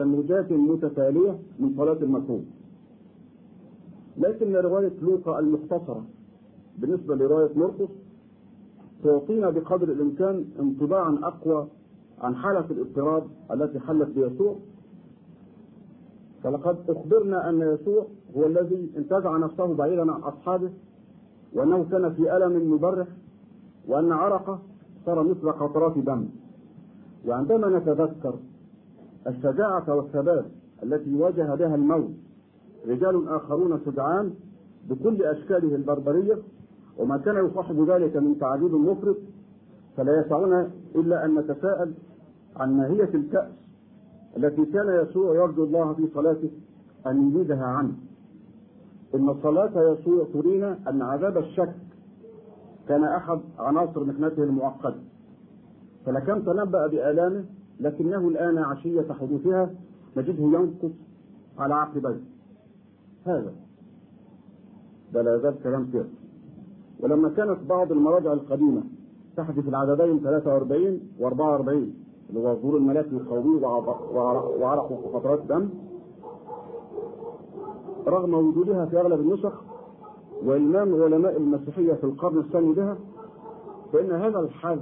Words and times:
تفنجات 0.00 0.52
متتالية 0.52 1.38
من 1.58 1.74
صلاة 1.76 1.92
المكروه 2.02 2.42
لكن 4.16 4.56
رواية 4.56 4.92
لوقا 5.02 5.38
المختصرة 5.38 6.04
بالنسبة 6.78 7.14
لرواية 7.14 7.50
مرقس 7.56 7.88
تعطينا 9.04 9.50
بقدر 9.50 9.88
الإمكان 9.92 10.44
انطباعا 10.60 11.18
أقوى 11.22 11.66
عن 12.20 12.36
حالة 12.36 12.64
الاضطراب 12.70 13.22
التي 13.52 13.80
حلت 13.80 14.08
بيسوع. 14.08 14.56
فلقد 16.42 16.76
أخبرنا 16.88 17.48
أن 17.48 17.60
يسوع 17.60 18.06
هو 18.36 18.46
الذي 18.46 18.90
انتزع 18.96 19.36
نفسه 19.36 19.74
بعيدا 19.74 20.12
عن 20.12 20.20
أصحابه 20.20 20.70
وأنه 21.52 21.86
كان 21.90 22.14
في 22.14 22.36
ألم 22.36 22.72
مبرح 22.74 23.06
وأن 23.88 24.12
عرقه 24.12 24.58
صار 25.06 25.22
مثل 25.22 25.52
قطرات 25.52 25.98
دم. 25.98 26.26
وعندما 27.26 27.78
نتذكر 27.78 28.34
الشجاعة 29.26 29.94
والثبات 29.94 30.44
التي 30.82 31.14
واجه 31.14 31.54
بها 31.54 31.74
الموت. 31.74 32.10
رجال 32.88 33.28
آخرون 33.28 33.80
شجعان 33.84 34.34
بكل 34.88 35.22
أشكاله 35.22 35.74
البربرية 35.74 36.38
وما 36.98 37.16
كان 37.18 37.46
يصاحب 37.46 37.90
ذلك 37.90 38.16
من 38.16 38.38
تعذيب 38.38 38.74
مفرط 38.74 39.16
فلا 39.96 40.20
يسعنا 40.20 40.70
إلا 40.94 41.24
أن 41.24 41.34
نتساءل 41.38 41.94
عن 42.56 42.76
ماهية 42.76 43.10
الكأس 43.14 43.52
التي 44.36 44.64
كان 44.64 45.02
يسوع 45.02 45.34
يرجو 45.34 45.64
الله 45.64 45.92
في 45.94 46.08
صلاته 46.14 46.50
أن 47.06 47.28
يزيدها 47.28 47.64
عنه. 47.64 47.92
إن 49.14 49.34
صلاة 49.42 49.92
يسوع 49.92 50.26
ترينا 50.32 50.78
أن 50.88 51.02
عذاب 51.02 51.38
الشك 51.38 51.74
كان 52.88 53.04
أحد 53.04 53.40
عناصر 53.58 54.04
محنته 54.04 54.42
المعقدة 54.42 55.00
فلكم 56.06 56.42
تنبأ 56.42 56.86
بآلامه 56.86 57.44
لكنه 57.80 58.28
الآن 58.28 58.58
عشية 58.58 59.06
حدوثها 59.20 59.70
نجده 60.16 60.42
ينقص 60.44 60.92
على 61.58 61.74
عقبيه 61.74 62.20
هذا. 63.26 63.52
ده 65.12 65.22
لا 65.22 65.36
يزال 65.36 65.62
كلام 65.62 65.88
سير. 65.92 66.04
ولما 67.00 67.28
كانت 67.28 67.58
بعض 67.68 67.92
المراجع 67.92 68.32
القديمة 68.32 68.82
تحدث 69.36 69.68
العددين 69.68 70.18
43 70.20 71.00
و 71.20 71.26
44 71.26 71.94
اللي 72.30 72.40
هو 72.40 72.54
ظهور 72.54 72.76
الملاك 72.76 73.06
للقوي 73.12 73.54
وعرق 74.60 74.92
وفترات 74.92 75.40
دم 75.48 75.68
رغم 78.06 78.34
وجودها 78.34 78.86
في 78.86 79.00
أغلب 79.00 79.20
النسخ 79.20 79.52
وإلمام 80.44 81.02
علماء 81.02 81.36
المسيحية 81.36 81.92
في 81.92 82.04
القرن 82.04 82.38
الثاني 82.38 82.72
بها 82.72 82.96
فإن 83.92 84.10
هذا 84.12 84.38
الحال 84.40 84.80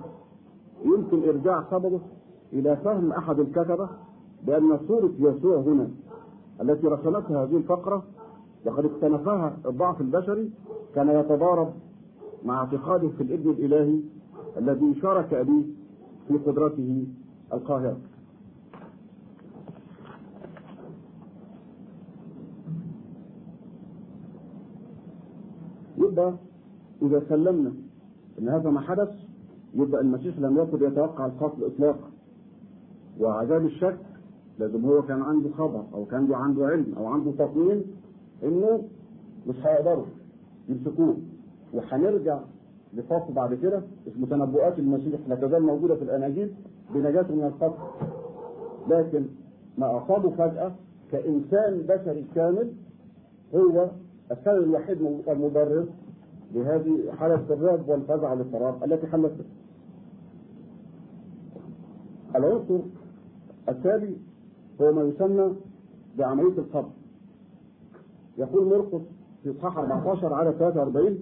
يمكن 0.84 1.28
إرجاع 1.28 1.64
سببه 1.70 2.00
إلى 2.52 2.76
فهم 2.76 3.12
أحد 3.12 3.40
الكتبه 3.40 3.88
بأن 4.46 4.78
صورة 4.88 5.12
يسوع 5.18 5.56
هنا 5.60 5.88
التي 6.60 6.86
رسمتها 6.86 7.44
هذه 7.44 7.56
الفقرة 7.56 8.02
وقد 8.66 8.84
اكتنفها 8.84 9.56
الضعف 9.66 10.00
البشري 10.00 10.50
كان 10.94 11.08
يتضارب 11.08 11.72
مع 12.44 12.60
اعتقاده 12.60 13.08
في 13.08 13.22
الابن 13.22 13.50
الإلهي 13.50 14.00
الذي 14.56 14.94
شارك 15.00 15.34
ابيه 15.34 15.64
في 16.28 16.34
قدرته 16.38 17.06
القاهرة. 17.52 17.96
يبقى 25.98 26.34
إذا 27.02 27.22
سلمنا 27.28 27.72
أن 28.38 28.48
هذا 28.48 28.70
ما 28.70 28.80
حدث 28.80 29.08
يبقى 29.74 30.00
المسيح 30.00 30.38
لم 30.38 30.58
يكن 30.58 30.84
يتوقع 30.84 31.26
القتل 31.26 31.64
إطلاقا. 31.64 32.10
وعذاب 33.20 33.64
الشك 33.66 33.98
لازم 34.58 34.84
هو 34.86 35.02
كان 35.02 35.22
عنده 35.22 35.50
خبر 35.50 35.84
أو 35.94 36.04
كان 36.04 36.32
عنده 36.34 36.66
علم 36.66 36.94
أو 36.96 37.06
عنده 37.06 37.30
تطمين 37.32 37.82
إنه 38.44 38.82
مش 39.46 39.56
هيقدروا 39.66 40.04
يمسكوه 40.68 41.16
وهنرجع 41.74 42.40
لفصل 42.94 43.32
بعد 43.32 43.54
كده 43.54 43.82
اسمه 44.08 44.26
تنبؤات 44.26 44.78
المسيح 44.78 45.20
لا 45.28 45.34
تزال 45.34 45.62
موجودة 45.62 45.94
في 45.94 46.02
الأناجيل 46.02 46.50
بنجاته 46.94 47.34
من 47.34 47.44
القتل 47.44 47.82
لكن 48.88 49.24
ما 49.78 49.96
أصابه 50.02 50.30
فجأة 50.30 50.72
كإنسان 51.12 51.78
بشري 51.88 52.24
كامل 52.34 52.72
هو 53.54 53.90
السبب 54.30 54.62
الوحيد 54.64 55.02
المبرر 55.28 55.86
لهذه 56.54 57.12
حالة 57.12 57.44
الرعب 57.50 57.88
والفزع 57.88 58.30
والاضطراب 58.32 58.84
التي 58.84 59.06
حلت. 59.06 59.32
العنصر 62.36 62.78
التالي 63.68 64.16
هو 64.80 64.92
ما 64.92 65.02
يسمى 65.02 65.54
بعملية 66.18 66.58
القبض. 66.58 66.90
يقول 68.38 68.66
مرقس 68.68 69.04
في 69.42 69.50
اصحاح 69.50 69.78
14 69.78 70.34
على 70.34 70.52
43 70.58 71.18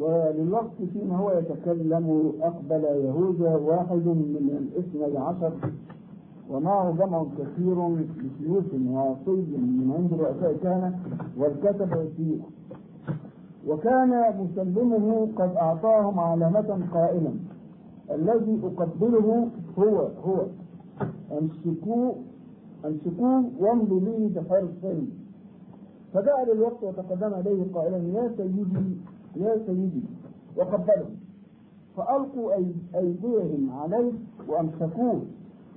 وللوقت 0.00 0.82
فيما 0.92 1.16
هو 1.16 1.30
يتكلم 1.38 2.32
أقبل 2.42 2.84
يهوذا 2.84 3.56
واحد 3.56 4.06
من 4.06 4.68
الاثني 4.72 5.18
عشر 5.18 5.52
ومعه 6.50 6.92
جمع 6.98 7.24
كثير 7.38 7.74
بسيوف 7.88 8.64
وعصي 8.90 9.56
من 9.56 9.94
عند 9.96 10.20
رؤساء 10.20 10.56
كان 10.62 10.94
والكتب 11.38 11.88
يسير 11.92 12.38
وكان 13.68 14.24
مسلمه 14.40 15.28
قد 15.36 15.56
أعطاهم 15.56 16.20
علامة 16.20 16.86
قائلا 16.94 17.32
الذي 18.10 18.60
أقبله 18.64 19.48
هو 19.78 20.08
هو 20.24 20.46
أمسكوه 21.38 22.14
أمسكوه 22.84 23.44
وامضوا 23.60 24.00
به 24.00 24.30
بحرص 24.36 24.96
فجاء 26.14 26.54
للوقت 26.54 26.82
وتقدم 26.82 27.34
إليه 27.34 27.72
قائلا 27.74 27.96
يا 27.96 28.32
سيدي 28.36 28.96
يا 29.36 29.56
سيدي. 29.66 30.02
وقبله. 30.56 31.06
فألقوا 31.96 32.52
أيديهم 32.94 33.70
عليه 33.72 34.12
وأمسكوه. 34.48 35.22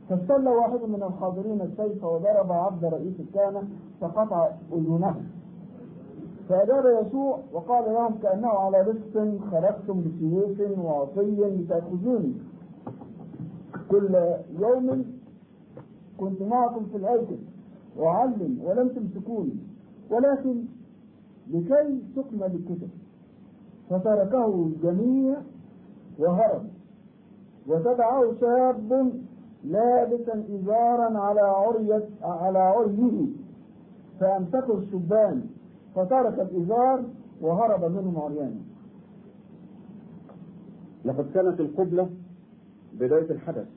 فاستل 0.09 0.47
واحد 0.47 0.79
من 0.87 1.03
الحاضرين 1.03 1.61
السيف 1.61 2.03
وضرب 2.03 2.51
عبد 2.51 2.85
رئيس 2.85 3.13
الكهنة 3.19 3.63
فقطع 4.01 4.49
أذنه. 4.73 5.15
فأجاب 6.49 7.05
يسوع 7.05 7.39
وقال 7.53 7.93
لهم 7.93 8.15
كأنه 8.23 8.47
على 8.47 8.81
رزق 8.81 9.37
خرجتم 9.51 10.01
بسيوف 10.01 10.79
وعصي 10.79 11.35
لتأخذوني. 11.35 12.33
كل 13.93 14.15
يوم 14.59 15.05
كنت 16.17 16.41
معكم 16.41 16.85
في 16.85 16.97
الهيكل 16.97 17.37
وأعلم 17.97 18.59
ولم 18.63 18.87
تمسكوني 18.89 19.55
ولكن 20.11 20.63
لكي 21.51 22.01
تكمل 22.15 22.43
الكتب 22.55 22.89
فتركه 23.89 24.65
الجميع 24.65 25.37
وهرب 26.19 26.63
وتبعه 27.67 28.33
شاب 28.41 29.11
لابسا 29.63 30.43
إزارا 30.55 31.17
على 31.19 31.41
عرية 31.41 32.09
على 32.21 32.59
عريه 32.59 33.25
فأمسكه 34.19 34.77
الشبان. 34.77 35.45
فترك 35.95 36.39
الإزار 36.39 37.03
وهرب 37.41 37.83
منهم 37.91 38.17
عريانا 38.17 38.61
لقد 41.05 41.25
كانت 41.33 41.59
القبلة 41.59 42.09
بداية 42.93 43.31
الحدث. 43.31 43.67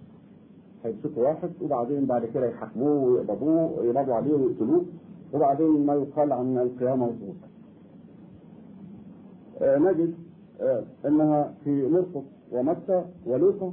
هيمسكوا 0.87 1.29
واحد 1.29 1.51
وبعدين 1.63 2.07
بعد 2.07 2.25
كده 2.25 2.47
يحاكموه 2.47 3.05
ويقبضوه 3.05 3.79
ويقبضوا 3.79 4.15
عليه 4.15 4.35
ويقتلوه 4.35 4.85
وبعدين 5.33 5.87
ما 5.87 5.95
يقال 5.95 6.33
عن 6.33 6.59
القيامة 6.59 7.07
والظهور. 7.07 7.35
آه 9.61 9.79
نجد 9.79 10.15
آه 10.61 10.85
إنها 11.07 11.55
في 11.65 11.89
مرقس 11.89 12.27
ومتى 12.53 13.05
ولوقا 13.27 13.73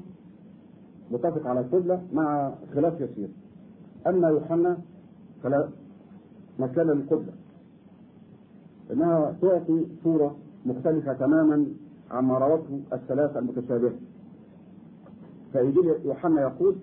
متفق 1.12 1.48
على 1.48 1.60
القبلة 1.60 2.02
مع 2.14 2.54
خلاف 2.76 3.02
يسير. 3.02 3.30
أما 4.08 4.28
يوحنا 4.30 4.78
فلا 5.44 5.70
مكان 6.60 6.88
للقبلة. 6.88 7.34
إنها 8.92 9.36
تعطي 9.42 9.86
صورة 10.04 10.36
مختلفة 10.66 11.14
تماما 11.14 11.66
عما 12.12 12.38
روته 12.38 12.80
الثلاثة 12.94 13.40
المتشابهة. 13.40 13.94
فإنجيل 15.54 15.86
يوحنا 16.06 16.42
يقول 16.42 16.76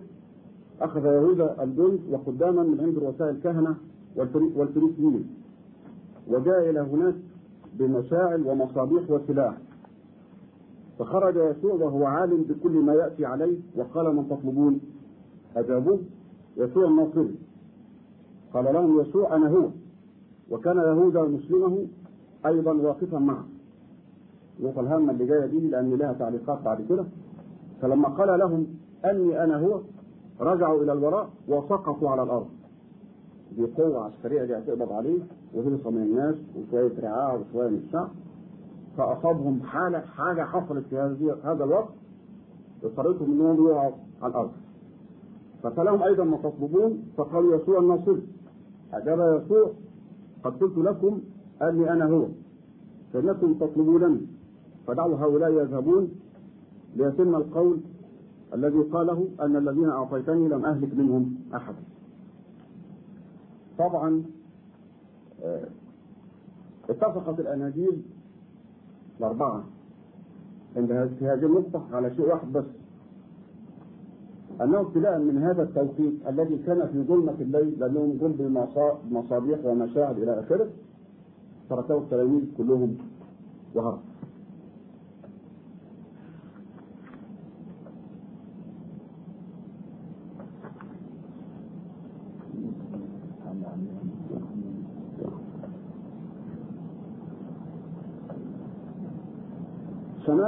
أخذ 0.80 1.04
يهوذا 1.04 1.62
الجند 1.62 2.00
وقداما 2.10 2.62
من 2.62 2.80
عند 2.80 2.98
رؤساء 2.98 3.30
الكهنة 3.30 3.76
والفريسيين 4.56 5.30
وجاء 6.28 6.70
إلى 6.70 6.80
هناك 6.80 7.14
بمشاعل 7.78 8.46
ومصابيح 8.46 9.10
وسلاح. 9.10 9.54
فخرج 10.98 11.36
يسوع 11.36 11.74
وهو 11.74 12.04
عالم 12.04 12.42
بكل 12.42 12.70
ما 12.72 12.94
يأتي 12.94 13.24
عليه 13.26 13.58
وقال 13.76 14.16
من 14.16 14.28
تطلبون؟ 14.28 14.80
أجابوه 15.56 15.98
يسوع 16.56 16.88
الناصري. 16.88 17.34
قال 18.54 18.64
لهم 18.64 19.00
يسوع 19.00 19.36
أنا 19.36 19.48
هو. 19.48 19.68
وكان 20.50 20.76
يهوذا 20.76 21.22
مسلمه 21.22 21.86
أيضا 22.46 22.72
واقفا 22.72 23.18
معه. 23.18 23.44
نقطة 24.60 24.80
الهامة 24.80 25.12
اللي 25.12 25.26
جاية 25.26 25.46
دي 25.46 25.68
لأن 25.68 25.94
لها 25.94 26.12
تعليقات 26.12 26.62
بعد 26.62 26.82
كده. 26.88 27.04
فلما 27.82 28.08
قال 28.08 28.38
لهم 28.38 28.66
أني 29.04 29.44
أنا 29.44 29.56
هو 29.58 29.80
رجعوا 30.40 30.82
إلى 30.82 30.92
الوراء 30.92 31.30
وسقطوا 31.48 32.10
على 32.10 32.22
الأرض. 32.22 32.48
دي 33.56 33.66
قوة 33.66 34.04
عسكرية 34.04 34.44
دي 34.44 34.58
هتقبض 34.58 34.92
عليه 34.92 35.18
وهرصة 35.54 35.90
من 35.90 36.02
الناس 36.02 36.34
وشوية 36.56 37.00
رعاع 37.00 37.34
وشوية 37.34 37.68
من 37.68 37.76
الشعب. 37.86 38.08
فأصابهم 38.96 39.62
حالة 39.62 40.00
حاجة 40.00 40.42
حصلت 40.42 40.84
في 40.86 41.34
هذا 41.44 41.64
الوقت 41.64 41.88
اضطريتهم 42.84 43.32
انهم 43.32 43.66
يقعوا 43.68 43.92
على 44.22 44.30
الأرض. 44.30 44.50
فسألهم 45.62 46.02
أيضا 46.02 46.24
ما 46.24 46.36
تطلبون 46.36 47.02
فقالوا 47.16 47.56
يسوع 47.56 47.78
الناصري 47.78 48.22
أجاب 48.92 49.42
يسوع 49.44 49.70
قد 50.44 50.52
قلت 50.60 50.78
لكم 50.78 51.20
أني 51.62 51.92
أنا 51.92 52.04
هو. 52.04 52.26
فإنكم 53.12 53.54
تطلبونني. 53.54 54.26
فدعوا 54.86 55.16
هؤلاء 55.16 55.50
يذهبون 55.52 56.10
ليتم 56.96 57.34
القول 57.34 57.80
الذي 58.54 58.78
قاله 58.78 59.28
أن 59.40 59.56
الذين 59.56 59.88
أعطيتني 59.90 60.48
لم 60.48 60.64
أهلك 60.64 60.94
منهم 60.94 61.34
أحدا 61.54 61.78
طبعا 63.78 64.22
آه، 65.42 65.68
اتفقت 66.90 67.40
الأناجيل 67.40 68.02
الأربعة. 69.20 69.64
عند 70.76 70.92
هذه- 70.92 71.34
النقطة 71.46 71.84
على 71.92 72.14
شيء 72.16 72.26
واحد 72.28 72.52
بس. 72.52 72.64
أنه 74.60 74.80
ابتداء 74.80 75.18
من 75.18 75.38
هذا 75.38 75.62
التوقيت 75.62 76.14
الذي 76.28 76.58
كان 76.58 76.88
في 76.92 77.02
ظلمة 77.02 77.32
الليل 77.40 77.78
لأنهم 77.80 78.16
جم 78.20 78.32
بمصا- 78.32 78.98
بمصابيح 79.04 79.64
ومشاعر 79.64 80.12
إلى 80.16 80.40
آخره 80.40 80.70
تركوا 81.70 82.00
التلاميذ 82.00 82.42
كلهم 82.58 82.96
وهربوا 83.74 84.09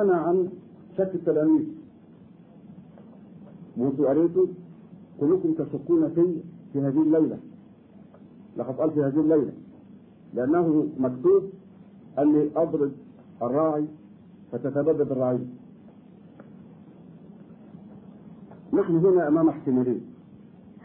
سمعنا 0.02 0.20
عن 0.22 0.48
شك 0.98 1.14
التلاميذ. 1.14 1.64
وأنتم 3.76 4.04
قريتوا 4.04 4.46
كلكم 5.20 5.52
تشكون 5.54 6.08
في 6.14 6.40
في 6.72 6.80
هذه 6.80 7.02
الليلة. 7.02 7.38
لقد 8.56 8.74
قال 8.74 8.90
في 8.90 9.00
هذه 9.00 9.20
الليلة. 9.20 9.52
لأنه 10.34 10.88
مكتوب 10.98 11.42
اني 12.18 12.50
أضرب 12.56 12.92
الراعي 13.42 13.86
فتتبدد 14.52 15.10
الرعيه 15.10 15.46
نحن 18.72 18.96
هنا 18.96 19.28
أمام 19.28 19.48
احتمالين. 19.48 20.02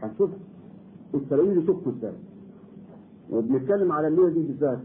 هنشوف 0.02 0.30
التلاميذ 1.14 1.58
يشكوا 1.58 1.92
إزاي 1.92 2.14
وبنتكلم 3.32 3.92
على 3.92 4.08
الليلة 4.08 4.30
دي 4.30 4.44
بالذات. 4.44 4.80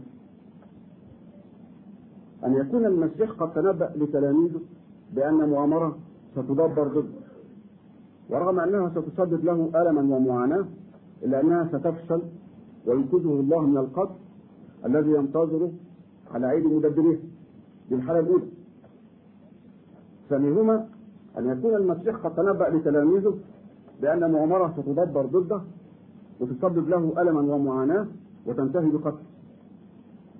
أن 2.45 2.53
يكون 2.53 2.85
المسيح 2.85 3.31
قد 3.31 3.53
تنبأ 3.53 3.91
لتلاميذه 3.95 4.59
بأن 5.15 5.49
مؤامرة 5.49 5.97
ستدبر 6.31 6.87
ضده 6.87 7.03
ورغم 8.29 8.59
أنها 8.59 8.89
ستسبب 8.89 9.45
له 9.45 9.69
ألما 9.81 10.15
ومعاناة 10.15 10.65
إلا 11.23 11.41
أنها 11.41 11.67
ستفشل 11.67 12.21
وينقذه 12.87 13.39
الله 13.39 13.61
من 13.61 13.77
القتل 13.77 14.15
الذي 14.85 15.11
ينتظره 15.11 15.71
على 16.31 16.51
أيدي 16.51 16.67
مدبريه 16.67 17.19
دي 17.89 17.95
الحالة 17.95 18.19
الأولى. 18.19 18.45
ثانيهما 20.29 20.87
أن 21.37 21.49
يكون 21.49 21.75
المسيح 21.75 22.15
قد 22.15 22.35
تنبأ 22.35 22.63
لتلاميذه 22.69 23.33
بأن 24.01 24.31
مؤامرة 24.31 24.73
ستدبر 24.77 25.25
ضده 25.25 25.61
وتسبب 26.39 26.89
له 26.89 27.21
ألما 27.21 27.41
ومعاناة 27.55 28.07
وتنتهي 28.45 28.89
بقتله. 28.89 29.19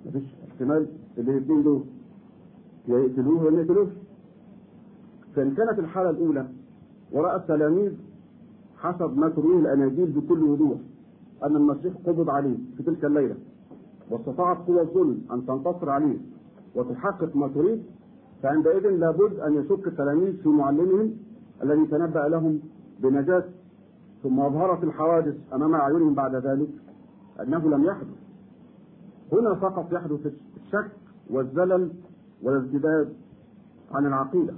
مفيش 0.06 0.34
احتمال 0.48 0.88
الاثنين 1.18 1.62
دول 1.62 1.82
يا 2.88 2.98
يقتلوه 2.98 3.44
ولا 3.44 3.60
يقتلوه 3.60 3.88
فإن 5.36 5.54
كانت 5.54 5.78
الحالة 5.78 6.10
الأولى. 6.10 6.46
ورأى 7.12 7.36
التلاميذ 7.36 7.92
حسب 8.76 9.18
ما 9.18 9.28
ترويه 9.28 9.58
الأناجيل 9.58 10.06
بكل 10.06 10.42
وضوح 10.42 10.78
أن 11.44 11.56
المسيح 11.56 11.94
قبض 12.06 12.30
عليه 12.30 12.56
في 12.76 12.82
تلك 12.82 13.04
الليلة. 13.04 13.36
واستطاعت 14.10 14.66
قوى 14.66 14.80
الظلم 14.80 15.20
أن 15.32 15.46
تنتصر 15.46 15.90
عليه. 15.90 16.18
وتحقق 16.74 17.36
ما 17.36 17.48
تريد 17.48 17.82
فعندئذ 18.42 18.90
لابد 18.90 19.40
أن 19.40 19.54
يشك 19.54 19.86
التلاميذ 19.86 20.42
في 20.42 20.48
معلمهم 20.48 21.16
الذي 21.62 21.86
تنبأ 21.86 22.28
لهم 22.28 22.60
بنجاة. 23.00 23.44
ثم 24.22 24.40
أظهرت 24.40 24.84
الحوادث 24.84 25.36
أمام 25.52 25.74
أعينهم 25.74 26.14
بعد 26.14 26.34
ذلك 26.34 26.68
أنه 27.40 27.68
لم 27.70 27.84
يحدث. 27.84 28.16
هنا 29.32 29.54
فقط 29.54 29.92
يحدث 29.92 30.32
الشك 30.56 30.90
والزلل 31.30 31.90
والارتداد 32.44 33.12
عن 33.92 34.06
العقيدة. 34.06 34.54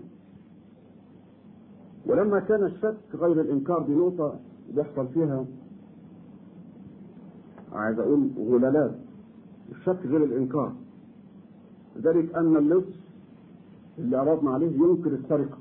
ولما 2.06 2.40
كان 2.40 2.64
الشك 2.64 2.96
غير 3.14 3.40
الإنكار 3.40 3.82
دي 3.82 3.94
نقطة 3.94 4.34
بيحصل 4.74 5.08
فيها 5.08 5.44
عايز 7.72 7.98
أقول 7.98 8.30
غلالات 8.38 8.94
الشك 9.72 10.06
غير 10.06 10.24
الإنكار. 10.24 10.72
لذلك 11.96 12.34
أن 12.34 12.56
اللص 12.56 12.84
اللي 13.98 14.16
أردنا 14.16 14.50
عليه 14.50 14.76
ينكر 14.76 15.10
السرقة. 15.12 15.58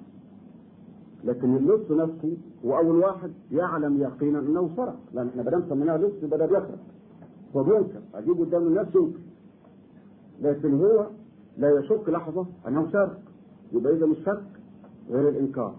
لكن 1.24 1.56
اللص 1.56 1.92
نفسه 1.92 2.38
هو 2.66 2.78
أول 2.78 2.96
واحد 2.96 3.32
يعلم 3.52 4.02
يقينا 4.02 4.40
أنه 4.40 4.70
سرق. 4.76 5.00
لأن 5.14 5.28
إحنا 5.28 5.44
بدل 5.44 5.70
سميناه 5.70 5.98
لص 5.98 6.24
يبقى 6.24 6.40
ده 6.40 6.46
بيسرق 6.46 6.80
فبينكر 7.54 8.02
أجيب 8.16 8.40
قدام 8.40 8.68
الناس 8.68 8.88
ينكر. 8.96 9.20
لكن 10.42 10.74
هو 10.82 11.08
لا 11.58 11.80
يشك 11.80 12.10
لحظة 12.10 12.46
أنه 12.68 12.92
سارق 12.92 13.20
يبقى 13.74 13.94
إذا 13.94 14.06
الشك 14.06 14.44
غير 15.10 15.30
الإنكار. 15.30 15.76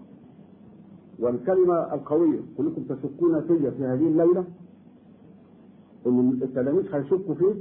والكلمة 1.19 1.93
القوية 1.93 2.39
كلكم 2.57 2.83
تشكون 2.83 3.41
في 3.41 3.71
في 3.71 3.83
هذه 3.85 4.07
الليلة 4.07 4.45
إن 6.07 6.29
التلاميذ 6.41 6.95
هيشكوا 6.95 7.35
فيه 7.35 7.55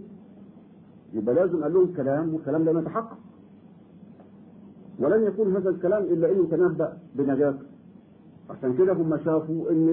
يبقى 1.14 1.34
لازم 1.34 1.62
قال 1.62 1.74
لهم 1.74 1.92
كلام 1.94 2.34
والكلام 2.34 2.64
ده 2.64 2.80
يتحقق 2.80 3.18
ولن 5.00 5.22
يكون 5.26 5.56
هذا 5.56 5.70
الكلام 5.70 6.02
إلا 6.02 6.32
إنه 6.32 6.44
تنبأ 6.50 6.98
بنجاته 7.14 7.66
عشان 8.50 8.76
كده 8.76 8.92
هم 8.92 9.16
شافوا 9.24 9.70
إن 9.70 9.88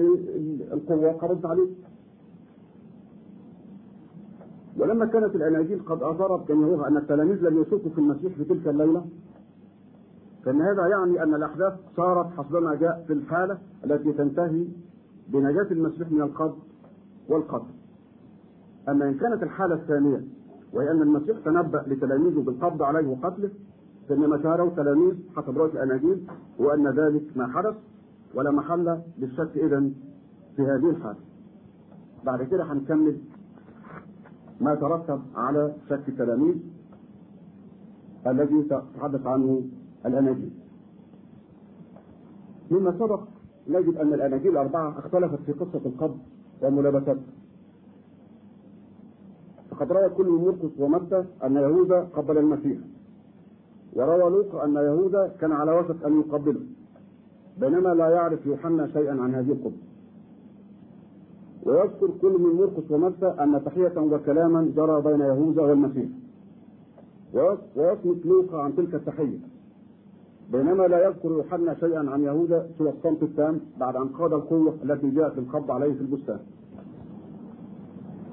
القوة 0.72 1.12
قربت 1.12 1.46
عليه 1.46 1.68
ولما 4.84 5.06
كانت 5.06 5.34
الأناجيل 5.36 5.82
قد 5.86 6.02
أظهرت 6.02 6.48
جميعها 6.48 6.88
أن 6.88 6.96
التلاميذ 6.96 7.36
لم 7.48 7.60
يشكوا 7.62 7.90
في 7.90 7.98
المسيح 7.98 8.32
في 8.36 8.44
تلك 8.44 8.68
الليلة 8.68 9.04
فإن 10.44 10.60
هذا 10.62 10.88
يعني 10.88 11.22
أن 11.22 11.34
الأحداث 11.34 11.72
صارت 11.96 12.26
حسبما 12.30 12.74
جاء 12.74 13.04
في 13.06 13.12
الحالة 13.12 13.58
التي 13.84 14.12
تنتهي 14.12 14.66
بنجاة 15.28 15.66
المسيح 15.70 16.10
من 16.10 16.20
القبض 16.22 16.58
والقتل. 17.28 17.74
أما 18.88 19.08
إن 19.08 19.14
كانت 19.14 19.42
الحالة 19.42 19.74
الثانية 19.74 20.24
وهي 20.72 20.90
أن 20.90 21.02
المسيح 21.02 21.38
تنبأ 21.44 21.84
لتلاميذه 21.86 22.40
بالقبض 22.40 22.82
عليه 22.82 23.08
وقتله 23.08 23.50
فإنما 24.08 24.42
شهره 24.42 24.72
تلاميذ 24.76 25.14
حسب 25.36 25.58
رواية 25.58 25.72
الأناجيل 25.72 26.26
وأن 26.58 26.88
ذلك 26.88 27.22
ما 27.36 27.46
حدث 27.46 27.74
ولا 28.34 28.50
محل 28.50 29.00
للشك 29.18 29.50
إذا 29.56 29.90
في 30.56 30.62
هذه 30.62 30.90
الحالة. 30.90 31.18
بعد 32.24 32.42
كده 32.42 32.64
هنكمل 32.72 33.16
ما 34.60 34.74
ترتب 34.74 35.20
على 35.34 35.74
شك 35.88 36.08
التلاميذ 36.08 36.54
الذي 38.26 38.62
تتحدث 38.62 39.26
عنه 39.26 39.62
الأناجيل. 40.06 40.50
مما 42.70 42.92
سبق 42.98 43.20
نجد 43.68 43.96
أن 43.96 44.14
الأناجيل 44.14 44.52
الأربعة 44.52 44.98
اختلفت 44.98 45.38
في 45.46 45.52
قصة 45.52 45.80
القبض 45.86 46.18
وملابستها 46.62 47.16
فقد 49.70 49.92
روى 49.92 50.08
كل 50.08 50.28
مرقس 50.28 50.78
ومتى 50.78 51.24
أن 51.44 51.56
يهوذا 51.56 52.00
قبل 52.00 52.38
المسيح 52.38 52.78
وروى 53.92 54.30
لوقا 54.30 54.64
أن 54.64 54.74
يهوذا 54.74 55.36
كان 55.40 55.52
على 55.52 55.72
وشك 55.72 56.04
أن 56.04 56.20
يقبله 56.20 56.60
بينما 57.60 57.94
لا 57.94 58.08
يعرف 58.08 58.46
يوحنا 58.46 58.88
شيئا 58.92 59.10
عن 59.22 59.34
هذه 59.34 59.52
القبة 59.52 59.76
ويذكر 61.66 62.08
كل 62.22 62.32
من 62.40 62.56
مرقس 62.58 62.90
ومتى 62.90 63.26
أن 63.26 63.64
تحية 63.64 63.92
وكلاما 64.00 64.72
جرى 64.76 65.02
بين 65.02 65.20
يهوذا 65.20 65.62
والمسيح. 65.62 66.08
ويصمت 67.76 68.26
لوقا 68.26 68.58
عن 68.62 68.76
تلك 68.76 68.94
التحية. 68.94 69.38
بينما 70.52 70.82
لا 70.82 71.06
يذكر 71.08 71.30
يوحنا 71.30 71.74
شيئا 71.74 72.10
عن 72.10 72.22
يهوذا 72.22 72.66
سوى 72.78 72.90
الصمت 72.90 73.22
التام 73.22 73.60
بعد 73.80 73.96
أن 73.96 74.08
قاد 74.08 74.32
القوة 74.32 74.74
التي 74.84 75.10
جاءت 75.10 75.38
للقبض 75.38 75.70
عليه 75.70 75.92
في 75.94 76.00
البستان. 76.00 76.38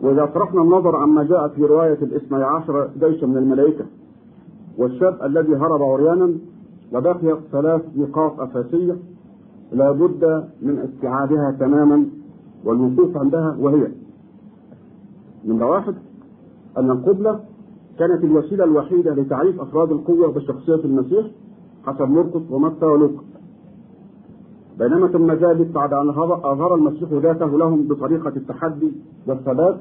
وإذا 0.02 0.30
صرفنا 0.34 0.62
النظر 0.62 0.96
عما 0.96 1.24
جاء 1.24 1.48
في 1.48 1.62
رواية 1.66 1.98
الاثني 2.02 2.44
عشر 2.44 2.90
جيش 3.00 3.24
من 3.24 3.38
الملائكة 3.38 3.86
والشاب 4.78 5.24
الذي 5.24 5.56
هرب 5.56 5.82
عريانا 5.84 6.34
لبقيت 6.92 7.38
ثلاث 7.52 7.82
نقاط 7.96 8.40
أساسية 8.40 8.98
لا 9.72 9.92
بد 9.92 10.48
من 10.62 10.80
استيعابها 10.80 11.52
تماما 11.60 12.06
والوقوف 12.66 13.18
عندها 13.18 13.56
وهي 13.60 13.88
نمرة 15.46 15.66
واحد 15.66 15.96
أن 16.78 16.92
القبلة 16.92 17.40
كانت 18.00 18.24
الوسيلة 18.24 18.64
الوحيدة 18.64 19.14
لتعريف 19.14 19.62
أفراد 19.62 19.92
القوة 19.92 20.32
بشخصية 20.32 20.76
المسيح 20.86 21.26
حسب 21.86 22.10
مرقس 22.10 22.42
ومتى 22.52 22.86
ولوقا 22.86 23.24
بينما 24.80 25.08
ثم 25.08 25.32
ذلك 25.32 25.68
بعد 25.68 25.94
أن 25.94 26.10
أظهر 26.10 26.76
المسيح 26.76 27.10
ذاته 27.12 27.58
لهم 27.58 27.88
بطريقة 27.88 28.30
التحدي 28.36 28.92
والثبات 29.28 29.78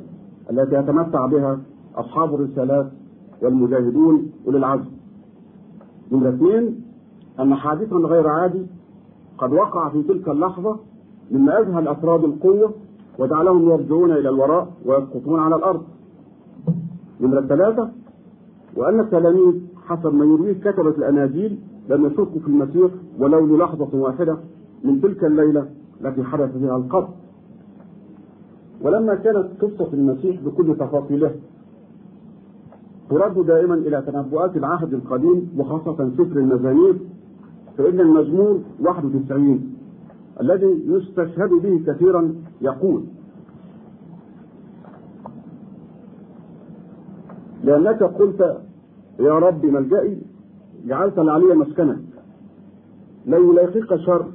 التي 0.51 0.75
يتمتع 0.75 1.27
بها 1.27 1.61
أصحاب 1.97 2.35
الرسالات 2.35 2.91
والمجاهدون 3.43 4.33
أولي 4.47 4.59
العزم. 4.59 4.91
نمرة 6.13 6.29
اثنين 6.29 6.83
أن 7.41 7.55
حادثا 7.55 7.97
غير 7.97 8.29
عادي 8.29 8.67
قد 9.39 9.53
وقع 9.53 9.89
في 9.89 10.03
تلك 10.03 10.29
اللحظة 10.29 10.79
مما 11.31 11.59
أذهل 11.61 11.89
أفراد 11.89 12.25
القوة 12.25 12.73
وجعلهم 13.19 13.71
يرجعون 13.71 14.11
إلى 14.13 14.29
الوراء 14.29 14.69
ويسقطون 14.87 15.41
على 15.41 15.57
الأرض. 15.57 15.83
نمرة 17.21 17.41
ثلاثة 17.41 17.91
وأن 18.77 19.01
التلاميذ 19.01 19.55
حسب 19.87 20.15
ما 20.15 20.25
يرويه 20.25 20.53
كتبة 20.53 20.89
الأناجيل 20.91 21.59
لم 21.89 22.07
يشكوا 22.07 22.41
في 22.41 22.47
المسيح 22.49 22.91
ولو 23.19 23.47
للحظة 23.57 23.89
واحدة 23.99 24.37
من 24.85 25.01
تلك 25.01 25.25
الليلة 25.25 25.67
التي 26.05 26.23
حدث 26.23 26.57
فيها 26.59 26.77
القتل. 26.77 27.13
ولما 28.83 29.15
كانت 29.15 29.49
قصة 29.61 29.93
المسيح 29.93 30.41
بكل 30.41 30.77
تفاصيلها 30.77 31.33
ترد 33.11 33.47
دائما 33.47 33.75
إلى 33.75 34.03
تنبؤات 34.07 34.57
العهد 34.57 34.95
القديم 34.95 35.51
وخاصة 35.59 36.11
سفر 36.19 36.37
المزامير 36.39 36.97
فإن 37.79 38.01
المزمور 38.01 38.59
91 38.81 39.61
الذي 40.41 40.85
يستشهد 40.87 41.51
به 41.51 41.83
كثيرا 41.87 42.35
يقول 42.61 43.05
لأنك 47.65 48.03
قلت 48.03 48.61
يا 49.21 49.33
رب 49.33 49.67
ملجئي 49.67 50.23
جعلت 50.87 51.19
العلي 51.19 51.55
مسكنك 51.55 51.99
لا 53.27 53.37
يلاقيك 53.37 53.95
شر 53.97 54.27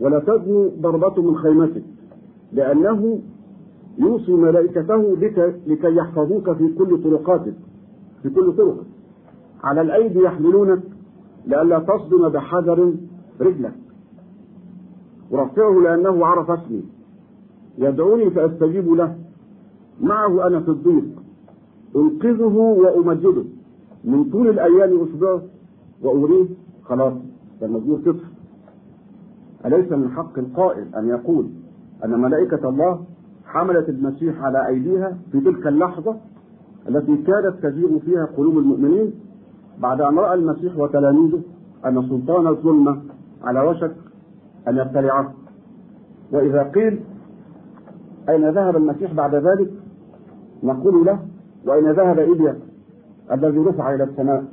ولا 0.00 0.18
تدنو 0.18 0.68
ضربة 0.68 1.22
من 1.22 1.36
خيمتك 1.36 1.84
لأنه 2.52 3.20
يوصي 3.98 4.32
ملائكته 4.32 5.16
بك 5.16 5.60
لكي 5.66 5.96
يحفظوك 5.96 6.52
في 6.52 6.74
كل 6.78 7.02
طرقاتك 7.02 7.54
في 8.22 8.30
كل 8.30 8.52
طرق. 8.56 8.84
على 9.64 9.80
الأيدي 9.80 10.18
يحملونك 10.18 10.82
لئلا 11.46 11.78
تصدم 11.78 12.28
بحجر 12.28 12.94
رجلك. 13.40 13.74
ورفعه 15.30 15.80
لأنه 15.80 16.26
عرف 16.26 16.50
اسمي. 16.50 16.82
يدعوني 17.78 18.30
فأستجيب 18.30 18.88
له. 18.88 19.16
معه 20.00 20.46
أنا 20.46 20.60
في 20.60 20.68
الضيق 20.68 21.04
أنقذه 21.96 22.56
وأمجده. 22.56 23.44
من 24.04 24.24
طول 24.30 24.48
الأيام 24.48 25.00
أشبعه 25.02 25.42
وأريه 26.02 26.46
خلاص 26.84 27.12
المزمور 27.62 27.98
كفر 28.00 28.24
أليس 29.66 29.92
من 29.92 30.10
حق 30.10 30.38
القائل 30.38 30.94
أن 30.96 31.08
يقول 31.08 31.46
أن 32.04 32.20
ملائكة 32.20 32.68
الله 32.68 33.04
حملت 33.44 33.88
المسيح 33.88 34.42
على 34.42 34.66
أيديها 34.68 35.18
في 35.32 35.40
تلك 35.40 35.66
اللحظة 35.66 36.16
التي 36.88 37.16
كانت 37.16 37.54
تزيغ 37.62 37.98
فيها 37.98 38.24
قلوب 38.36 38.58
المؤمنين 38.58 39.12
بعد 39.78 40.00
أن 40.00 40.18
رأى 40.18 40.34
المسيح 40.34 40.78
وتلاميذه 40.78 41.40
أن 41.86 42.08
سلطان 42.08 42.46
الظلمة 42.46 43.02
على 43.42 43.60
وشك 43.60 43.96
أن 44.68 44.76
يبتلعه 44.76 45.32
وإذا 46.32 46.62
قيل 46.62 47.00
أين 48.28 48.50
ذهب 48.50 48.76
المسيح 48.76 49.12
بعد 49.12 49.34
ذلك؟ 49.34 49.70
نقول 50.62 51.06
له 51.06 51.18
وأين 51.66 51.90
ذهب 51.90 52.18
إيليا 52.18 52.56
الذي 53.32 53.58
رفع 53.58 53.94
إلى 53.94 54.04
السماء. 54.04 54.44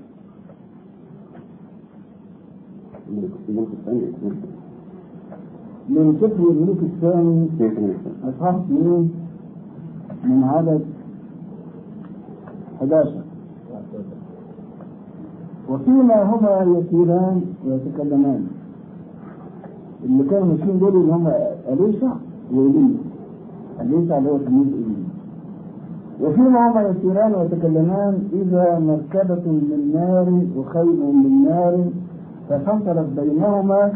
من 5.89 6.17
سفر 6.21 6.49
الملوك 6.49 6.77
الثاني 6.79 7.49
أصحاب 8.23 8.55
اثنين 8.55 9.11
من 10.23 10.43
عدد 10.43 10.85
11 12.81 13.23
وفيما 15.69 16.23
هما 16.23 16.79
يسيران 16.79 17.41
ويتكلمان. 17.65 18.47
اللي 20.05 20.23
كانوا 20.29 20.47
ماشيين 20.47 20.79
دول 20.79 20.95
اللي 20.95 21.13
هم 21.13 21.27
أليسع 21.69 22.13
وإيليا 22.53 22.95
أليسع 23.81 24.17
اللي 24.17 24.29
هو 24.29 24.37
تلميذ 24.37 24.67
إيليا 24.73 25.03
وفيما 26.21 26.71
هما 26.71 26.81
يسيران 26.81 27.35
ويتكلمان 27.35 28.19
إذا 28.33 28.79
مركبة 28.79 29.51
من 29.51 29.91
نار 29.93 30.27
وخيل 30.57 31.13
من 31.15 31.43
نار 31.43 31.85
ففصلت 32.49 33.07
بينهما 33.19 33.93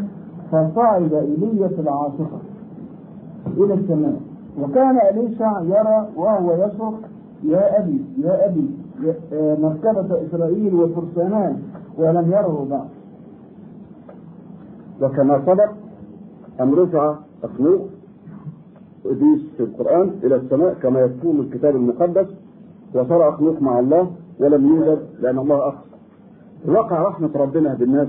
فصعد 0.52 1.12
إيليا 1.12 1.68
في 1.68 1.80
العاصفة. 1.80 2.38
إلى 3.56 3.74
السماء. 3.74 4.20
وكان 4.62 4.98
أليشع 5.10 5.60
يرى 5.62 6.08
وهو 6.16 6.52
يصرخ 6.54 6.94
يا 7.44 7.78
أبي 7.80 8.04
يا 8.18 8.46
أبي 8.46 8.70
يا 9.02 9.14
مركبة 9.60 10.26
إسرائيل 10.26 10.74
وفرسانان 10.74 11.56
ولم 11.98 12.30
يره 12.30 12.66
بعد 12.70 12.88
وكما 15.02 15.42
سبق 15.46 15.70
أن 16.60 16.74
رفع 16.74 17.16
أخنوخ 17.44 17.80
إبليس 19.06 19.40
في 19.56 19.62
القرآن 19.62 20.10
إلى 20.24 20.36
السماء 20.36 20.74
كما 20.74 21.00
يكون 21.00 21.40
الكتاب 21.40 21.76
المقدس 21.76 22.26
وصار 22.94 23.28
أخنوخ 23.28 23.62
مع 23.62 23.78
الله 23.78 24.10
ولم 24.40 24.66
يوجد 24.66 24.98
لأن 25.20 25.38
الله 25.38 25.68
أخذ 25.68 25.78
وقع 26.66 27.02
رحمة 27.02 27.30
ربنا 27.34 27.74
بالناس 27.74 28.08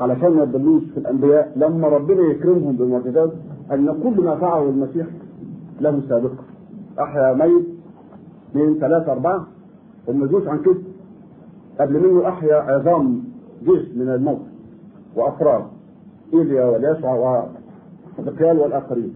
علشان 0.00 0.30
ما 0.36 0.42
يضلوش 0.42 0.82
في 0.94 0.98
الأنبياء 1.00 1.52
لما 1.56 1.88
ربنا 1.88 2.20
يكرمهم 2.22 2.76
بالمعجزات 2.76 3.32
أن 3.72 3.86
كل 4.02 4.24
ما 4.24 4.36
فعله 4.36 4.68
المسيح 4.68 5.06
له 5.80 6.00
سابقة 6.08 6.34
أحيا 7.00 7.32
ميت 7.34 7.66
اثنين 8.50 8.74
ثلاثة 8.74 9.12
أربعة 9.12 9.46
هم 10.08 10.26
جوش 10.26 10.46
عن 10.46 10.58
كده. 10.62 10.78
قبل 11.80 12.08
منه 12.08 12.28
أحيا 12.28 12.54
عظام 12.56 13.24
جيش 13.64 13.88
من 13.96 14.08
الموت 14.08 14.40
وأفراد. 15.16 15.64
إيليا 16.34 16.64
واليسع 16.64 17.14
وحزقيال 17.14 18.58
والآخرين. 18.58 19.14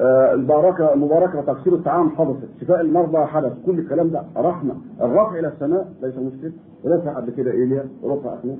آه 0.00 0.34
البركة 0.34 0.94
المباركة 0.94 1.40
تكسير 1.52 1.74
الطعام 1.74 2.10
حدثت. 2.10 2.48
شفاء 2.60 2.80
المرضى 2.80 3.18
حدث. 3.26 3.52
كل 3.66 3.78
الكلام 3.78 4.08
ده 4.10 4.22
رحمة. 4.36 4.74
الرفع 5.00 5.38
إلى 5.38 5.48
السماء 5.48 5.92
ليس 6.02 6.14
مشكلة 6.18 6.52
رفع 6.86 7.16
قبل 7.16 7.30
كده 7.30 7.50
إيليا. 7.50 7.84
ورفع 8.02 8.34
أخوه 8.34 8.56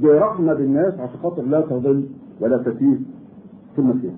دي 0.00 0.08
رحمة 0.08 0.54
بالناس. 0.54 0.94
عشان 0.94 1.18
خاطر 1.22 1.42
لا 1.42 1.60
تضل 1.60 2.06
ولا 2.40 2.58
تسيء 2.58 3.00
في 3.74 3.78
المسيح 3.78 4.12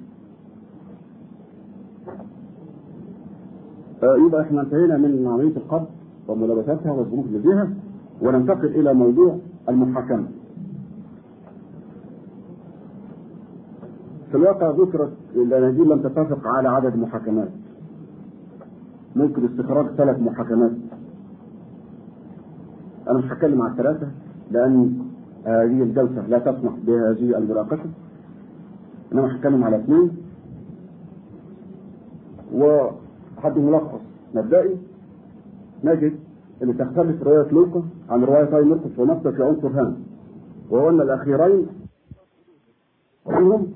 آه 4.03 4.17
يبقى 4.27 4.43
إحنا 4.43 4.61
انتهينا 4.63 4.97
من 4.97 5.29
عملية 5.29 5.57
القبض 5.57 5.87
وملابساتها 6.29 6.93
والظروف 6.93 7.27
اللي 7.27 7.39
فيها 7.39 7.71
وننتقل 8.23 8.67
إلى 8.67 8.95
موضوع 8.95 9.37
المحاكمة. 9.69 10.27
في 14.33 14.39
الواقع 14.39 14.71
ذكرت 14.71 15.13
الأناجيل 15.35 15.89
لم 15.89 16.03
تتفق 16.03 16.47
على 16.47 16.69
عدد 16.69 16.97
محاكمات. 16.97 17.49
ممكن 19.17 19.45
استخراج 19.45 19.87
ثلاث 19.87 20.21
محاكمات. 20.21 20.73
أنا 23.09 23.19
مش 23.19 23.25
هتكلم 23.25 23.63
على 23.63 23.73
الثلاثة 23.73 24.09
لأن 24.51 24.99
هذه 25.45 25.83
الجلسة 25.83 26.27
لا 26.27 26.39
تسمح 26.39 26.73
بهذه 26.87 27.39
المناقشة. 27.39 27.91
إنما 29.13 29.37
هتكلم 29.37 29.65
على 29.65 29.77
اثنين. 29.77 30.11
وحد 32.55 33.59
ملخص 33.59 34.01
مبدئي 34.35 34.77
نجد 35.85 36.15
إن 36.63 36.77
تختلف 36.79 37.23
رواية 37.23 37.53
لوقا 37.53 37.83
عن 38.11 38.25
روايتي 38.25 38.61
مرقس 38.61 38.99
ومتى 38.99 39.33
في 39.33 39.43
عنصر 39.43 39.69
هام. 39.69 39.97
وهو 40.71 40.91
ان 40.91 41.01
الأخيرين 41.01 41.67
عنهم 43.27 43.67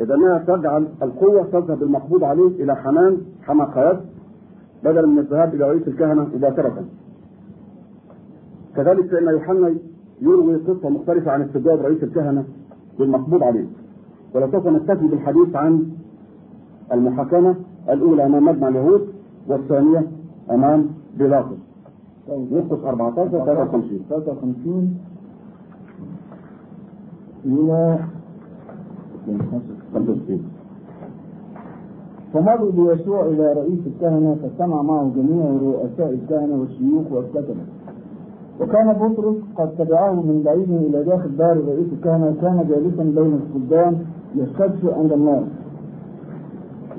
انها 0.00 0.38
تجعل 0.38 0.88
القوة 1.02 1.44
تذهب 1.44 1.82
المقبوض 1.82 2.24
عليه 2.24 2.64
إلى 2.64 2.76
حنان 2.76 3.18
حمى 3.42 3.64
قياد 3.64 4.00
بدلا 4.84 5.06
من 5.06 5.18
الذهاب 5.18 5.54
إلى 5.54 5.68
رئيس 5.70 5.88
الكهنة 5.88 6.28
مباشرة. 6.34 6.84
كذلك 8.76 9.06
فان 9.10 9.28
يوحنا 9.28 9.74
يروي 10.20 10.56
قصة 10.56 10.88
مختلفة 10.88 11.30
عن 11.30 11.42
استجواب 11.42 11.80
رئيس 11.80 12.02
الكهنة 12.02 12.44
بالمقبوض 12.98 13.42
عليه. 13.42 13.66
ولسوف 14.34 14.66
نكتفي 14.66 15.06
بالحديث 15.08 15.56
عن 15.56 15.86
المحاكمة 16.92 17.54
الأولى 17.88 18.26
أمام 18.26 18.44
مجمع 18.44 18.68
اليهود 18.68 19.08
والثانية 19.48 20.06
أمام 20.50 20.86
بيلاطس 21.18 21.56
نقص 22.28 22.84
14 22.84 23.28
53 23.28 24.00
53 24.10 24.98
إلى 27.44 27.98
65 29.94 30.40
فمضوا 32.32 32.70
بيسوع 32.72 33.24
إلى 33.26 33.52
رئيس 33.52 33.78
الكهنة 33.86 34.36
فاجتمع 34.42 34.82
معه 34.82 35.10
جميع 35.16 35.44
رؤساء 35.62 36.10
الكهنة 36.10 36.60
والشيوخ 36.60 37.12
والكتبة. 37.12 37.64
وكان 38.60 38.92
بطرس 38.92 39.36
قد 39.56 39.70
تبعه 39.78 40.12
من 40.12 40.42
بعيد 40.44 40.70
إلى 40.70 41.04
داخل 41.04 41.36
دار 41.36 41.56
رئيس 41.68 41.92
الكهنة 41.92 42.34
كان 42.40 42.64
جالسا 42.68 43.02
بين 43.02 43.40
الصبيان 43.42 43.98
يستدفئ 44.34 44.94
عند 44.94 45.12
النار 45.12 45.42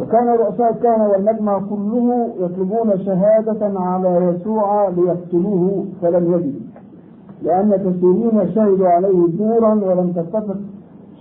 وكان 0.02 0.28
رؤساء 0.28 0.72
الكهنة 0.74 1.08
والمجمع 1.10 1.60
كله 1.60 2.30
يطلبون 2.40 2.98
شهادة 3.06 3.80
على 3.80 4.10
يسوع 4.36 4.90
ليقتلوه 4.90 5.86
فلم 6.02 6.34
يجدوا 6.34 6.62
لأن 7.44 7.76
كثيرين 7.76 8.54
شهدوا 8.56 8.88
عليه 8.88 9.28
زورا 9.38 9.74
ولم 9.74 10.12
تتفق 10.12 10.58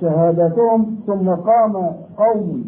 شهاداتهم 0.00 0.96
ثم 1.06 1.28
قام 1.30 1.72
قوم 2.18 2.64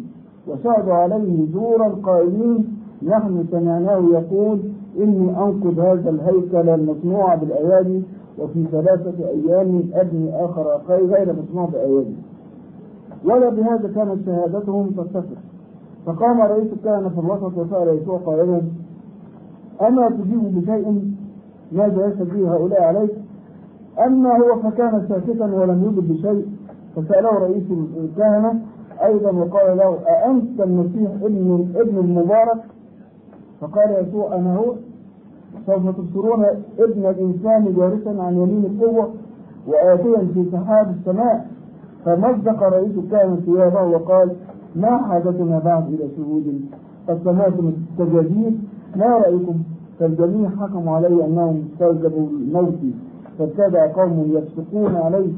وشهدوا 0.47 0.93
عليه 0.93 1.51
زورا 1.53 1.87
قائلين 2.03 2.77
نحن 3.03 3.45
سمعناه 3.51 4.01
يقول 4.13 4.59
إني 4.99 5.29
أنقذ 5.29 5.79
هذا 5.79 6.09
الهيكل 6.09 6.69
المصنوع 6.69 7.35
بالأيادي 7.35 8.03
وفي 8.39 8.65
ثلاثة 8.71 9.27
أيام 9.29 9.83
أبني 9.93 10.45
آخر 10.45 10.81
غير 10.89 11.35
مصنوع 11.43 11.65
بأيادي 11.65 12.15
ولا 13.25 13.49
بهذا 13.49 13.91
كانت 13.95 14.25
شهادتهم 14.25 14.89
تتفق 14.89 15.37
فقام 16.05 16.41
رئيس 16.41 16.73
الكهنة 16.73 17.09
في 17.09 17.19
الوسط 17.19 17.57
وسأل 17.57 18.01
يسوع 18.01 18.17
قائلا 18.17 18.61
أما 19.81 20.09
تجيب 20.09 20.61
بشيء 20.61 21.11
ماذا 21.71 22.07
يشهد 22.07 22.29
به 22.33 22.53
هؤلاء 22.53 22.83
عليك؟ 22.83 23.11
أما 24.05 24.37
هو 24.37 24.59
فكان 24.61 25.05
ساكتا 25.09 25.45
ولم 25.45 25.83
يجب 25.83 26.13
بشيء 26.13 26.45
فسأله 26.95 27.29
رئيس 27.29 27.63
الكهنة 27.97 28.61
أيضا 29.05 29.31
وقال 29.31 29.77
له 29.77 29.97
أأنت 30.07 30.61
المسيح 30.61 31.11
ابن 31.23 31.67
ابن 31.75 31.97
المبارك؟ 31.97 32.63
فقال 33.61 34.05
يسوع 34.07 34.35
أنا 34.35 34.55
هو. 34.55 34.73
سوف 35.65 35.97
تبصرون 35.97 36.45
ابن 36.79 37.05
الإنسان 37.05 37.73
جالسا 37.75 38.21
عن 38.21 38.33
يمين 38.37 38.65
القوة 38.65 39.09
وآتيا 39.67 40.27
في 40.33 40.45
سحاب 40.51 40.95
السماء. 40.99 41.47
فمزق 42.05 42.63
رئيس 42.63 42.97
الكهنة 42.97 43.35
ثيابه 43.35 43.83
وقال 43.83 44.31
ما 44.75 44.97
حاجتنا 44.97 45.59
بعد 45.59 45.87
إلى 45.93 46.09
شهود 46.17 46.61
قد 47.09 47.19
سمعتم 47.23 47.67
التجاديد 47.67 48.59
ما 48.95 49.05
رأيكم؟ 49.05 49.55
فالجميع 49.99 50.49
حكموا 50.49 50.95
عليه 50.95 51.25
أنهم 51.25 51.63
استوجبوا 51.73 52.27
الموت 52.29 52.79
فابتدع 53.39 53.87
قوم 53.93 54.31
يفسقون 54.33 54.95
عليه. 54.95 55.29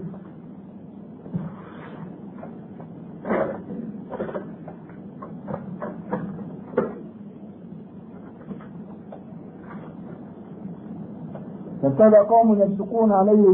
فابتدع 11.82 12.24
قوم 12.24 12.62
يفسقون 12.62 13.12
عليه 13.12 13.48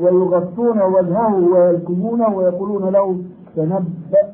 ويغطون 0.00 0.82
وجهه 0.82 1.34
ويلكمونه 1.52 2.36
ويقولون 2.36 2.92
له 2.92 3.18
تنبأ. 3.56 4.32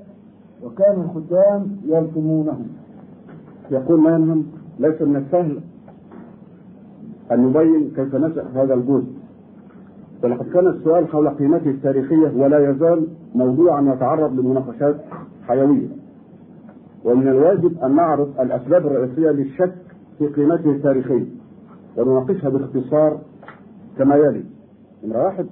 وكان 0.64 1.00
الخدام 1.00 1.66
يلكمونه 1.86 2.58
يقول 3.70 4.00
ما 4.00 4.10
ينهم؟ 4.10 4.46
ليس 4.78 5.02
من 5.02 5.16
السهل 5.16 5.60
أن 7.32 7.44
نبين 7.44 7.90
كيف 7.96 8.14
نشأ 8.14 8.44
هذا 8.54 8.74
الجزء. 8.74 9.12
ولقد 10.24 10.46
كان 10.48 10.66
السؤال 10.66 11.08
حول 11.08 11.28
قيمته 11.28 11.70
التاريخية 11.70 12.32
ولا 12.36 12.70
يزال 12.70 13.06
موضوعا 13.34 13.80
يتعرض 13.94 14.40
لمناقشات 14.40 14.96
حيوية. 15.46 15.88
ومن 17.04 17.28
الواجب 17.28 17.78
أن 17.84 17.94
نعرف 17.96 18.40
الأسباب 18.40 18.86
الرئيسية 18.86 19.30
للشك 19.30 19.74
في 20.18 20.26
قيمته 20.26 20.70
التاريخية. 20.70 21.37
ونناقشها 21.96 22.48
باختصار 22.48 23.18
كما 23.98 24.16
يلي. 24.16 24.44
نمرة 25.04 25.24
واحد 25.24 25.46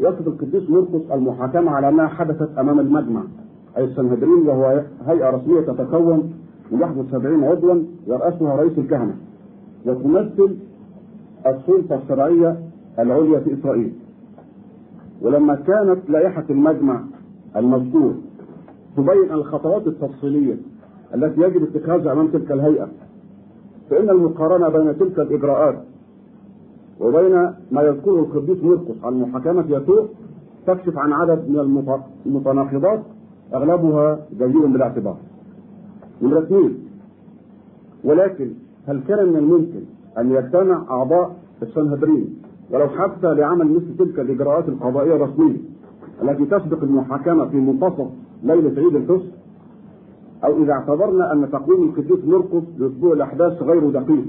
يصف 0.00 0.26
القديس 0.28 0.70
مرقس 0.70 1.10
المحاكمة 1.12 1.70
على 1.70 1.88
أنها 1.88 2.06
حدثت 2.06 2.58
أمام 2.58 2.80
المجمع. 2.80 3.22
أي 3.76 3.84
السنهدرين 3.84 4.48
وهو 4.48 4.82
هيئة 5.06 5.30
رسمية 5.30 5.60
تتكون 5.60 6.32
من 6.72 6.82
71 6.82 7.44
عضوا 7.44 7.82
يرأسها 8.06 8.56
رئيس 8.56 8.78
الكهنة 8.78 9.16
وتمثل 9.86 10.56
السلطة 11.46 11.94
الشرعية 12.02 12.58
العليا 12.98 13.40
في 13.40 13.54
إسرائيل. 13.54 13.92
ولما 15.22 15.54
كانت 15.54 16.10
لائحة 16.10 16.44
المجمع 16.50 17.00
المذكور 17.56 18.14
تبين 18.96 19.32
الخطوات 19.32 19.86
التفصيلية 19.86 20.56
التي 21.14 21.40
يجب 21.40 21.62
اتخاذها 21.62 22.12
أمام 22.12 22.28
تلك 22.28 22.52
الهيئة 22.52 22.88
فإن 23.90 24.10
المقارنة 24.10 24.68
بين 24.68 24.98
تلك 24.98 25.18
الإجراءات 25.18 25.82
وبين 27.00 27.34
ما 27.70 27.82
يذكره 27.82 28.20
القديس 28.20 28.64
مرقس 28.64 29.04
عن 29.04 29.20
محاكمة 29.20 29.64
يسوع 29.68 30.06
تكشف 30.66 30.98
عن 30.98 31.12
عدد 31.12 31.48
من 31.48 31.58
المتناقضات 32.26 33.02
أغلبها 33.54 34.20
جدير 34.32 34.66
بالاعتبار. 34.66 35.16
نمرة 36.22 36.38
اثنين 36.38 36.78
ولكن 38.04 38.50
هل 38.86 39.00
كان 39.08 39.28
من 39.28 39.36
الممكن 39.36 39.80
أن 40.18 40.30
يجتمع 40.30 40.84
أعضاء 40.90 41.36
السنهدرين 41.62 42.36
ولو 42.70 42.88
حتى 42.88 43.34
لعمل 43.34 43.72
مثل 43.72 43.96
تلك 43.98 44.20
الإجراءات 44.20 44.68
القضائية 44.68 45.14
الرسمية 45.16 45.56
التي 46.22 46.44
تسبق 46.44 46.82
المحاكمة 46.82 47.44
في 47.48 47.56
منتصف 47.56 48.08
ليلة 48.42 48.82
عيد 48.82 48.96
الفصح 48.96 49.37
أو 50.44 50.62
إذا 50.62 50.72
اعتبرنا 50.72 51.32
أن 51.32 51.50
تقويم 51.50 51.82
القديس 51.82 52.24
مرقس 52.24 52.62
لأسبوع 52.78 53.12
الأحداث 53.12 53.62
غير 53.62 53.90
دقيق 53.90 54.24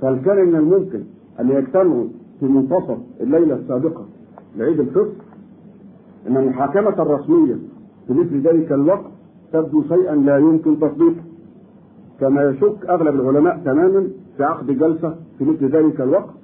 فهل 0.00 0.20
كان 0.24 0.48
من 0.48 0.56
الممكن 0.56 1.02
أن 1.40 1.50
يجتمعوا 1.50 2.04
في 2.40 2.46
منتصف 2.46 2.98
الليلة 3.20 3.54
السابقة 3.54 4.04
لعيد 4.56 4.80
الفصح 4.80 5.24
أن 6.28 6.36
المحاكمة 6.36 7.02
الرسمية 7.02 7.54
في 8.06 8.12
مثل 8.12 8.40
ذلك 8.40 8.72
الوقت 8.72 9.10
تبدو 9.52 9.82
شيئا 9.82 10.14
لا 10.14 10.38
يمكن 10.38 10.80
تصديقه. 10.80 11.22
كما 12.20 12.42
يشك 12.42 12.86
أغلب 12.88 13.20
العلماء 13.20 13.58
تماما 13.64 14.08
في 14.36 14.44
عقد 14.44 14.66
جلسة 14.66 15.16
في 15.38 15.44
مثل 15.44 15.66
ذلك 15.76 16.00
الوقت 16.00 16.34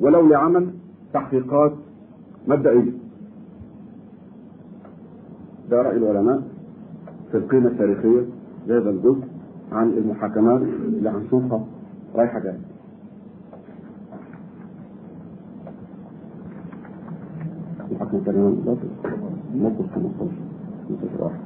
ولو 0.00 0.28
لعمل 0.28 0.70
تحقيقات 1.14 1.72
مبدئية. 2.48 2.92
ده 5.70 5.82
رأي 5.82 5.96
العلماء 5.96 6.42
في 7.30 7.36
القيمة 7.36 7.68
التاريخية. 7.68 8.26
لهذا 8.66 8.90
الجزء 8.90 9.24
عن 9.72 9.88
المحاكمات 9.90 10.60
اللي 10.62 11.10
هنشوفها 11.10 11.64
رايحة 12.14 12.38
جاية. 12.38 12.60
المحاكمة 17.90 18.18
التاريخية 18.18 18.76
موقف 19.54 19.94
15 19.94 20.30
15 20.88 21.24
واحد. 21.24 21.40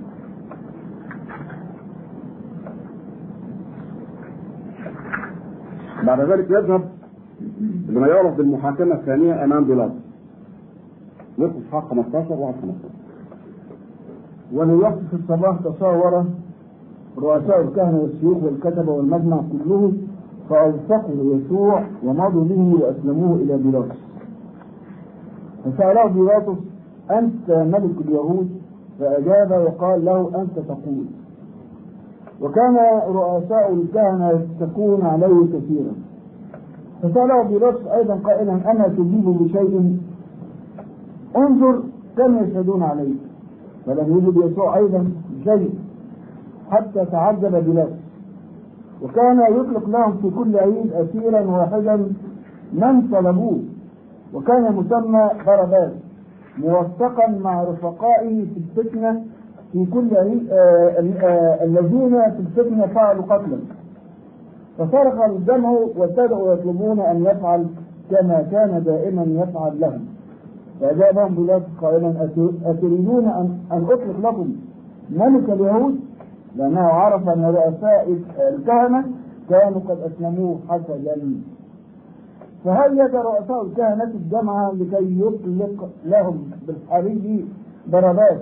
بعد 6.06 6.20
ذلك 6.20 6.50
يذهب 6.50 6.82
لما 7.88 8.06
يعرف 8.06 8.36
بالمحاكمة 8.36 8.94
الثانية 8.94 9.44
أمام 9.44 9.64
بيلاطس. 9.64 9.94
يقف 11.38 11.72
حق 11.72 11.88
15 11.90 12.32
وعد 12.32 12.54
15. 12.54 12.74
ولوقت 14.52 14.98
الصباح 15.12 15.56
تصاور 15.64 16.24
رؤساء 17.18 17.60
الكهنة 17.60 17.98
والشيوخ 17.98 18.42
والكتبة 18.44 18.92
والمجمع 18.92 19.40
كلهم 19.52 19.96
فأوثقوا 20.50 21.34
يسوع 21.34 21.82
ومضوا 22.04 22.44
به 22.44 22.76
وأسلموه 22.82 23.36
إلى 23.36 23.56
بيلاطس. 23.56 23.98
فسأله 25.64 26.06
بيلاطس 26.06 26.58
أنت 27.10 27.50
ملك 27.50 28.00
اليهود؟ 28.08 28.48
فأجاب 29.00 29.50
وقال 29.50 30.04
له 30.04 30.42
أنت 30.42 30.58
تقول. 30.58 31.04
وكان 32.42 32.76
رؤساء 33.08 33.72
الكهنة 33.72 34.30
يشتكون 34.30 35.02
عليه 35.02 35.46
كثيرا. 35.46 35.92
فسأله 37.02 37.42
بيلاطس 37.42 37.86
أيضا 37.86 38.14
قائلا 38.14 38.70
أما 38.70 38.88
تجيب 38.88 39.24
بشيء؟ 39.24 39.96
انظر 41.36 41.82
كم 42.16 42.38
يشهدون 42.44 42.82
عليك؟ 42.82 43.16
فلم 43.86 44.18
يجب 44.18 44.50
يسوع 44.52 44.76
أيضا 44.76 45.10
شيء 45.44 45.74
حتى 46.70 47.04
تعجب 47.04 47.64
بيلاطس 47.64 47.88
وكان 49.02 49.40
يطلق 49.40 49.88
لهم 49.88 50.12
في 50.16 50.30
كل 50.30 50.56
عيد 50.56 50.92
أسيرا 50.92 51.40
واحدا 51.40 51.96
من 52.72 53.08
طلبوه 53.12 53.58
وكان 54.34 54.72
مسمى 54.76 55.30
باراباس 55.46 55.92
موثقا 56.58 57.28
مع 57.30 57.62
رفقائه 57.62 58.44
في 58.44 58.60
الفتنة 58.80 59.22
في 59.72 59.86
كل 59.86 60.16
عيد 60.16 60.48
آه 60.50 61.12
آه 61.22 61.64
الذين 61.64 62.10
في 62.30 62.38
الفتنة 62.40 62.86
فعلوا 62.86 63.22
قتلا. 63.24 63.58
فصرخ 64.78 65.20
الجمع 65.20 65.70
وابتدأوا 65.70 66.52
يطلبون 66.52 67.00
أن 67.00 67.22
يفعل 67.24 67.66
كما 68.10 68.42
كان 68.50 68.82
دائما 68.84 69.22
يفعل 69.22 69.80
لهم. 69.80 70.00
فأجابهم 70.80 71.34
بيلاطس 71.34 71.64
قائلا 71.82 72.28
أتريدون 72.66 73.24
أن 73.24 73.58
أطلق 73.72 74.00
لكم 74.22 74.48
ملك 75.10 75.50
اليهود؟ 75.50 76.00
لأنه 76.56 76.80
عرف 76.80 77.28
أن 77.28 77.44
رؤساء 77.44 78.16
الكهنة 78.38 79.04
كانوا 79.50 79.80
قد 79.80 79.98
أسلموه 80.00 80.58
حسدا. 80.68 81.40
فهيج 82.64 83.14
رؤساء 83.14 83.62
الكهنة 83.62 84.04
الجمعة 84.04 84.72
لكي 84.72 85.20
يطلق 85.20 85.88
لهم 86.04 86.50
بالحري 86.66 87.44
ضربات 87.90 88.40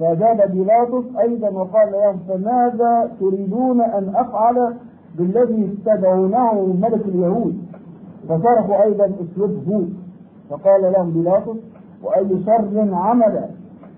فأجاب 0.00 0.50
بيلاطس 0.50 1.04
أيضا 1.20 1.48
وقال 1.48 1.92
لهم 1.92 2.18
فماذا 2.28 3.10
تريدون 3.20 3.80
أن 3.80 4.12
أفعل 4.16 4.74
بالذي 5.18 5.72
استدعونه 5.72 6.76
ملك 6.82 7.04
اليهود؟ 7.08 7.58
فصرخوا 8.28 8.82
أيضا 8.82 9.04
اسلبه 9.04 9.88
فقال 10.50 10.92
لهم 10.92 11.10
بيلاطس 11.10 11.56
وأي 12.02 12.44
شر 12.46 12.94
عمل؟ 12.94 13.44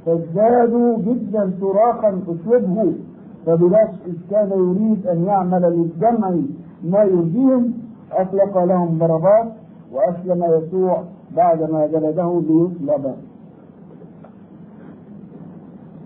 فازدادوا 0.07 0.99
جدا 0.99 1.53
صراخا 1.61 2.23
اسلبه 2.29 2.93
فبلاطس 3.47 3.99
إذ 4.07 4.15
كان 4.31 4.51
يريد 4.51 5.07
أن 5.07 5.25
يعمل 5.25 5.63
للجمع 5.63 6.31
ما 6.85 7.03
يرضيهم 7.03 7.73
أطلق 8.13 8.65
لهم 8.65 8.99
ضربات 8.99 9.53
وأسلم 9.93 10.45
يسوع 10.45 11.05
بعدما 11.37 11.87
جلده 11.87 12.43
ليصلب. 12.49 13.15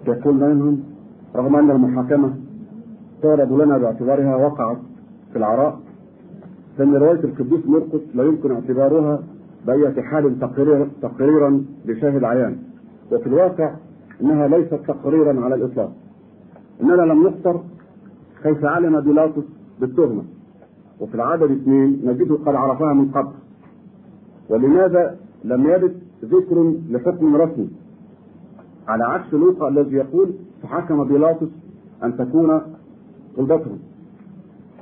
يقول 0.09 0.35
منهم 0.35 0.83
رغم 1.37 1.57
أن 1.57 1.71
المحاكمة 1.71 2.35
تعرض 3.23 3.53
لنا 3.53 3.79
باعتبارها 3.79 4.37
وقعت 4.37 4.77
في 5.33 5.39
العراء 5.39 5.79
فإن 6.79 6.95
رواية 6.95 7.25
القديس 7.25 7.67
مرقس 7.67 8.01
لا 8.15 8.25
يمكن 8.25 8.53
اعتبارها 8.53 9.23
بأية 9.67 10.03
حال 10.03 10.39
تقرير 10.41 10.89
تقريرا 11.03 11.65
لشاهد 11.87 12.25
عيان. 12.25 12.57
وفي 13.13 13.27
الواقع 13.27 13.75
إنها 14.23 14.49
ليست 14.49 14.75
تقريرا 14.75 15.45
على 15.45 15.55
الإطلاق. 15.55 15.93
إننا 16.83 17.03
لم 17.03 17.27
نخطر 17.27 17.61
كيف 18.43 18.65
علم 18.65 19.01
بيلاطس 19.01 19.45
بالتهمة. 19.81 20.23
وفي 21.01 21.15
العدد 21.15 21.51
اثنين 21.51 22.01
نجده 22.05 22.35
قد 22.35 22.55
عرفها 22.55 22.93
من 22.93 23.11
قبل. 23.11 23.33
ولماذا 24.51 25.17
لم 25.45 25.67
يرد 25.67 25.97
ذكر 26.25 26.75
لحكم 26.91 27.37
رسمي؟ 27.37 27.71
على 28.89 29.05
عكس 29.05 29.35
لوقا 29.35 29.69
الذي 29.69 29.97
يقول 29.97 30.35
فحكم 30.63 31.05
بيلاطس 31.05 31.49
أن 32.05 32.17
تكون 32.17 32.61
قلبتهم. 33.37 33.79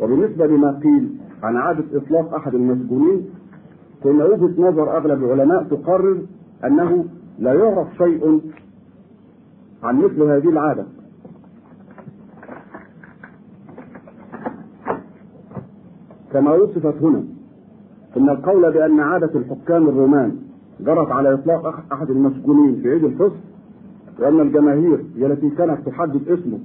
وبالنسبة 0.00 0.46
لما 0.46 0.81
قيل 0.83 1.16
عن 1.42 1.57
عادة 1.57 1.85
إطلاق 1.94 2.35
أحد 2.35 2.55
المسجونين 2.55 3.26
فان 4.05 4.22
وجهة 4.22 4.68
نظر 4.68 4.96
أغلب 4.96 5.24
العلماء 5.24 5.64
تقرر 5.64 6.22
أنه 6.64 7.05
لا 7.38 7.55
يعرف 7.55 7.88
شيء 7.98 8.40
عن 9.83 9.98
مثل 9.98 10.22
هذه 10.22 10.48
العادة. 10.48 10.87
كما 16.33 16.53
وصفت 16.55 17.03
هنا 17.03 17.25
إن 18.16 18.29
القول 18.29 18.73
بأن 18.73 19.01
عادة 19.01 19.31
الحكام 19.35 19.88
الرومان 19.88 20.37
جرت 20.81 21.11
على 21.11 21.35
إطلاق 21.35 21.85
أحد 21.92 22.11
المسجونين 22.11 22.81
في 22.83 22.90
عيد 22.90 23.05
الفصح 23.05 23.40
وأن 24.21 24.40
الجماهير 24.40 25.05
هي 25.16 25.27
التي 25.27 25.51
كانت 25.51 25.87
تحدد 25.87 26.29
اسمه 26.29 26.59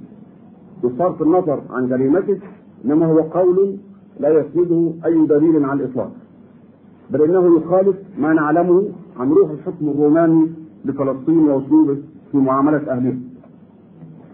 بصرف 0.84 1.22
النظر 1.22 1.60
عن 1.70 1.88
جريمته 1.88 2.38
إنما 2.84 3.06
هو 3.06 3.20
قول 3.20 3.76
لا 4.20 4.28
يسنده 4.28 4.92
أي 5.04 5.26
دليل 5.26 5.64
على 5.64 5.84
الإطلاق 5.84 6.12
بل 7.10 7.22
إنه 7.22 7.56
يخالف 7.56 7.96
ما 8.18 8.32
نعلمه 8.32 8.84
عن 9.18 9.30
روح 9.32 9.50
الحكم 9.50 9.88
الروماني 9.88 10.50
لفلسطين 10.84 11.38
وأسلوبه 11.48 11.96
في 12.32 12.38
معاملة 12.38 12.92
أهله. 12.92 13.16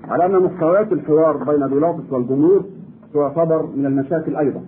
على 0.08 0.26
أن 0.26 0.42
محتويات 0.42 0.92
الحوار 0.92 1.36
بين 1.36 1.66
بيلاطس 1.66 2.12
والجمهور 2.12 2.64
تعتبر 3.14 3.66
من 3.76 3.86
المشاكل 3.86 4.36
أيضا. 4.36 4.60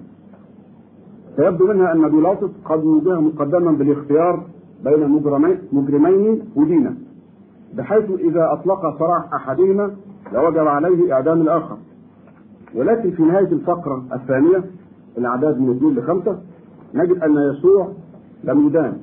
فيبدو 1.36 1.66
منها 1.66 1.92
أن 1.92 2.08
بيلاطس 2.08 2.50
قد 2.64 2.84
وجه 2.84 3.20
مقدما 3.20 3.72
بالاختيار 3.72 4.44
بين 4.84 5.08
مجرمين 5.10 5.58
مجرمين 5.72 6.42
ودينا 6.56 6.94
بحيث 7.74 8.10
إذا 8.10 8.52
أطلق 8.52 8.98
سراح 8.98 9.34
أحدهما 9.34 9.90
لوجب 10.32 10.66
عليه 10.66 11.12
إعدام 11.12 11.40
الآخر. 11.40 11.76
ولكن 12.74 13.10
في 13.10 13.22
نهاية 13.22 13.52
الفقرة 13.52 14.04
الثانية 14.12 14.64
الأعداد 15.18 15.60
من 15.60 15.70
اثنين 15.70 15.94
لخمسة 15.94 16.38
نجد 16.94 17.22
أن 17.22 17.36
يسوع 17.36 17.88
لم 18.44 18.66
يدان 18.66 18.98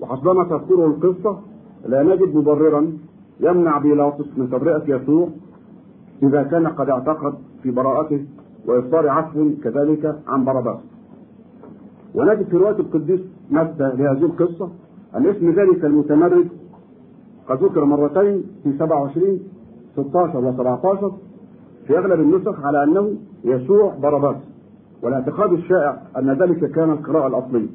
وحسبما 0.00 0.44
تذكره 0.44 0.86
القصة 0.86 1.38
لا 1.86 2.02
نجد 2.02 2.36
مبررا 2.36 2.92
يمنع 3.40 3.78
بيلاطس 3.78 4.38
من 4.38 4.50
تبرئة 4.50 4.82
يسوع 4.96 5.28
إذا 6.22 6.42
كان 6.42 6.66
قد 6.66 6.90
اعتقد 6.90 7.34
في 7.62 7.70
براءته 7.70 8.24
وإصدار 8.66 9.08
عفو 9.08 9.50
كذلك 9.64 10.18
عن 10.26 10.44
باراباس 10.44 10.78
ونجد 12.16 12.42
في 12.42 12.56
رواية 12.56 12.78
القديس 12.78 13.20
متى 13.50 13.92
لهذه 13.94 14.24
القصة. 14.24 14.68
ان 15.16 15.26
اسم 15.26 15.50
ذلك 15.50 15.84
المتمرد 15.84 16.48
قد 17.48 17.64
ذكر 17.64 17.84
مرتين 17.84 18.42
في 18.62 18.72
27 18.78 19.40
16 19.92 20.38
و 20.38 20.52
17 20.52 21.12
في 21.86 21.98
أغلب 21.98 22.20
النسخ 22.20 22.64
على 22.64 22.84
أنه 22.84 23.12
يسوع 23.44 23.94
باراباس. 23.94 24.36
والاعتقاد 25.02 25.52
الشائع 25.52 26.02
أن 26.18 26.30
ذلك 26.30 26.70
كان 26.70 26.90
القراءة 26.90 27.26
الأصلية. 27.26 27.68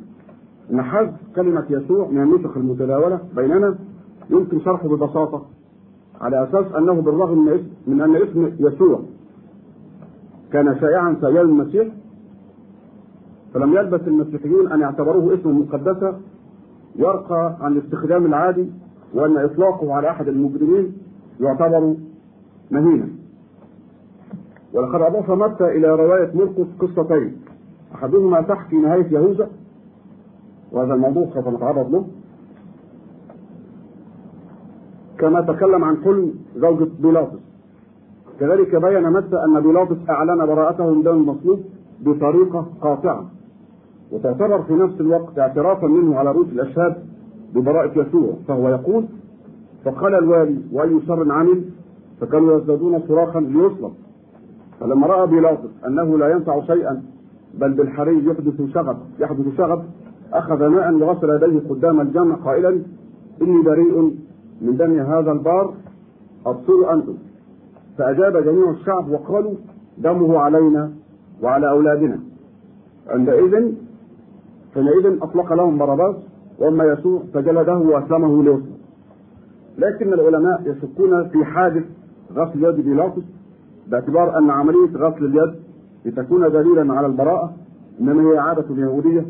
إن 0.71 0.81
حذف 0.81 1.13
كلمة 1.35 1.65
يسوع 1.69 2.07
من 2.07 2.21
النسخ 2.21 2.57
المتداولة 2.57 3.19
بيننا 3.35 3.75
يمكن 4.29 4.59
شرحه 4.59 4.87
ببساطة 4.87 5.45
على 6.21 6.43
أساس 6.43 6.75
أنه 6.75 6.93
بالرغم 6.93 7.59
من 7.87 8.01
أن 8.01 8.15
اسم 8.15 8.51
يسوع 8.59 8.99
كان 10.51 10.79
شائعا 10.79 11.17
أيام 11.23 11.49
المسيح 11.49 11.87
فلم 13.53 13.73
يلبث 13.73 14.07
المسيحيون 14.07 14.71
أن 14.71 14.79
يعتبروه 14.81 15.33
اسما 15.33 15.51
مقدسا 15.51 16.19
يرقى 16.95 17.57
عن 17.61 17.71
الاستخدام 17.71 18.25
العادي 18.25 18.65
وأن 19.13 19.37
إطلاقه 19.37 19.93
على 19.93 20.09
أحد 20.09 20.27
المجرمين 20.27 20.93
يعتبر 21.39 21.95
مهينا 22.71 23.07
ولقد 24.73 25.01
أضاف 25.01 25.31
متى 25.31 25.65
إلى 25.65 25.95
رواية 25.95 26.31
مرقس 26.33 26.67
قصتين 26.79 27.37
أحدهما 27.95 28.41
تحكي 28.41 28.75
نهاية 28.75 29.07
يهوذا 29.13 29.49
وهذا 30.71 30.93
الموضوع 30.93 31.25
سوف 31.33 31.47
نتعرض 31.47 31.91
له. 31.91 32.05
كما 35.17 35.41
تكلم 35.41 35.83
عن 35.83 35.95
كل 35.95 36.33
زوجة 36.55 36.89
بيلاطس. 36.99 37.39
كذلك 38.39 38.75
بين 38.75 39.11
متى 39.11 39.43
أن 39.43 39.59
بيلاطس 39.59 40.09
أعلن 40.09 40.45
براءته 40.45 40.93
من 40.93 41.03
دم 41.03 41.11
المصلوب 41.11 41.59
بطريقة 42.01 42.67
قاطعة. 42.81 43.25
وتعتبر 44.11 44.61
في 44.61 44.73
نفس 44.73 45.01
الوقت 45.01 45.39
اعترافا 45.39 45.87
منه 45.87 46.15
على 46.15 46.31
رؤوس 46.31 46.47
الأشهاد 46.47 46.95
ببراءة 47.55 47.99
يسوع 47.99 48.33
فهو 48.47 48.69
يقول 48.69 49.05
فقال 49.85 50.15
الوالي 50.15 50.57
وأي 50.71 50.99
شر 51.07 51.31
عمل 51.31 51.63
فكانوا 52.21 52.57
يزدادون 52.57 52.99
صراخا 53.07 53.39
ليصلب 53.39 53.91
فلما 54.79 55.07
رأى 55.07 55.27
بيلاطس 55.27 55.69
أنه 55.87 56.17
لا 56.17 56.31
ينفع 56.31 56.61
شيئا 56.61 57.03
بل 57.53 57.73
بالحري 57.73 58.25
يحدث 58.25 58.73
شغب 58.73 58.97
يحدث 59.19 59.57
شغب 59.57 59.83
أخذ 60.33 60.67
ماء 60.67 60.93
وغسل 60.93 61.29
يديه 61.29 61.69
قدام 61.69 62.01
الجمع 62.01 62.35
قائلا 62.35 62.81
إني 63.41 63.61
بريء 63.61 64.15
من 64.61 64.77
دم 64.77 64.99
هذا 64.99 65.31
البار 65.31 65.73
أبصروا 66.45 66.93
أنتم. 66.93 67.13
فأجاب 67.97 68.37
جميع 68.37 68.69
الشعب 68.69 69.09
وقالوا 69.11 69.53
دمه 69.97 70.39
علينا 70.39 70.91
وعلى 71.43 71.69
أولادنا. 71.69 72.19
عندئذ 73.07 73.71
حينئذ 74.73 75.17
أطلق 75.21 75.53
لهم 75.53 75.77
باراباس 75.77 76.15
وأما 76.59 76.83
يسوع 76.83 77.23
فجلده 77.33 77.77
وأسلمه 77.77 78.43
ليسلم 78.43 78.81
لكن 79.77 80.13
العلماء 80.13 80.61
يشكون 80.65 81.29
في 81.29 81.45
حادث 81.45 81.83
غسل 82.33 82.63
يد 82.63 82.75
بيلاطس 82.75 83.23
باعتبار 83.87 84.37
أن 84.37 84.49
عملية 84.49 84.95
غسل 84.95 85.25
اليد 85.25 85.55
لتكون 86.05 86.51
دليلا 86.51 86.93
على 86.93 87.07
البراءة 87.07 87.53
إنما 88.01 88.31
هي 88.31 88.37
عادة 88.37 88.75
يهودية 88.75 89.25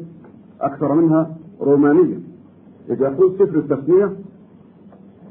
أكثر 0.62 0.94
منها 0.94 1.36
رومانية. 1.62 2.20
إذ 2.90 3.02
يقول 3.02 3.34
سفر 3.40 3.60
التثنية 3.60 4.14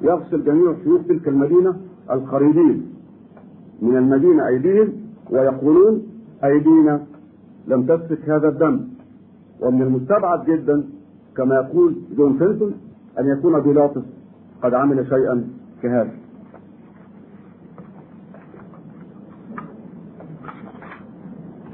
يغسل 0.03 0.45
جميع 0.45 0.75
شيوخ 0.85 1.01
تلك 1.09 1.29
المدينة 1.29 1.77
القريبين 2.11 2.87
من 3.83 3.97
المدينة 3.97 4.47
أيديهم 4.47 4.93
ويقولون 5.31 6.03
أيدينا 6.45 7.03
لم 7.67 7.83
تسفك 7.87 8.31
هذا 8.31 8.49
الدم. 8.49 8.81
ومن 9.63 9.83
المستبعد 9.83 10.45
جدا 10.45 10.85
كما 11.37 11.55
يقول 11.55 11.95
جون 12.17 12.39
فينتون 12.39 12.75
أن 13.19 13.27
يكون 13.27 13.61
بيلاطس 13.61 14.03
قد 14.63 14.75
عمل 14.75 15.07
شيئا 15.09 15.45
كهذا 15.83 16.11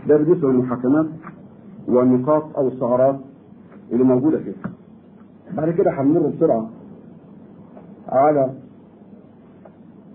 ده 0.08 0.16
بالنسبة 0.16 0.48
للمحاكمات 0.52 1.06
والنقاط 1.88 2.56
أو 2.56 2.68
الثغرات 2.68 3.16
اللي 3.92 4.04
موجودة 4.04 4.38
فيها 4.38 4.54
بعد 5.52 5.70
كده 5.70 5.90
هنمر 6.00 6.20
بسرعة 6.20 6.68
على 8.08 8.50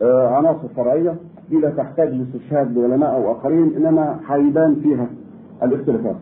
آه 0.02 0.28
عناصر 0.38 0.68
فرعية 0.68 1.16
دي 1.50 1.58
لا 1.60 1.70
تحتاج 1.70 2.10
لاستشهاد 2.14 2.78
لعلماء 2.78 3.16
أو 3.16 3.32
اخرين 3.32 3.76
إنما 3.76 4.20
هيبان 4.28 4.76
فيها 4.76 5.08
الاختلافات. 5.64 6.16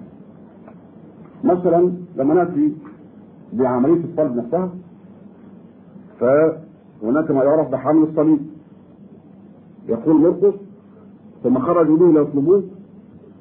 مثلا 1.43 1.91
لما 2.15 2.33
نأتي 2.33 2.73
بعملية 3.53 4.03
الصلب 4.03 4.35
نفسها 4.37 4.69
فهناك 6.19 7.31
ما 7.31 7.43
يعرف 7.43 7.69
بحمل 7.71 8.03
الصليب. 8.03 8.39
يقول 9.87 10.21
مرقس 10.21 10.53
ثم 11.43 11.59
خرجوا 11.59 11.97
به 11.97 12.11
ليطلبوه 12.13 12.63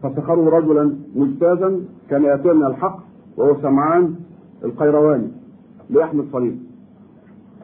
فسخروا 0.03 0.51
رجلا 0.51 0.97
مجتازا 1.17 1.81
كان 2.11 2.23
يأتي 2.23 2.49
من 2.53 2.67
الحق 2.67 2.99
وهو 3.37 3.57
سمعان 3.63 4.15
القيرواني 4.65 5.29
ليحمل 5.91 6.21
الصليب. 6.21 6.59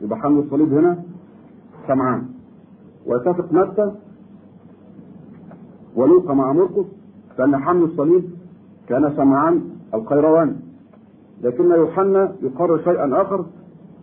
يبقى 0.02 0.18
حمل 0.18 0.38
الصليب 0.38 0.72
هنا 0.72 1.02
سمعان 1.88 2.22
ويتفق 3.06 3.52
متى 3.52 3.92
ولوقا 5.96 6.34
مع 6.34 6.52
مرقس 6.52 6.86
فان 7.38 7.56
حمل 7.56 7.82
الصليب 7.82 8.24
كان 8.88 9.12
سمعان 9.16 9.62
القيروان 9.94 10.56
لكن 11.42 11.70
يوحنا 11.70 12.32
يقرر 12.42 12.78
شيئا 12.78 13.22
آخر 13.22 13.44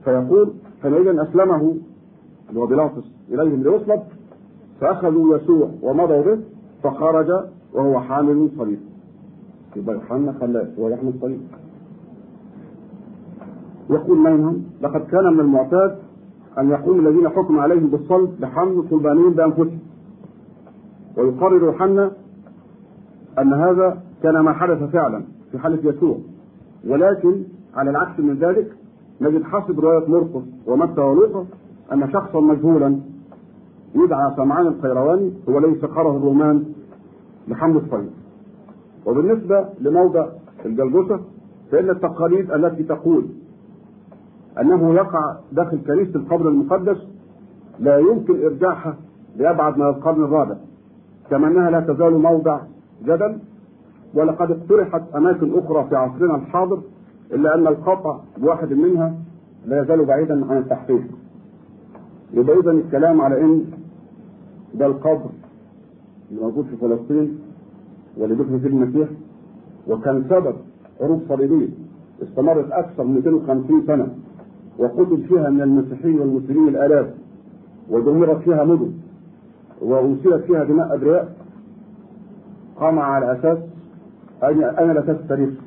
فيقول 0.04 0.54
حينئذ 0.84 1.20
أسلمه. 1.20 1.76
اللي 2.50 2.60
هو 2.60 2.66
بيلاطس 2.66 3.04
إليهم 3.30 3.64
ليصلب. 3.64 4.02
فأخذوا 4.82 5.38
يسوع 5.38 5.70
ومضوا 5.82 6.22
به 6.22 6.40
فخرج 6.84 7.30
وهو 7.74 8.00
حامل 8.00 8.50
صليب. 8.58 8.80
يبقى 9.76 9.96
يوحنا 9.96 10.34
خلاه 10.42 10.68
هو 10.80 10.90
يحمل 10.90 11.10
الصليب. 11.10 11.42
يقول 13.90 14.18
منهم 14.18 14.64
لقد 14.82 15.02
كان 15.02 15.34
من 15.34 15.40
المعتاد 15.40 15.98
أن 16.58 16.70
يقوم 16.70 17.08
الذين 17.08 17.30
حكم 17.30 17.60
عليهم 17.60 17.88
بالصلب 17.88 18.40
بحمل 18.42 18.84
صلبانين 18.90 19.30
بأنفسهم. 19.30 19.80
ويقرر 21.18 21.64
يوحنا 21.64 22.12
أن 23.40 23.54
هذا 23.54 24.02
كان 24.24 24.40
ما 24.40 24.54
حدث 24.54 24.84
فعلا. 24.84 25.24
في 25.52 25.60
حالة 25.60 25.90
يسوع. 25.90 26.18
ولكن 26.88 27.44
على 27.76 27.90
العكس 27.90 28.20
من 28.20 28.36
ذلك 28.36 28.74
نجد 29.22 29.44
حسب 29.44 29.80
رواية 29.80 30.08
مرقس 30.10 30.44
ومتى 30.68 31.02
ولوقا 31.02 31.46
أن 31.94 32.12
شخصا 32.12 32.40
مجهولا 32.40 33.00
يدعى 33.96 34.34
سمعان 34.36 34.68
القيرواني 34.68 35.34
هو 35.50 35.58
الذي 35.58 35.76
سخره 35.82 36.18
الرومان 36.18 36.64
لحمل 37.48 37.78
الصليب 37.78 38.10
وبالنسبة 39.06 39.66
لموضع 39.80 40.28
الجلجثة 40.66 41.20
فإن 41.72 41.90
التقاليد 41.90 42.52
التي 42.52 42.84
تقول 42.84 43.26
أنه 44.62 44.94
يقع 44.94 45.36
داخل 45.52 45.78
كنيسة 45.88 46.16
القبر 46.16 46.50
المقدس 46.50 46.98
لا 47.80 47.98
يمكن 47.98 48.46
ارجاعها 48.46 48.98
لأبعد 49.36 49.78
من 49.78 49.86
القرن 49.86 50.24
الرابع 50.24 50.56
كما 51.30 51.48
أنها 51.48 51.70
لا 51.70 51.80
تزال 51.80 52.14
موضع 52.18 52.60
جدل 53.04 53.38
ولقد 54.16 54.52
اقترحت 54.52 55.02
أماكن 55.16 55.60
أخرى 55.60 55.90
في 55.90 55.96
عصرنا 55.96 56.36
الحاضر 56.36 56.82
إلا 57.34 57.56
أن 57.56 57.68
القطع 57.68 58.20
بواحد 58.38 58.74
منها 58.74 59.14
لا 59.66 59.82
يزال 59.84 60.06
بعيدا 60.06 60.46
عن 60.52 60.58
التحقيق. 60.58 61.02
يبقى 62.34 62.60
اذا 62.60 62.72
الكلام 62.72 63.22
على 63.22 63.42
إن 63.42 63.66
ده 64.74 64.86
القبر 64.86 65.30
اللي 66.32 66.42
موجود 66.42 66.66
في 66.66 66.76
فلسطين 66.78 67.40
واللي 68.18 68.36
دفن 68.36 68.60
فيه 68.60 68.68
المسيح 68.68 69.10
وكان 69.88 70.24
سبب 70.30 70.56
حروب 71.00 71.22
صليبية 71.30 71.68
استمرت 72.24 72.72
أكثر 72.72 73.04
من 73.04 73.14
250 73.16 73.84
سنة 73.88 74.08
وقتل 74.80 75.18
فيها 75.28 75.50
من 75.50 75.62
المسيحيين 75.62 76.20
والمسلمين 76.20 76.68
الآلاف 76.68 77.08
ودمرت 77.90 78.42
فيها 78.42 78.64
مدن 78.64 78.92
وأوسلت 79.82 80.44
فيها 80.46 80.64
دماء 80.64 80.96
أبرياء 80.96 81.34
قام 82.80 83.00
على 83.00 83.32
أساس 83.40 83.58
أين 84.44 84.64
أين 84.64 84.92
الأساس 84.92 85.16
التاريخي 85.20 85.58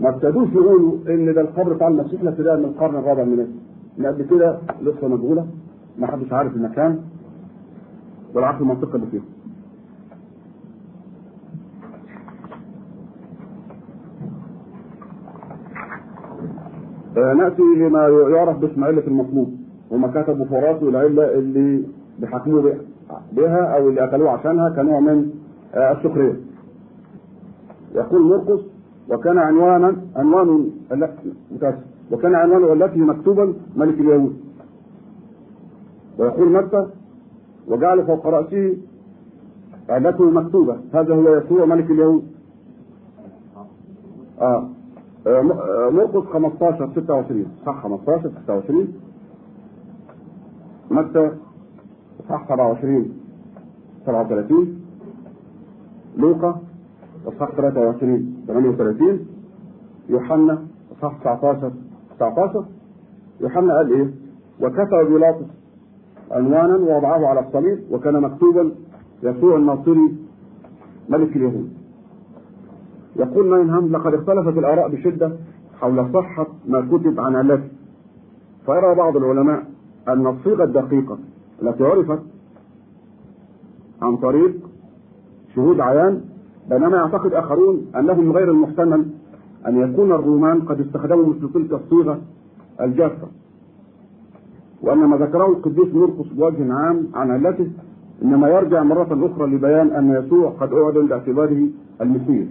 ما 0.00 0.08
ابتدوش 0.08 0.48
يقولوا 0.52 0.98
إن 1.08 1.34
ده 1.34 1.40
القبر 1.40 1.72
بتاع 1.72 1.88
المسيح 1.88 2.22
ابتداء 2.22 2.56
من 2.56 2.64
القرن 2.64 2.96
الرابع 2.96 3.22
الميلادي 3.22 3.52
من 3.98 4.06
قبل 4.06 4.22
كده 4.30 4.58
لسه 4.82 5.08
مجهولة 5.08 5.46
ما 5.98 6.06
حدش 6.06 6.32
عارف 6.32 6.56
المكان 6.56 6.98
ولا 8.34 8.46
عارف 8.46 8.60
المنطقة 8.60 8.96
اللي 8.96 9.06
فيها. 9.06 9.22
آه، 17.16 17.32
نأتي 17.34 17.62
لما 17.62 18.08
يعرف 18.08 18.58
باسم 18.58 18.84
عله 18.84 19.06
المطلوب 19.06 19.54
هم 19.92 20.06
كتبوا 20.10 20.44
في 20.44 20.54
راسه 20.54 20.88
العلة 20.88 21.34
اللي 21.38 21.82
بيحكموا 22.18 22.62
بها- 23.32 23.76
أو 23.76 23.88
اللي 23.88 24.04
اكلوه 24.04 24.30
عشانها 24.30 24.68
كنوع 24.70 25.00
من 25.00 25.30
آه، 25.74 25.92
السخرية. 25.92 26.36
يقول 27.94 28.22
مرقس 28.22 28.60
وكان 29.10 29.38
عنوانا 29.38 29.96
عنوان. 30.16 30.70
وكان 32.12 32.34
عنوانه 32.34 32.72
التي 32.72 33.00
مكتوبا 33.00 33.54
ملك 33.76 34.00
اليهود. 34.00 34.36
ويقول 36.18 36.52
متى 36.52 36.86
وجعل 37.68 38.06
فوق 38.06 38.26
رأسه 38.26 38.76
علته 39.88 40.30
مكتوبة 40.30 40.76
هذا 40.94 41.14
هو 41.14 41.36
يسوع 41.36 41.64
ملك 41.64 41.90
اليهود. 41.90 42.22
آه، 44.40 44.68
مرقس 45.90 46.26
15 46.32 46.90
26 46.96 47.46
صح 47.66 47.82
15 47.82 48.30
26 48.44 48.88
متى 50.90 51.30
صح 52.28 52.48
27 52.48 53.10
37 54.06 54.80
لوقا 56.16 56.60
صح 57.24 57.50
23 57.56 58.44
38 58.46 59.26
يوحنا 60.08 60.58
صح 61.02 61.12
19 61.20 61.72
19 62.18 62.64
يوحنا 63.40 63.76
قال 63.76 63.92
إيه؟ 63.92 64.10
وكتب 64.60 65.08
بيلاطس 65.12 65.46
عنوانا 66.30 66.76
ووضعه 66.76 67.26
على 67.26 67.40
الصليب 67.40 67.78
وكان 67.90 68.20
مكتوبا 68.22 68.72
يسوع 69.22 69.56
الناصري 69.56 70.16
ملك 71.08 71.36
اليهود. 71.36 71.72
يقول 73.16 73.46
ماينهام 73.50 73.92
لقد 73.92 74.14
اختلفت 74.14 74.58
الآراء 74.58 74.88
بشدة 74.88 75.32
حول 75.80 76.12
صحة 76.14 76.46
ما 76.68 76.80
كتب 76.80 77.20
عن 77.20 77.36
علته 77.36 77.68
فيرى 78.66 78.94
بعض 78.94 79.16
العلماء 79.16 79.62
أن 80.08 80.26
الصيغة 80.26 80.64
الدقيقة 80.64 81.18
التي 81.62 81.84
عرفت 81.84 82.22
عن 84.02 84.16
طريق 84.16 84.54
شهود 85.54 85.80
عيان 85.80 86.20
بينما 86.70 86.96
يعتقد 86.96 87.32
آخرون 87.32 87.86
أنه 87.96 88.14
من 88.14 88.32
غير 88.32 88.50
المحتمل 88.50 89.06
أن 89.66 89.76
يكون 89.76 90.12
الرومان 90.12 90.60
قد 90.60 90.80
استخدموا 90.80 91.26
مثل 91.26 91.52
تلك 91.52 91.72
الصيغة 91.72 92.20
الجافة. 92.80 93.28
وأن 94.82 94.98
ما 94.98 95.16
ذكره 95.16 95.46
القديس 95.46 95.94
مرقس 95.94 96.26
بوجه 96.32 96.72
عام 96.72 97.08
عن 97.14 97.30
علته 97.30 97.70
إنما 98.22 98.48
يرجع 98.48 98.82
مرة 98.82 99.26
أخرى 99.32 99.46
لبيان 99.46 99.90
أن 99.90 100.10
يسوع 100.10 100.50
قد 100.50 100.72
أعلن 100.72 101.06
باعتباره 101.06 101.66
المسيح. 102.00 102.48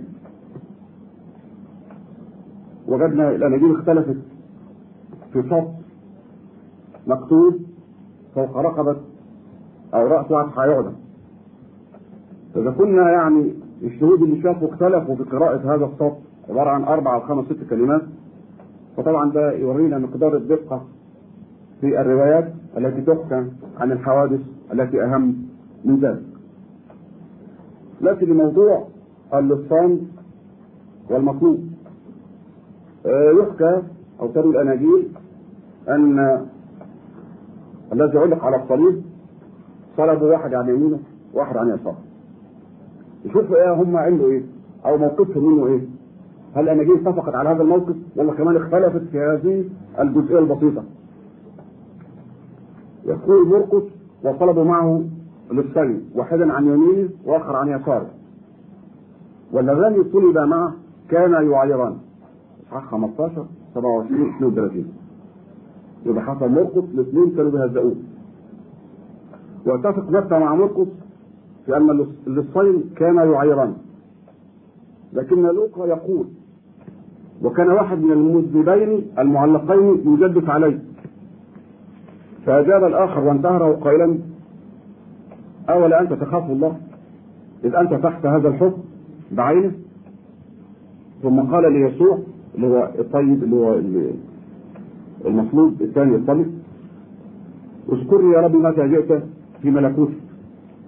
وجدنا 2.88 3.36
الاناجيل 3.36 3.76
اختلفت 3.76 4.18
في 5.34 5.42
سطر 5.44 5.68
مكتوب 7.08 7.56
فوق 8.36 8.58
رقبة 8.58 8.96
أو 9.94 10.08
رأس 10.08 10.32
واحد 10.32 10.60
هيعدم 10.60 10.94
إذا 12.56 12.72
كنا 12.72 13.10
يعني 13.12 13.54
الشهود 13.84 14.22
اللي 14.22 14.42
شافوا 14.42 14.68
اختلفوا 14.68 15.16
في 15.16 15.24
قراءة 15.24 15.76
هذا 15.76 15.86
السطر 15.86 16.16
عبارة 16.50 16.70
عن 16.70 16.84
أربع 16.84 17.16
أو 17.16 17.20
خمس 17.22 17.46
ست 17.46 17.70
كلمات. 17.70 18.02
فطبعا 18.98 19.32
ده 19.32 19.52
يورينا 19.52 19.98
مقدار 19.98 20.38
الدقة 20.38 20.84
في 21.82 22.02
الروايات 22.02 22.54
التي 22.78 23.02
تحكى 23.02 23.46
عن 23.78 23.92
الحوادث 23.92 24.40
التي 24.74 25.04
أهم 25.04 25.36
من 25.86 26.00
ذلك. 26.00 26.24
لكن 28.02 28.28
لموضوع 28.28 28.88
اللصان 29.34 30.02
والمطلوب. 31.10 31.60
آه، 33.06 33.32
يحكى 33.32 33.82
أو 34.20 34.28
تروي 34.28 34.52
الأناجيل 34.52 35.08
أن 35.90 36.46
الذي 37.94 38.18
علق 38.18 38.46
على 38.46 38.64
الصليب 38.64 39.02
صلبوا 39.98 40.32
واحد 40.32 40.54
عن 40.54 40.70
يمينه 40.70 41.00
واحد 41.34 41.58
عن 41.58 41.70
يساره. 41.70 42.07
يشوفوا 43.26 43.56
إيه 43.56 43.74
هم 43.74 43.98
عنده 43.98 44.26
إيه؟ 44.26 44.44
أو 44.86 44.98
موقفهم 44.98 45.46
منه 45.54 45.68
إيه؟ 45.68 45.82
هل 46.56 46.64
الاناجيل 46.64 47.08
اتفقت 47.08 47.36
على 47.36 47.50
هذا 47.50 47.62
الموقف؟ 47.62 47.96
ولا 48.16 48.34
كمان 48.34 48.56
اختلفت 48.56 49.02
في 49.12 49.20
هذه 49.20 49.66
الجزئية 50.00 50.40
البسيطة. 50.40 50.84
يقول 53.06 53.48
مرقس 53.48 53.84
وطلبوا 54.24 54.64
معه 54.64 55.04
للصليب 55.52 56.02
واحدا 56.16 56.54
عن 56.54 56.66
يمينه 56.66 57.10
وآخر 57.26 57.56
عن 57.56 57.68
يساره. 57.68 58.10
واللذان 59.54 60.04
طلب 60.04 60.38
معه 60.38 60.74
كانا 61.10 61.42
يعايران. 61.42 61.98
اصحاح 62.68 62.86
15 62.92 63.46
27 63.76 64.30
32 64.38 64.86
يبقى 66.06 66.24
حصل 66.24 66.50
مرقس 66.52 66.84
الاثنين 66.94 67.30
كانوا 67.36 67.52
بيهزئوه 67.52 67.96
واتفق 69.66 70.10
متى 70.12 70.40
مع 70.40 70.56
مرقس 70.56 70.88
في 71.68 71.78
أن 71.78 72.08
اللصين 72.28 72.84
كانا 72.96 73.24
يعيران 73.24 73.74
لكن 75.14 75.42
لوقا 75.42 75.86
يقول 75.88 76.26
وكان 77.44 77.70
واحد 77.70 77.98
من 78.02 78.12
المذنبين 78.12 79.06
المعلقين 79.20 80.02
يجدف 80.06 80.50
عليه. 80.50 80.80
فأجاب 82.46 82.84
الآخر 82.84 83.20
وانتهره 83.20 83.72
قائلا 83.74 84.20
أولا 85.70 86.02
أنت 86.02 86.14
تخاف 86.14 86.52
الله؟ 86.52 86.78
إذ 87.64 87.76
أنت 87.76 87.94
تحت 87.94 88.26
هذا 88.26 88.48
الحكم 88.48 88.82
بعينه؟ 89.32 89.72
ثم 91.24 91.40
قال 91.40 91.74
ليسوع 91.74 92.20
اللي 92.56 92.68
هو 92.68 92.92
الطيب 93.00 93.44
اللي 93.44 93.56
هو 93.56 93.80
المطلوب 95.26 95.82
الثاني 95.82 96.16
الطيب 96.16 96.48
اذكرني 97.92 98.34
يا 98.34 98.42
رب 98.42 98.56
متى 98.56 98.88
جئت 98.88 99.24
في 99.62 99.72
ملكوتك. 99.72 100.27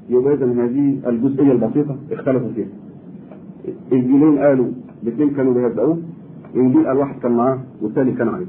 يبقى 0.10 0.34
اذا 0.34 0.46
هذه 0.46 0.98
الجزئية 1.08 1.52
البسيطة 1.52 1.96
اختلفوا 2.12 2.50
فيها. 2.56 2.68
الانجيلين 3.92 4.40
قالوا 4.40 4.68
الاثنين 5.04 5.30
كانوا 5.30 5.54
بيهزئوه 5.54 5.98
إنجيل 6.56 6.88
قال 6.88 6.98
واحد 6.98 7.20
كان 7.20 7.32
معاه 7.32 7.60
والثاني 7.82 8.12
كان 8.12 8.28
عليه. 8.28 8.46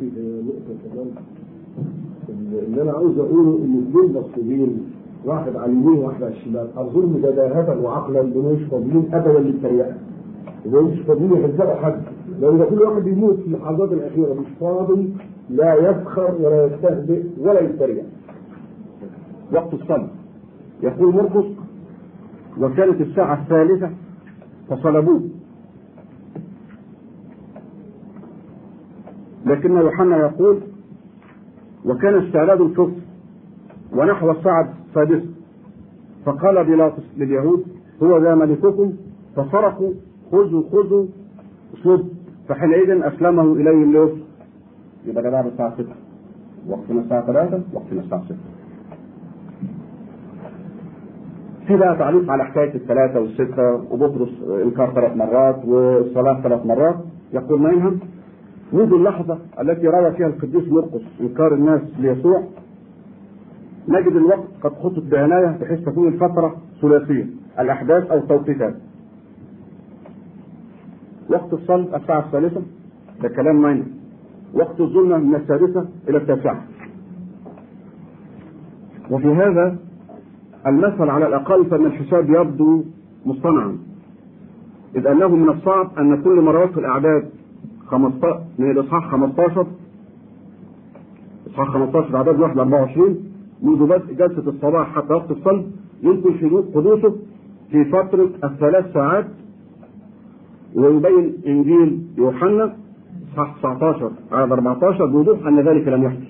اللي 2.69 2.83
أنا 2.83 2.93
عاوز 2.93 3.19
أقوله 3.19 3.59
إن 3.65 3.85
اثنين 3.89 4.13
مقصودين 4.15 4.79
واحد 5.25 5.57
على 5.57 5.73
اليمين 5.73 5.99
وواحد 5.99 6.23
على 6.23 6.33
الشمال 6.33 6.69
أظن 6.77 7.13
بداهة 7.13 7.81
وعقلا 7.83 8.23
مش 8.23 8.63
فاضيين 8.71 9.05
أبدا 9.13 9.39
للتريقة. 9.41 9.95
دول 10.67 10.85
مش 10.85 10.99
فاضيين 11.01 11.33
يهزقوا 11.33 11.75
حد 11.75 12.03
لأن 12.41 12.65
كل 12.71 12.83
واحد 12.83 13.03
بيموت 13.03 13.37
في 13.41 13.47
اللحظات 13.47 13.93
الأخيرة 13.93 14.35
مش 14.35 14.47
فاضي 14.61 15.09
لا 15.51 15.75
يفخر 15.75 16.35
ولا 16.41 16.65
يستهزئ 16.67 17.23
ولا 17.41 17.61
يتريق. 17.61 18.05
وقت 19.53 19.75
الصلاة 19.75 20.09
يقول 20.83 21.15
مرقس 21.15 21.47
وكانت 22.59 23.01
الساعة 23.01 23.43
الثالثة 23.43 23.91
فصلبوه. 24.69 25.21
لكن 29.47 29.73
يوحنا 29.77 30.17
يقول 30.17 30.61
وكان 31.85 32.27
استعداد 32.27 32.61
الفطر 32.61 32.93
ونحو 33.93 34.31
الساعة 34.31 34.75
السادسة 34.89 35.27
فقال 36.25 36.65
بيلاطس 36.65 37.03
لليهود 37.17 37.65
هو 38.03 38.19
ذا 38.19 38.35
ملككم 38.35 38.93
فصرخوا 39.37 39.93
خذوا 40.33 40.63
خذوا 40.73 41.07
اسلوب 41.75 42.09
فحينئذ 42.49 42.91
أسلمه 43.03 43.53
إليهم 43.53 43.93
ليوسف 43.93 44.19
يبقى 45.07 45.23
ده 45.23 45.31
بعد 45.31 45.47
الساعة 45.47 45.75
6 45.75 45.85
وقتنا 46.69 47.01
الساعة 47.01 47.27
3 47.27 47.61
وقتنا 47.73 48.01
الساعة 48.01 48.25
6 48.25 48.35
في 51.71 51.77
بقى 51.77 51.97
تعليق 51.97 52.31
على 52.31 52.45
حكاية 52.45 52.75
الثلاثة 52.75 53.21
والستة 53.21 53.75
وبطرس 53.93 54.29
إنكار 54.65 54.95
ثلاث 54.95 55.17
مرات 55.17 55.65
والصلاة 55.65 56.41
ثلاث 56.43 56.67
مرات. 56.67 56.95
يقول 57.33 57.61
ما 57.61 57.71
ينهم 57.71 57.99
منذ 58.73 58.93
اللحظة 58.93 59.39
التي 59.61 59.87
روى 59.87 60.13
فيها 60.13 60.27
القديس 60.27 60.69
مرقس 60.73 61.03
إنكار 61.21 61.55
الناس 61.55 61.81
ليسوع 61.99 62.43
نجد 63.89 64.17
الوقت 64.17 64.49
قد 64.63 64.73
خطط 64.73 65.03
بعناية 65.11 65.59
بحيث 65.61 65.85
تكون 65.85 66.09
الفترة 66.09 66.57
ثلاثية 66.83 67.27
الأحداث 67.61 68.11
أو 68.11 68.19
التوقيتات. 68.19 68.75
وقت 71.31 71.53
الصلب 71.53 71.95
الساعة 71.95 72.21
الثالثة 72.27 72.63
ده 73.23 73.29
كلام 73.29 73.63
مين 73.63 73.85
وقت 74.55 74.81
الظلمة 74.81 75.17
من 75.19 75.35
السادسة 75.35 75.89
إلى 76.09 76.19
التاسعة. 76.19 76.63
وفي 79.11 79.29
هذا 79.29 79.77
المثل 80.67 81.11
على 81.11 81.27
الأقل 81.27 81.65
فإن 81.65 81.87
الحساب 81.87 82.31
يبدو 82.31 82.85
مصطنعا. 83.27 83.79
إذ 84.97 85.07
أنه 85.07 85.29
من 85.29 85.49
الصعب 85.49 85.91
أن 85.99 86.23
كل 86.23 86.41
مرات 86.41 86.71
في 86.71 86.81
الأعداد 86.81 87.31
15 87.87 88.41
من 88.59 88.71
الإصحاح 88.71 89.11
15 89.11 89.67
إصحاح 91.51 91.69
15 91.69 92.17
أعداد 92.17 92.41
1 92.41 92.59
24 92.59 93.17
منذ 93.63 93.87
بدء 93.87 94.15
جلسة 94.15 94.51
الصباح 94.51 94.95
حتى 94.95 95.15
وقت 95.15 95.31
الصلب 95.31 95.71
يمكن 96.03 96.35
حدوثه 96.75 97.15
في 97.71 97.85
فترة 97.85 98.31
الثلاث 98.45 98.93
ساعات 98.93 99.27
ويبين 100.75 101.35
إنجيل 101.47 102.03
يوحنا 102.19 102.77
إصحاح 103.33 103.57
19 103.59 104.11
عدد 104.33 104.53
14 104.53 105.07
بوضوح 105.07 105.47
أن 105.47 105.61
ذلك 105.61 105.89
لم 105.89 106.05
يحدث. 106.05 106.30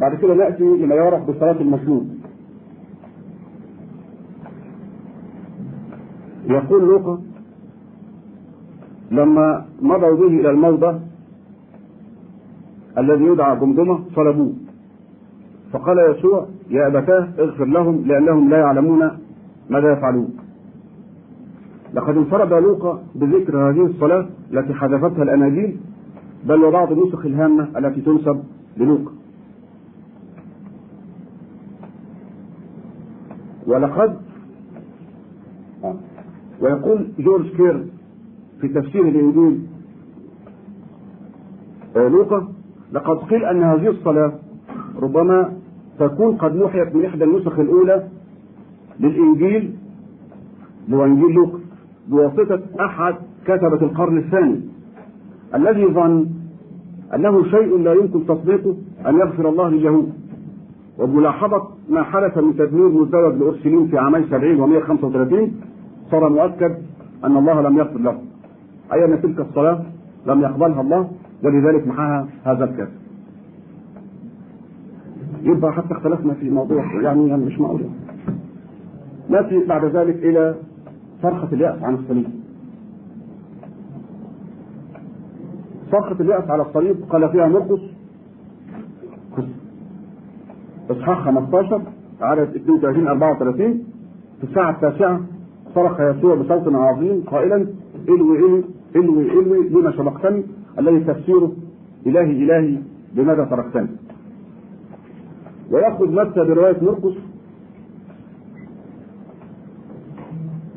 بعد 0.00 0.14
كده 0.14 0.34
نأتي 0.34 0.64
لما 0.64 0.94
يعرف 0.94 1.30
بصلاة 1.30 1.60
المسلوب 1.60 2.08
يقول 6.48 6.82
لوقا 6.82 7.20
لما 9.10 9.64
مضوا 9.82 10.16
به 10.16 10.26
إلى 10.26 10.50
الموضع 10.50 10.98
الذي 12.98 13.24
يدعى 13.24 13.60
جمجمة 13.60 14.00
صلبوه 14.16 14.52
فقال 15.72 15.98
يسوع 15.98 16.46
يا 16.70 16.86
أبتاه 16.86 17.28
اغفر 17.38 17.64
لهم 17.64 18.02
لأنهم 18.06 18.50
لا 18.50 18.58
يعلمون 18.58 19.10
ماذا 19.70 19.92
يفعلون. 19.92 20.36
لقد 21.94 22.16
انفرد 22.16 22.52
لوقا 22.52 23.02
بذكر 23.14 23.70
هذه 23.70 23.86
الصلاة 23.86 24.26
التي 24.52 24.74
حذفتها 24.74 25.22
الأناجيل 25.22 25.76
بل 26.44 26.64
وبعض 26.64 26.92
النسخ 26.92 27.26
الهامة 27.26 27.68
التي 27.78 28.00
تنسب 28.00 28.42
للوقا. 28.76 29.19
ولقد 33.70 34.16
ويقول 36.60 37.08
جورج 37.18 37.46
كير 37.56 37.86
في 38.60 38.68
تفسير 38.68 39.08
الانجيل 39.08 39.66
لوقا 41.96 42.48
لقد 42.92 43.16
قيل 43.16 43.44
أن 43.44 43.62
هذه 43.62 43.88
الصلاة 43.88 44.32
ربما 45.02 45.52
تكون 45.98 46.36
قد 46.36 46.56
محيت 46.56 46.94
من 46.96 47.04
إحدى 47.04 47.24
النسخ 47.24 47.58
الأولى 47.58 48.08
للإنجيل 49.00 49.74
هو 50.92 51.04
انجيل 51.04 51.34
لوقا 51.34 51.58
بواسطة 52.08 52.60
أحد 52.80 53.14
كتبة 53.44 53.82
القرن 53.82 54.18
الثاني 54.18 54.60
الذي 55.54 55.86
ظن 55.86 56.26
أنه 57.14 57.44
شيء 57.44 57.78
لا 57.78 57.92
يمكن 57.92 58.26
تصديقه 58.26 58.76
أن 59.06 59.14
يغفر 59.16 59.48
الله 59.48 59.68
لليهود. 59.68 60.12
وبملاحظة 61.00 61.68
ما 61.88 62.02
حدث 62.02 62.38
من 62.38 62.56
تدمير 62.56 62.88
مزدوج 62.88 63.34
لأرسلين 63.34 63.86
في 63.86 63.98
عامي 63.98 64.24
70 64.30 64.80
و135 64.82 65.50
صار 66.10 66.28
مؤكد 66.28 66.76
أن 67.24 67.36
الله 67.36 67.60
لم 67.62 67.78
يغفر 67.78 67.98
له. 67.98 68.18
أي 68.92 69.04
أن 69.04 69.22
تلك 69.22 69.40
الصلاة 69.40 69.82
لم 70.26 70.40
يقبلها 70.40 70.80
الله 70.80 71.10
ولذلك 71.44 71.86
محاها 71.86 72.28
هذا 72.44 72.64
الكافر 72.64 72.92
يبقى 75.42 75.72
حتى 75.72 75.94
اختلفنا 75.94 76.34
في 76.34 76.50
موضوع 76.50 76.84
يعني, 77.02 77.28
يعني 77.28 77.44
مش 77.44 77.58
معقول. 77.58 77.80
نأتي 79.28 79.64
بعد 79.66 79.84
ذلك 79.84 80.16
إلى 80.16 80.54
صرخة 81.22 81.48
اليأس 81.52 81.82
عن 81.82 81.94
الصليب. 81.94 82.26
صرخة 85.92 86.16
اليأس 86.20 86.50
على 86.50 86.62
الصليب 86.62 86.96
قال 87.10 87.28
فيها 87.28 87.48
مرقس 87.48 87.80
إصحاح 90.90 91.24
15 91.24 91.82
عدد 92.20 92.56
32 92.56 93.08
34 93.08 93.84
في 94.40 94.44
الساعة 94.44 94.70
التاسعة 94.70 95.20
صرخ 95.74 96.00
يسوع 96.00 96.34
بصوت 96.34 96.74
عظيم 96.74 97.22
قائلا 97.26 97.66
إلوي 98.08 98.38
إلوي 98.38 98.64
إلوي 98.96 99.32
إلوي 99.32 99.68
لما 99.68 99.92
سبقتني 99.92 100.44
الذي 100.78 101.00
تفسيره 101.00 101.52
إلهي 102.06 102.44
إلهي 102.44 102.78
لماذا 103.14 103.44
تركتني؟ 103.44 103.88
ويأخذ 105.70 106.08
متى 106.12 106.44
برواية 106.44 106.76
مرقس. 106.82 107.14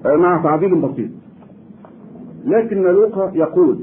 مع 0.06 0.44
تعديل 0.44 0.76
بسيط. 0.76 1.10
لكن 2.46 2.84
لوقا 2.84 3.32
يقول 3.36 3.80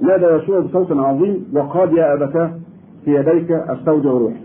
نادى 0.00 0.24
يسوع 0.24 0.60
بصوت 0.60 0.92
عظيم 0.92 1.46
وقال 1.54 1.98
يا 1.98 2.14
أبتاه 2.14 2.50
في 3.06 3.14
يديك 3.14 3.50
استودع 3.50 4.10
روحي 4.10 4.40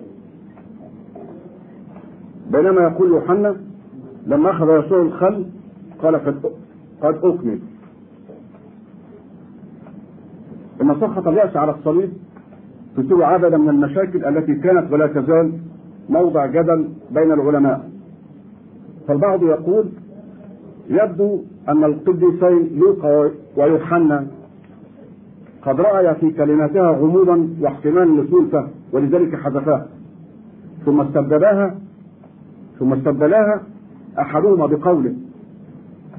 بينما 2.52 2.82
يقول 2.82 3.10
يوحنا 3.10 3.56
لما 4.26 4.52
أخذ 4.52 4.86
يسوع 4.86 5.02
الخل 5.02 5.46
قال 6.02 6.16
قد 7.02 7.16
أكمل. 7.24 7.60
إن 10.82 10.96
سخط 11.02 11.28
الياس 11.28 11.58
على 11.58 11.72
الصليب 11.72 12.10
تسوي 12.98 13.26
عددا 13.26 13.58
من 13.58 13.70
المشاكل 13.70 14.26
التي 14.26 14.56
كانت 14.56 14.94
ولا 14.94 15.08
تزال 15.08 15.54
موضع 16.10 16.46
جدل 16.46 16.90
بين 17.12 17.32
العلماء. 17.32 17.90
فالبعض 19.08 19.44
يقول 19.44 19.86
يبدو 20.90 21.42
أن 21.70 21.84
القديسين 21.84 22.80
لوقا 22.80 23.32
ويوحنا. 23.58 24.28
قد 25.66 25.82
رأي 25.82 26.16
في 26.16 26.32
كلماتها 26.32 26.92
غموضا 26.92 27.50
واحتمال 27.62 28.20
الفهم 28.20 28.68
ولذلك 28.92 29.36
حذفاها 29.36 29.88
ثم 30.86 31.02
استبدلاها 31.02 31.76
ثم 32.80 32.94
استبدلاها 32.94 33.62
أحدهما 34.20 34.66
بقوله 34.66 35.14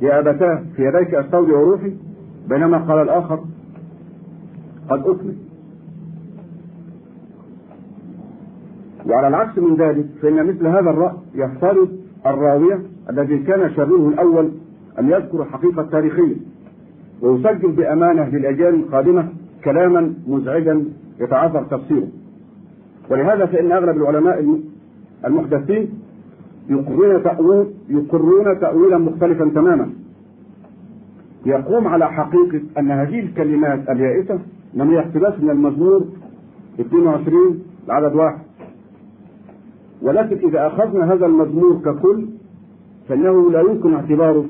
يا 0.03 0.19
أبتاه 0.19 0.63
في 0.77 0.83
يديك 0.83 1.15
أستودع 1.15 1.53
روحي. 1.53 1.93
بينما 2.49 2.79
قال 2.79 2.99
الآخر 2.99 3.41
قد 4.91 5.01
اكمل 5.07 5.37
وعلى 9.07 9.29
العكس 9.29 9.59
من 9.59 9.77
ذلك 9.77 10.07
فإن 10.23 10.47
مثل 10.47 10.67
هذا 10.67 10.91
الرأي 10.91 11.17
يفترض 11.35 11.89
الراوية 12.27 12.83
الذي 13.11 13.39
كان 13.39 13.71
شريره 13.71 14.09
الأول 14.09 14.51
أن 14.99 15.09
يذكر 15.09 15.43
الحقيقة 15.43 15.83
التاريخيه 15.83 16.37
ويسجل 17.23 17.73
بأمانة 17.73 18.29
للأجيال 18.29 18.75
القادمة 18.75 19.29
كلاما 19.65 20.15
مزعجا 20.29 20.85
يتعذر 21.21 21.63
تفسيره. 21.63 22.09
ولهذا 23.11 23.47
فإن 23.47 23.73
أغلب 23.73 23.97
العلماء 23.97 24.61
المحدثين 25.25 25.89
يقرون 26.69 27.23
تأويل 27.23 27.67
يقرون 27.89 28.61
تأويلا 28.61 28.99
مختلفا 28.99 29.49
تماما. 29.55 29.91
يقوم 31.47 31.89
على 31.89 32.13
حقيقة 32.13 32.61
أن 32.79 32.91
هذه 32.91 33.21
الكلمات 33.21 33.91
اليائسة 33.91 34.39
هي 34.75 34.99
اقتباس 34.99 35.41
من 35.41 35.51
المزمور 35.51 36.05
22 36.81 37.63
العدد 37.87 38.15
واحد. 38.15 38.39
ولكن 40.03 40.49
إذا 40.49 40.67
أخذنا 40.67 41.13
هذا 41.13 41.27
المزمور 41.27 41.81
ككل 41.85 42.27
فإنه 43.09 43.51
لا 43.51 43.61
يمكن 43.61 43.95
اعتباره 43.95 44.45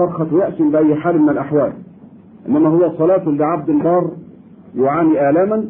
صرخة 0.00 0.38
يأس 0.38 0.62
بأي 0.62 0.94
حال 0.94 1.22
من 1.22 1.28
الأحوال. 1.28 1.72
إنما 2.48 2.68
هو 2.68 2.92
صلاة 2.98 3.28
لعبد 3.28 3.70
بار 3.70 4.10
يعاني 4.76 5.30
آلاما 5.30 5.64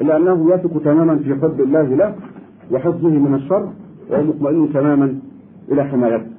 إلا 0.00 0.16
أنه 0.16 0.54
يثق 0.54 0.82
تماما 0.84 1.16
في 1.16 1.34
حب 1.34 1.60
الله 1.60 1.82
له 1.82 2.14
وحفظه 2.72 3.08
من 3.08 3.34
الشر 3.34 3.68
وهو 4.10 4.22
مطمئن 4.22 4.72
تماما 4.72 5.18
إلى 5.72 5.84
حمايته. 5.84 6.30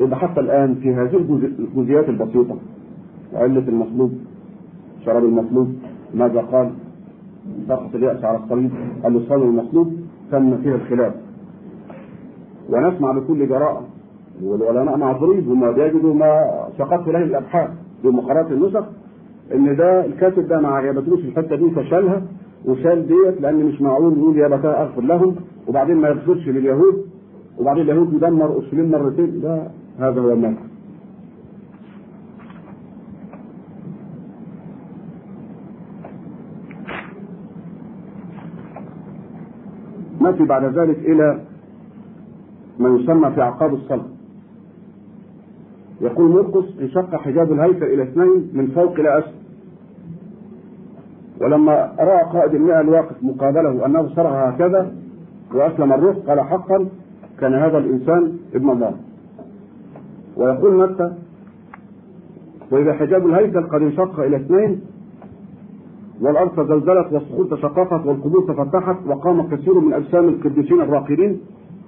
يبقى 0.00 0.18
حتى 0.18 0.40
الآن 0.40 0.74
في 0.74 0.94
هذه 0.94 1.16
الجزئيات 1.76 2.08
البسيطة 2.08 2.56
علة 3.34 3.68
المطلوب 3.68 4.12
شراب 5.04 5.24
المطلوب 5.24 5.74
ماذا 6.14 6.40
قال؟ 6.40 6.70
سقط 7.68 7.94
اليأس 7.94 8.24
على 8.24 8.38
الصليب 8.38 8.70
اللسان 9.04 9.42
المطلوب 9.42 9.92
تم 10.32 10.56
فيها 10.56 10.74
الخلاف. 10.74 11.14
ونسمع 12.70 13.12
بكل 13.12 13.48
جراءة 13.48 13.82
والعلماء 14.42 14.96
معذورين 14.96 15.48
هم 15.48 15.72
بيجدوا 15.72 16.14
ما 16.14 16.40
سقط 16.78 17.08
إليه 17.08 17.24
الأبحاث 17.24 17.70
بمقارنه 18.04 18.48
النسخ 18.50 18.84
إن 19.54 19.76
ده 19.76 20.04
الكاتب 20.06 20.48
ده 20.48 20.60
ما 20.60 20.68
عجبتوش 20.68 21.20
الحتة 21.24 21.56
دي 21.56 21.70
فشالها 21.70 22.22
وشال 22.64 23.06
ديت 23.06 23.40
لأن 23.40 23.64
مش 23.66 23.80
معقول 23.80 24.18
يقول 24.18 24.36
يا 24.38 24.48
بتاع 24.48 24.82
أغفر 24.82 25.02
لهم 25.02 25.36
وبعدين 25.68 25.96
ما 25.96 26.08
يغفرش 26.08 26.48
لليهود 26.48 27.04
وبعدين 27.58 27.82
اليهود 27.82 28.12
يدمر 28.14 28.46
اورشليم 28.46 28.90
مرتين 28.90 29.40
ده 29.40 29.62
هذا 29.98 30.20
هو 30.20 30.32
المنهج 30.32 30.56
نأتي 40.20 40.44
بعد 40.44 40.64
ذلك 40.64 40.98
إلى 40.98 41.40
ما 42.78 42.88
يسمى 42.88 43.30
في 43.30 43.40
أعقاب 43.42 43.74
الصلاة. 43.74 44.17
يقول 46.00 46.30
مرقس 46.30 46.64
انشق 46.80 47.16
حجاب 47.16 47.52
الهيكل 47.52 47.86
إلى 47.86 48.02
اثنين 48.02 48.50
من 48.52 48.66
فوق 48.66 48.92
إلى 48.92 49.18
أسفل. 49.18 49.32
ولما 51.40 51.92
رأى 51.98 52.24
قائد 52.32 52.54
المئة 52.54 52.80
الواقف 52.80 53.22
مقابله 53.22 53.86
أنه 53.86 54.08
صرخ 54.08 54.32
هكذا 54.32 54.92
وأسلم 55.54 55.92
الروح 55.92 56.16
قال 56.16 56.40
حقا 56.40 56.86
كان 57.40 57.54
هذا 57.54 57.78
الإنسان 57.78 58.32
ابن 58.54 58.70
الله. 58.70 58.94
ويقول 60.36 60.74
متى؟ 60.74 61.12
وإذا 62.70 62.92
حجاب 62.92 63.26
الهيكل 63.26 63.62
قد 63.62 63.82
انشق 63.82 64.20
إلى 64.20 64.36
اثنين 64.36 64.80
والأرض 66.20 66.50
تزلزلت 66.50 67.12
والصخور 67.12 67.44
تشققت 67.46 68.06
والقبور 68.06 68.44
تفتحت 68.48 68.96
وقام 69.06 69.48
كثير 69.48 69.80
من 69.80 69.92
أجسام 69.92 70.28
القديسين 70.28 70.80
الراقدين 70.80 71.40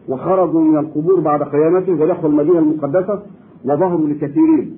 وخرجوا 0.09 0.61
من 0.61 0.79
القبور 0.79 1.21
بعد 1.21 1.43
قيامته 1.43 1.93
ودخلوا 1.93 2.31
المدينة 2.31 2.59
المقدسة 2.59 3.23
وظهروا 3.65 4.09
لكثيرين. 4.09 4.77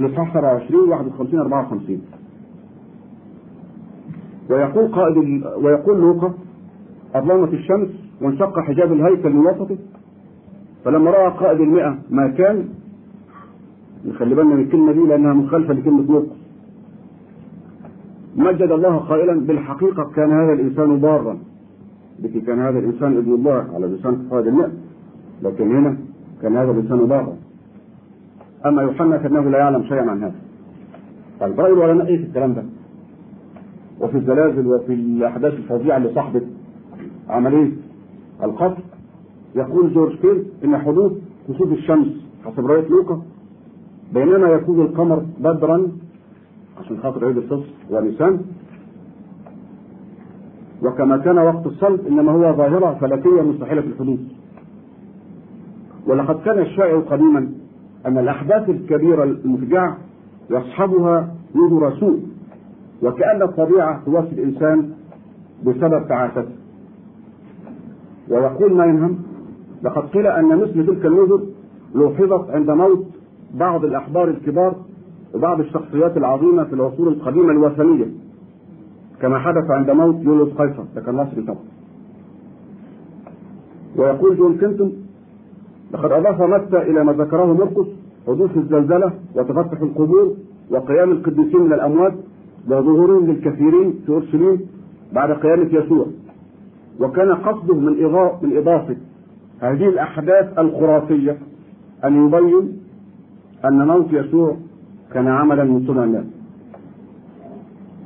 الإصحاح 0.00 0.32
27 0.34 0.88
51 0.88 1.38
54 1.40 2.00
ويقول 4.50 4.88
قائد. 4.92 5.44
ويقول 5.56 6.00
لوقا 6.00 6.34
أظلمت 7.14 7.52
الشمس 7.54 7.88
وانشق 8.22 8.58
حجاب 8.60 8.92
الهيكل 8.92 9.30
من 9.32 9.46
وسطه 9.46 9.76
فلما 10.84 11.10
رأى 11.10 11.30
قائد 11.30 11.60
المئة 11.60 11.98
ما 12.10 12.28
كان 12.28 12.68
نخلي 14.06 14.34
بالنا 14.34 14.54
من 14.54 14.62
الكلمة 14.62 14.92
دي 14.92 15.00
لأنها 15.00 15.32
مخالفة 15.32 15.74
لكلمة 15.74 16.02
لوقا 16.12 16.36
مجد 18.36 18.70
الله 18.72 18.96
قائلا 18.96 19.40
بالحقيقة 19.40 20.04
كان 20.16 20.30
هذا 20.30 20.52
الإنسان 20.52 20.96
بارا 21.00 21.38
لكن 22.22 22.40
كان 22.40 22.58
هذا 22.58 22.78
الإنسان 22.78 23.16
ابن 23.16 23.32
الله 23.34 23.66
على 23.74 23.86
لسان 23.86 24.28
قائد 24.30 24.46
المئة 24.46 24.72
لكن 25.42 25.76
هنا 25.76 25.96
كان 26.42 26.56
هذا 26.56 26.70
الإنسان 26.70 27.06
بارا 27.06 27.36
أما 28.66 28.82
يوحنا 28.82 29.18
فإنه 29.18 29.50
لا 29.50 29.58
يعلم 29.58 29.82
شيئا 29.82 30.10
عن 30.10 30.22
هذا. 30.22 30.34
طيب 31.40 31.60
رأي 31.60 31.72
العلماء 31.72 32.06
إيه 32.06 32.16
في 32.16 32.24
الكلام 32.24 32.54
ده؟ 32.54 32.64
وفي 34.00 34.16
الزلازل 34.18 34.66
وفي 34.66 34.94
الأحداث 34.94 35.54
الفظيعة 35.54 35.96
اللي 35.96 36.14
صاحبت 36.14 36.46
عملية 37.28 37.72
القتل 38.42 38.82
يقول 39.54 39.94
جورج 39.94 40.16
كير 40.16 40.44
إن 40.64 40.78
حدوث 40.78 41.12
كسوف 41.48 41.72
الشمس 41.72 42.08
حسب 42.44 42.66
رواية 42.66 42.88
لوقا 42.88 43.22
بينما 44.14 44.48
يكون 44.48 44.80
القمر 44.80 45.26
بدرا 45.40 45.88
عشان 46.80 46.98
خاطر 46.98 47.26
عيد 47.26 47.36
الفصل 47.36 47.66
ونيسان. 47.90 48.40
وكما 50.82 51.16
كان 51.16 51.38
وقت 51.38 51.66
الصلب 51.66 52.06
إنما 52.06 52.32
هو 52.32 52.56
ظاهرة 52.56 52.98
فلكية 53.00 53.42
مستحيلة 53.42 53.80
الحدوث 53.80 54.18
ولقد 56.08 56.40
كان 56.44 56.58
الشائع 56.58 57.00
قديما 57.00 57.48
أن 58.06 58.18
الأحداث 58.18 58.68
الكبيرة 58.70 59.24
المفجعة 59.24 59.96
يصحبها 60.50 61.34
نذر 61.54 61.96
سوء 62.00 62.20
وكأن 63.02 63.42
الطبيعة 63.42 64.04
توفي 64.04 64.32
الإنسان 64.32 64.90
بسبب 65.66 66.08
تعاسته. 66.08 66.52
ويقول 68.30 68.74
ما 68.74 68.84
ينهم 68.84 69.18
لقد 69.82 70.02
قيل 70.02 70.26
أن 70.26 70.56
مثل 70.56 70.86
تلك 70.86 71.06
النذر 71.06 71.40
لوحظت 71.94 72.50
عند 72.50 72.70
موت 72.70 73.06
بعض 73.54 73.84
الاحبار 73.84 74.28
الكبار 74.28 74.74
وبعض 75.34 75.60
الشخصيات 75.60 76.16
العظيمة 76.16 76.64
في 76.64 76.72
العصور 76.72 77.08
القديمة 77.08 77.50
الوثنية 77.52 78.06
كما 79.20 79.38
حدث 79.38 79.70
عند 79.70 79.90
موت 79.90 80.16
يوليوس 80.22 80.48
قيصر 80.52 80.82
ده 80.94 81.00
كان 81.00 81.14
مصري 81.14 81.42
طبعا 81.42 81.58
ويقول 83.96 84.36
جون 84.36 84.58
كنتون 84.58 84.92
لقد 85.92 86.12
أضاف 86.12 86.42
متى 86.42 86.82
إلى 86.82 87.04
ما 87.04 87.12
ذكره 87.12 87.52
مرقس 87.52 87.86
حدوث 88.26 88.56
الزلزلة 88.56 89.12
وتفتح 89.34 89.80
القبور 89.80 90.34
وقيام 90.70 91.10
القديسين 91.10 91.60
من 91.60 91.72
الأموات 91.72 92.14
وظهورهم 92.66 93.26
للكثيرين 93.26 93.94
في 94.06 94.12
أورشليم 94.12 94.60
بعد 95.12 95.30
قيامه 95.30 95.68
يسوع. 95.72 96.06
وكان 97.00 97.34
قصده 97.34 97.74
من 97.74 97.92
من 98.42 98.56
إضافة 98.56 98.96
هذه 99.60 99.88
الأحداث 99.88 100.58
الخرافية 100.58 101.38
أن 102.04 102.26
يبين 102.26 102.78
أن 103.64 103.86
موت 103.86 104.12
يسوع 104.12 104.56
كان 105.12 105.28
عملا 105.28 105.64
من 105.64 105.86
صنع 105.86 106.04
الناس. 106.04 106.24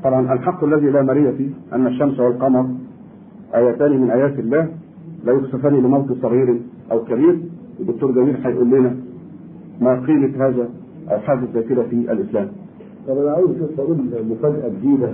طبعا 0.05 0.33
الحق 0.33 0.65
الذي 0.65 0.91
لا 0.91 1.03
مرية 1.03 1.31
فيه 1.31 1.51
أن 1.73 1.87
الشمس 1.87 2.21
والقمر 2.21 2.67
آيتان 3.55 4.01
من 4.01 4.11
آيات 4.11 4.39
الله 4.39 4.69
لا 5.25 5.33
يخسفان 5.33 5.75
لموت 5.75 6.13
صغير 6.23 6.61
أو 6.93 7.05
كبير. 7.05 7.39
الدكتور 7.83 8.13
جميل 8.13 8.37
هيقول 8.45 8.71
لنا 8.71 8.97
ما 9.81 10.07
قيمة 10.07 10.47
هذا 10.47 10.69
حاجة 11.27 11.41
زي 11.55 11.63
كده 11.63 11.83
في 11.83 12.13
الإسلام. 12.13 12.49
طب 13.09 13.19
أنا 13.19 13.31
عاوز 13.31 13.51
بس 13.51 13.79
أقول 13.79 13.99
مفاجأة 14.31 14.69
جديدة. 14.69 15.09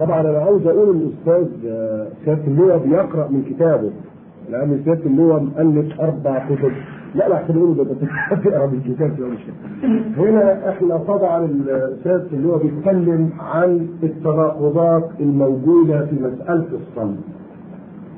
طبعا 0.00 0.20
أنا 0.20 0.38
عاوز 0.38 0.66
أقول 0.66 0.96
الأستاذ 0.96 1.46
سيادة 2.24 2.44
اللواء 2.46 2.78
بيقرأ 2.78 3.28
من 3.28 3.42
كتابه. 3.42 3.90
لأن 4.50 4.80
سيادة 4.84 5.06
اللواء 5.06 5.40
مؤلف 5.40 6.00
أربع 6.00 6.48
كتب. 6.48 6.72
لا 7.14 7.28
لا 7.28 7.34
احسن 7.34 7.56
نقول 7.56 7.76
ده 7.76 7.84
تقرا 8.44 8.66
من 8.66 8.80
مش 9.20 9.40
هنا 10.18 10.68
إحنا 10.68 10.96
طبعا 10.96 11.44
الاستاذ 11.44 12.20
اللي 12.32 12.48
هو 12.48 12.58
بيتكلم 12.58 13.30
عن 13.38 13.86
التناقضات 14.02 15.10
الموجودة 15.20 16.06
في 16.06 16.14
مسألة 16.14 16.64
الصلب 16.72 17.16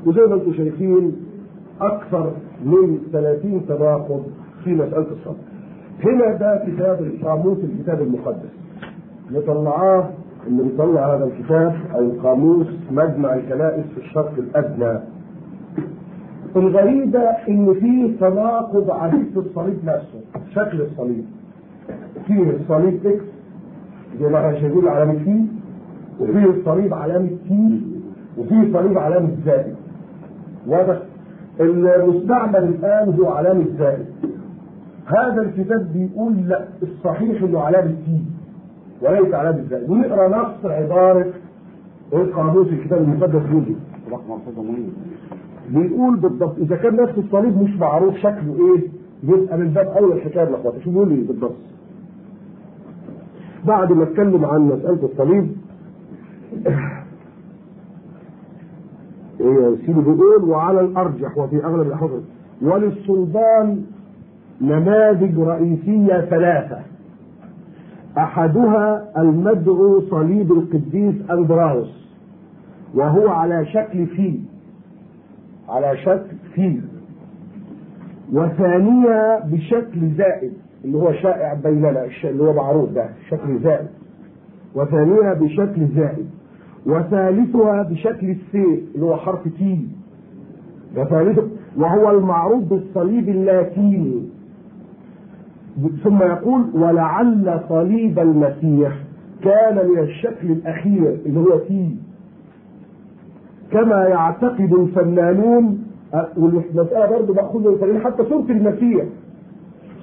وزي 0.07 0.21
ما 0.21 0.35
أنتم 0.35 0.53
شايفين 0.55 1.13
أكثر 1.81 2.33
من 2.65 2.99
30 3.13 3.67
تناقض 3.69 4.23
في 4.65 4.75
مسألة 4.75 5.07
الصلب 5.13 5.37
هنا 6.05 6.35
ده 6.35 6.65
كتاب 6.67 7.11
قاموس 7.25 7.59
الكتاب 7.65 8.01
المقدس 8.03 8.51
اللي 9.29 9.41
طلعاه 9.41 10.11
اللي 10.47 10.63
بيطلع 10.63 11.15
هذا 11.17 11.25
الكتاب 11.25 11.75
أو 11.95 12.11
قاموس 12.23 12.67
مجمع 12.91 13.35
الكنائس 13.35 13.85
في 13.95 14.01
الشرق 14.01 14.33
الأدنى 14.39 14.99
الغريبة 16.57 17.21
إن 17.21 17.75
في 17.75 18.15
تناقض 18.21 18.91
عجيب 18.91 19.27
في 19.33 19.39
الصليب 19.39 19.79
نفسه، 19.85 20.21
شكل 20.55 20.81
الصليب. 20.81 21.25
فيه 22.27 22.51
الصليب 22.51 23.07
إكس 23.07 23.25
زي 24.21 24.29
ما 24.29 24.39
إحنا 24.39 24.61
شايفين 24.61 24.89
علامة 24.89 25.13
فيه، 25.25 25.43
وفيه 26.21 26.45
الصليب 26.51 26.95
علامة 26.95 27.29
تي، 27.49 27.81
وفيه 28.39 28.73
صليب 28.73 28.99
علامة 28.99 29.29
زائد. 29.47 29.75
واضح؟ 30.67 30.99
المستعمل 31.61 32.57
الآن 32.65 33.15
هو 33.21 33.29
علامة 33.29 33.65
زائد. 33.79 34.07
هذا 35.07 35.43
الكتاب 35.43 35.93
بيقول 35.93 36.33
لا 36.49 36.65
الصحيح 36.83 37.43
إنه 37.43 37.61
علامة 37.61 37.91
تي 38.07 38.21
وليس 39.03 39.35
علامة 39.35 39.65
زائد، 39.71 39.91
ونقرأ 39.91 40.29
نص 40.29 40.65
عبارة 40.65 41.27
القاموس 42.13 42.67
الكتاب 42.67 43.03
المقدس 43.03 43.51
يوجد. 43.53 43.77
بيقول 45.71 46.17
بالضبط 46.17 46.59
إذا 46.59 46.77
كان 46.77 46.97
نفس 46.97 47.19
الصليب 47.19 47.63
مش 47.63 47.77
معروف 47.77 48.17
شكله 48.17 48.57
إيه 48.59 48.89
يبقى 49.23 49.59
من 49.59 49.69
باب 49.69 49.87
أول 49.87 50.13
الحكاية 50.13 50.49
الاخوات 50.49 50.75
شو 50.85 50.91
بيقول 50.91 51.09
لي 51.09 51.15
بالضبط 51.23 51.55
بعد 53.67 53.93
ما 53.93 54.03
أتكلم 54.03 54.45
عن 54.45 54.61
مسألة 54.61 55.09
الصليب 55.13 55.53
سيدي 59.87 60.01
بيقول 60.01 60.45
وعلى 60.45 60.81
الأرجح 60.81 61.39
وفي 61.39 61.65
أغلب 61.65 61.87
الأحوال. 61.87 62.23
وللصلبان 62.63 63.83
نماذج 64.61 65.39
رئيسية 65.39 66.21
ثلاثة. 66.21 66.79
أحدها 68.19 69.13
المدعو 69.19 70.01
صليب 70.01 70.53
القديس 70.53 71.15
اندراوس 71.31 72.09
وهو 72.95 73.29
على 73.29 73.67
شكل 73.67 74.07
فيل. 74.07 74.45
على 75.69 75.97
شكل 75.97 76.37
فيل. 76.55 76.83
وثانية 78.33 79.39
بشكل 79.45 80.11
زائد 80.19 80.53
اللي 80.85 80.99
هو 80.99 81.13
شائع 81.13 81.55
بيننا 81.55 82.09
اللي 82.25 82.43
هو 82.43 82.53
معروف 82.53 82.91
ده 82.91 83.09
شكل 83.29 83.59
زائد. 83.59 83.89
وثانيها 84.75 85.35
بشكل 85.35 85.87
زائد. 85.97 86.31
وثالثها 86.87 87.83
بشكل 87.83 88.31
السيف 88.31 88.81
اللي 88.95 89.07
هو 89.07 89.17
حرف 89.17 89.49
T 89.59 89.89
وثالثه 90.97 91.49
وهو 91.77 92.11
المعروف 92.11 92.65
بالصليب 92.65 93.29
اللاتيني. 93.29 94.23
ثم 96.05 96.23
يقول 96.23 96.65
ولعل 96.75 97.61
صليب 97.69 98.19
المسيح 98.19 98.93
كان 99.43 99.89
من 99.89 99.99
الشكل 99.99 100.51
الأخير 100.51 101.19
اللي 101.27 101.41
هو 101.41 101.59
T 101.59 101.97
كما 103.73 104.05
يعتقد 104.05 104.73
الفنانون 104.73 105.85
والمسألة 106.37 107.07
برضه 107.07 107.59
من 107.59 107.67
الفنانين 107.67 108.01
حتى 108.01 108.25
صورة 108.25 108.47
المسيح. 108.51 109.05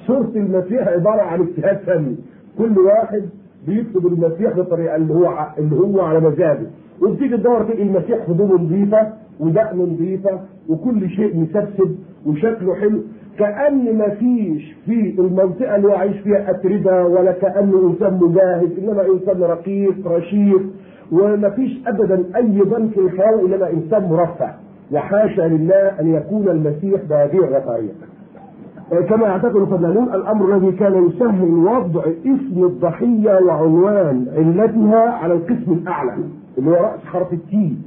صورة 0.07 0.32
المسيح 0.36 0.88
عبارة 0.88 1.21
عن 1.21 1.41
اجتهاد 1.41 1.77
فني. 1.77 2.15
كل 2.57 2.80
واحد 2.80 3.30
بيكتب 3.68 4.07
المسيح 4.07 4.55
بالطريقة 4.55 4.95
اللي 4.95 5.14
هو 5.14 5.47
اللي 5.57 5.76
هو 5.76 6.01
على 6.01 6.20
مزاجه. 6.20 6.68
وبتيجي 7.01 7.38
تدور 7.38 7.64
تلاقي 7.64 7.84
المسيح 7.84 8.30
هدومه 8.30 8.55
نظيفة 8.55 9.07
ودقنه 9.39 9.84
نظيفة 9.84 10.39
وكل 10.70 11.10
شيء 11.10 11.38
مسبسب 11.38 11.95
وشكله 12.26 12.76
حلو. 12.76 13.01
كأن 13.39 13.97
ما 13.97 14.10
فيش 14.10 14.76
في 14.86 15.16
المنطقة 15.20 15.76
اللي 15.76 15.88
هو 15.88 15.91
عايش 15.93 16.18
فيها 16.18 16.49
أتربة 16.51 17.03
ولا 17.03 17.32
كأنه 17.32 17.89
إنسان 17.89 18.20
مجاهد 18.22 18.80
إنما 18.80 19.05
إنسان 19.14 19.41
رقيق 19.43 20.07
رشيق. 20.07 20.62
وما 21.12 21.49
فيش 21.49 21.80
أبدا 21.88 22.24
أي 22.36 22.62
في 22.93 22.99
الحياة 22.99 23.39
إنما 23.45 23.70
إنسان 23.70 24.03
مرفع 24.03 24.53
وحاشا 24.91 25.41
لله 25.41 25.99
أن 25.99 26.14
يكون 26.16 26.49
المسيح 26.49 27.01
بهذه 27.10 27.38
الرفاهية. 27.38 27.91
كما 29.10 29.28
يعتقد 29.28 29.56
الفنانون 29.56 30.04
الأمر 30.14 30.56
الذي 30.56 30.72
كان 30.72 31.08
يسهل 31.08 31.52
وضع 31.54 32.02
اسم 32.26 32.64
الضحية 32.64 33.40
وعنوان 33.46 34.26
علتها 34.38 35.10
على 35.10 35.34
القسم 35.34 35.72
الأعلى 35.72 36.14
اللي 36.58 36.70
هو 36.72 36.74
رأس 36.76 37.00
حرف 37.06 37.34
التي 37.34 37.78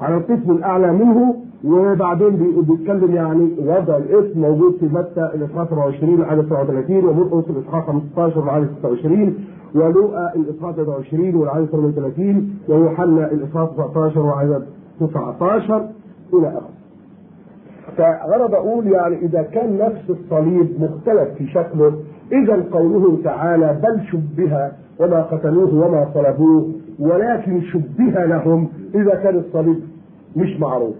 على 0.00 0.16
القسم 0.16 0.50
الأعلى 0.50 0.92
منه 0.92 1.34
وبعدين 1.64 2.30
بي- 2.36 2.60
بيتكلم 2.62 3.14
يعني 3.14 3.48
وضع 3.66 3.96
الاسم 3.96 4.40
موجود 4.40 4.76
في 4.80 4.86
متى 4.86 5.30
الاصحاح 5.34 5.68
27 5.68 6.14
العدد 6.14 6.48
37 6.48 7.04
ومرقس 7.04 7.50
الاصحاح 7.50 7.86
15 7.86 8.42
العدد 8.44 8.68
26 8.78 9.34
ولوقا 9.74 10.32
الاصحاح 10.36 10.70
23 10.74 11.34
والعدد 11.34 11.64
38 11.66 12.50
ويوحنا 12.68 13.32
الاصحاح 13.32 13.68
19 13.70 14.20
والعدد 14.20 14.62
19 15.00 15.88
إلى 16.34 16.48
آخره. 16.48 16.81
فغرض 17.96 18.54
أقول 18.54 18.86
يعني 18.86 19.16
إذا 19.16 19.42
كان 19.42 19.78
نفس 19.78 20.10
الصليب 20.10 20.68
مختلف 20.80 21.28
في 21.38 21.46
شكله 21.46 21.92
إذا 22.32 22.64
قوله 22.72 23.18
تعالى 23.24 23.80
بل 23.82 24.00
شبه 24.12 24.70
وما 25.00 25.22
قتلوه 25.22 25.74
وما 25.74 26.08
صلبوه 26.14 26.68
ولكن 26.98 27.60
شبه 27.60 28.24
لهم 28.24 28.68
إذا 28.94 29.14
كان 29.14 29.36
الصليب 29.38 29.80
مش 30.36 30.60
معروف. 30.60 30.94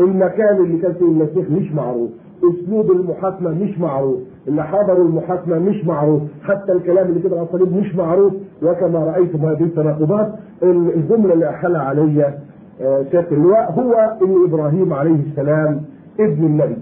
المكان 0.00 0.56
اللي 0.56 0.78
كان 0.78 0.92
فيه 0.92 1.04
المسيح 1.04 1.50
مش 1.50 1.72
معروف. 1.72 2.10
أسلوب 2.38 2.90
المحاكمة 2.90 3.50
مش 3.50 3.78
معروف. 3.78 4.18
اللي 4.48 4.64
حضروا 4.64 5.04
المحاكمة 5.04 5.58
مش 5.58 5.84
معروف. 5.84 6.22
حتى 6.42 6.72
الكلام 6.72 7.06
اللي 7.06 7.20
كده 7.20 7.36
على 7.36 7.46
الصليب 7.46 7.76
مش 7.76 7.94
معروف. 7.96 8.32
وكما 8.62 8.98
رايتم 8.98 9.38
هذه 9.38 9.64
التناقضات 9.64 10.32
الجملة 10.62 11.34
اللي 11.34 11.48
أحلى 11.50 11.78
علي 11.78 12.34
آه، 12.80 13.02
سياده 13.10 13.30
اللواء 13.32 13.72
هو 13.72 14.16
إن 14.22 14.44
إبراهيم 14.48 14.92
عليه 14.92 15.16
السلام 15.30 15.80
ابن 16.20 16.44
النبي. 16.44 16.76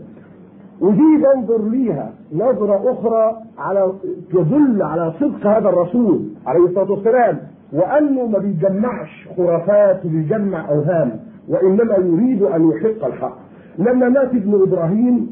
ودي 0.80 1.22
بنظر 1.22 1.68
ليها 1.68 2.12
نظرة 2.32 2.93
أخرى 2.93 3.43
على 3.59 3.93
تدل 4.32 4.82
على 4.82 5.12
صدق 5.20 5.47
هذا 5.47 5.68
الرسول 5.68 6.20
عليه 6.47 6.64
الصلاة 6.64 6.91
والسلام 6.91 7.39
وأنه 7.72 8.26
ما 8.26 8.39
بيجمعش 8.39 9.28
خرافات 9.37 10.05
وبيجمع 10.07 10.68
أوهام 10.68 11.20
وإنما 11.49 11.97
يريد 11.97 12.43
أن 12.43 12.70
يحق 12.70 13.07
الحق. 13.07 13.39
لما 13.78 14.09
مات 14.09 14.34
ابن 14.34 14.62
إبراهيم 14.62 15.30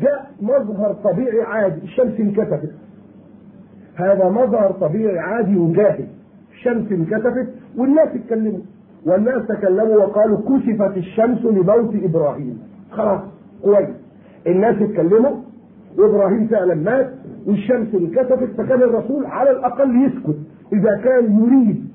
جاء 0.00 0.30
مظهر 0.42 0.96
طبيعي 1.04 1.42
عادي 1.42 1.82
الشمس 1.84 2.20
انكسفت 2.20 2.70
هذا 3.94 4.28
مظهر 4.28 4.72
طبيعي 4.72 5.18
عادي 5.18 5.56
وجاهز 5.56 6.08
الشمس 6.52 6.92
انكسفت 6.92 7.48
والناس 7.76 8.08
اتكلموا. 8.08 8.60
والناس 9.06 9.46
تكلموا 9.46 9.96
وقالوا 9.96 10.38
كشفت 10.38 10.96
الشمس 10.96 11.44
لموت 11.44 11.94
إبراهيم. 11.94 12.69
خلاص 12.92 13.20
كويس 13.62 13.88
الناس 14.46 14.82
اتكلموا 14.82 15.36
وابراهيم 15.98 16.46
فعلا 16.46 16.74
مات 16.74 17.10
والشمس 17.46 17.94
انكسفت 17.94 18.48
فكان 18.58 18.82
الرسول 18.82 19.26
على 19.26 19.50
الأقل 19.50 20.04
يسكت. 20.04 20.36
إذا 20.72 21.00
كان 21.04 21.38
يريد 21.44 21.88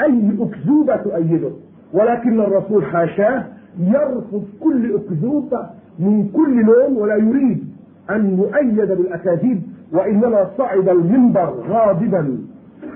اي 0.00 0.30
اكذوبه 0.40 0.96
تؤيده 0.96 1.50
ولكن 1.92 2.40
الرسول 2.40 2.84
حاشاه 2.84 3.44
يرفض 3.80 4.44
كل 4.60 4.94
اكذوبه 4.94 5.66
من 5.98 6.28
كل 6.28 6.60
لون 6.66 6.96
ولا 6.96 7.16
يريد 7.16 7.64
أن 8.10 8.38
يؤيد 8.38 8.76
بالأكاذيب 8.88 9.62
وإنما 9.92 10.50
صعد 10.58 10.88
المنبر 10.88 11.54
غاضبا. 11.68 12.38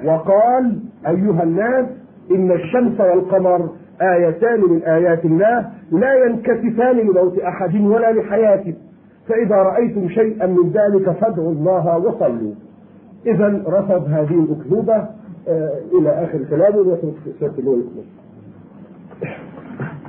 وقال 0.04 0.78
أيها 1.06 1.42
الناس 1.42 1.86
إن 2.30 2.52
الشمس 2.52 3.00
والقمر 3.00 3.68
آيتان 4.02 4.60
من 4.60 4.82
آيات 4.82 5.24
الله 5.24 5.70
لا 5.92 6.14
ينكسفان 6.24 6.96
لموت 6.96 7.38
أحد 7.38 7.80
ولا 7.80 8.12
لحياته 8.12 8.74
فإذا 9.28 9.56
رأيتم 9.56 10.08
شيئا 10.08 10.46
من 10.46 10.70
ذلك 10.70 11.10
فادعوا 11.10 11.52
الله 11.52 11.98
وصلوا. 11.98 12.52
اذا 13.26 13.62
رفض 13.66 14.08
هذه 14.08 14.44
الأكذوبة 14.44 14.94
آه 15.48 15.70
إلى 16.00 16.24
آخر 16.24 16.38
كلامه 16.50 16.76
ويترك 16.78 17.58
الله 17.58 17.78
يكمل 17.78 18.04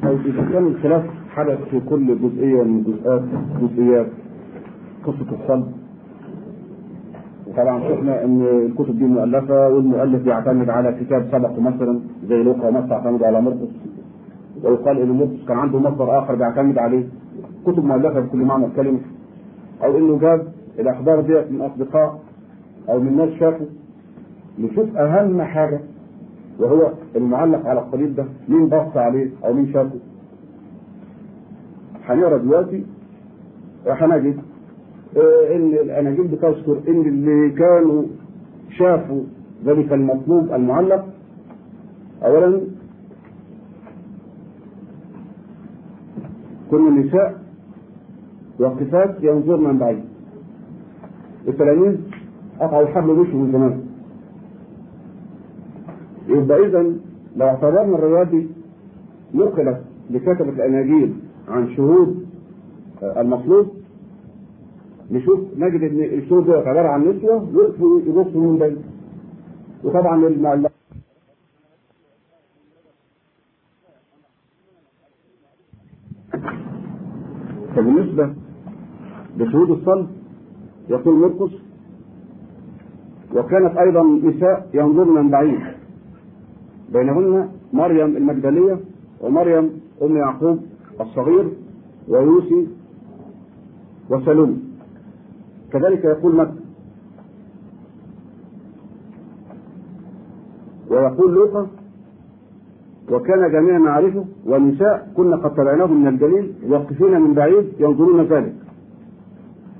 طيب 0.03 0.19
إذا 0.25 0.51
كان 0.53 0.67
الخلاف 0.67 1.03
حدث 1.29 1.59
في 1.71 1.79
كل 1.79 2.17
جزئية 2.19 2.63
من 2.63 2.83
جزئيات 2.83 3.21
جزئيات 3.61 4.07
قصة 5.05 5.41
الصلب. 5.41 5.71
وطبعا 7.51 7.79
شفنا 7.89 8.23
إن 8.23 8.41
الكتب 8.41 8.97
دي 8.97 9.05
مؤلفة 9.05 9.67
والمؤلف 9.67 10.27
يعتمد 10.27 10.69
على 10.69 10.93
كتاب 10.99 11.27
سبق 11.31 11.59
مثلا 11.59 11.99
زي 12.29 12.43
لوقا 12.43 12.67
ومتى 12.67 12.93
يعتمد 12.93 13.23
على 13.23 13.41
مرقس. 13.41 13.71
ويقال 14.63 14.99
إن 14.99 15.09
مرقس 15.11 15.45
كان 15.47 15.57
عنده 15.57 15.79
مصدر 15.79 16.19
آخر 16.19 16.35
بيعتمد 16.35 16.77
عليه. 16.77 17.03
كتب 17.65 17.85
مؤلفة 17.85 18.19
بكل 18.19 18.37
معنى 18.37 18.65
الكلمة. 18.65 18.99
أو 19.83 19.97
إنه 19.97 20.19
جاب 20.19 20.47
الأخبار 20.79 21.21
ديت 21.21 21.51
من 21.51 21.61
أصدقاء 21.61 22.19
أو 22.89 22.99
من 22.99 23.17
ناس 23.17 23.29
شافوا. 23.29 23.65
نشوف 24.59 24.97
أهم 24.97 25.41
حاجة 25.41 25.79
وهو 26.59 26.91
المعلق 27.15 27.65
على 27.67 27.79
الصليب 27.81 28.15
ده 28.15 28.25
مين 28.49 28.67
بص 28.67 28.97
عليه 28.97 29.29
أو 29.45 29.53
مين 29.53 29.73
شافه. 29.73 29.99
هنقرأ 32.05 32.37
دلوقتي 32.37 32.85
وهنجد 33.87 34.37
إن 35.55 35.73
الاناجيل 35.73 36.27
بتذكر 36.27 36.77
إن 36.87 37.01
اللي 37.01 37.49
كانوا 37.49 38.03
شافوا 38.69 39.23
ذلك 39.65 39.93
المطلوب 39.93 40.51
المعلق. 40.53 41.05
أولا 42.23 42.61
كل 46.71 46.87
النساء 46.87 47.41
واقفات 48.59 49.17
ينظرن 49.23 49.63
من 49.63 49.77
بعيد. 49.77 50.03
التلاميذ 51.47 51.97
قطعوا 52.59 52.81
الحبل 52.81 53.09
وشه 53.09 53.35
من 53.37 53.51
زمان. 53.51 53.81
يبقى 56.27 56.65
إذا 56.65 56.81
لو 57.35 57.45
اعتبرنا 57.47 57.95
الروايات 57.95 58.27
دي 58.27 58.47
نقلت 59.33 59.81
لكتبة 60.09 60.49
الأناجيل 60.49 61.13
عن 61.47 61.69
شهود 61.75 62.25
المطلوب 63.03 63.67
نشوف 65.11 65.39
نجد 65.57 65.83
إن 65.83 65.99
الشهود 66.19 66.45
دول 66.45 66.55
عبارة 66.55 66.87
عن 66.87 67.01
نسوه 67.07 67.49
يقفوا 67.53 67.99
يبصوا 68.07 68.41
من 68.51 68.57
بعيد 68.57 68.77
وطبعا 69.83 70.27
المع- 70.27 70.69
فبالنسبه 77.75 78.33
لشهود 79.37 79.69
الصلب 79.71 80.07
يقول 80.89 81.15
مرقس 81.15 81.51
وكانت 83.35 83.77
أيضا 83.77 84.03
نساء 84.03 84.69
ينظرن 84.73 85.13
من 85.23 85.29
بعيد. 85.29 85.59
بينهن 86.93 87.49
مريم 87.73 88.17
المجدلية 88.17 88.79
ومريم 89.21 89.69
أم 90.01 90.17
يعقوب 90.17 90.59
الصغير 91.01 91.51
ويوسي 92.07 92.67
وسلوم. 94.09 94.70
كذلك 95.73 96.05
يقول 96.05 96.35
مكة. 96.35 96.55
ويقول 100.89 101.33
لوقا 101.33 101.67
وكان 103.11 103.51
جميع 103.51 103.77
معارفه 103.77 104.25
والنساء 104.45 105.11
كنا 105.17 105.35
قد 105.35 105.53
تبعناه 105.53 105.85
من 105.85 106.07
الجليل 106.07 106.53
واقفين 106.67 107.21
من 107.21 107.33
بعيد 107.33 107.73
ينظرون 107.79 108.21
ذلك. 108.21 108.55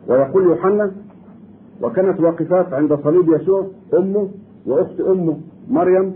ويقول 0.07 0.43
يوحنا 0.43 0.91
وكانت 1.81 2.19
واقفات 2.19 2.73
عند 2.73 2.95
صليب 2.95 3.29
يسوع 3.29 3.67
أمه 3.93 4.29
وأخت 4.65 4.99
أمه 4.99 5.37
مريم 5.69 6.15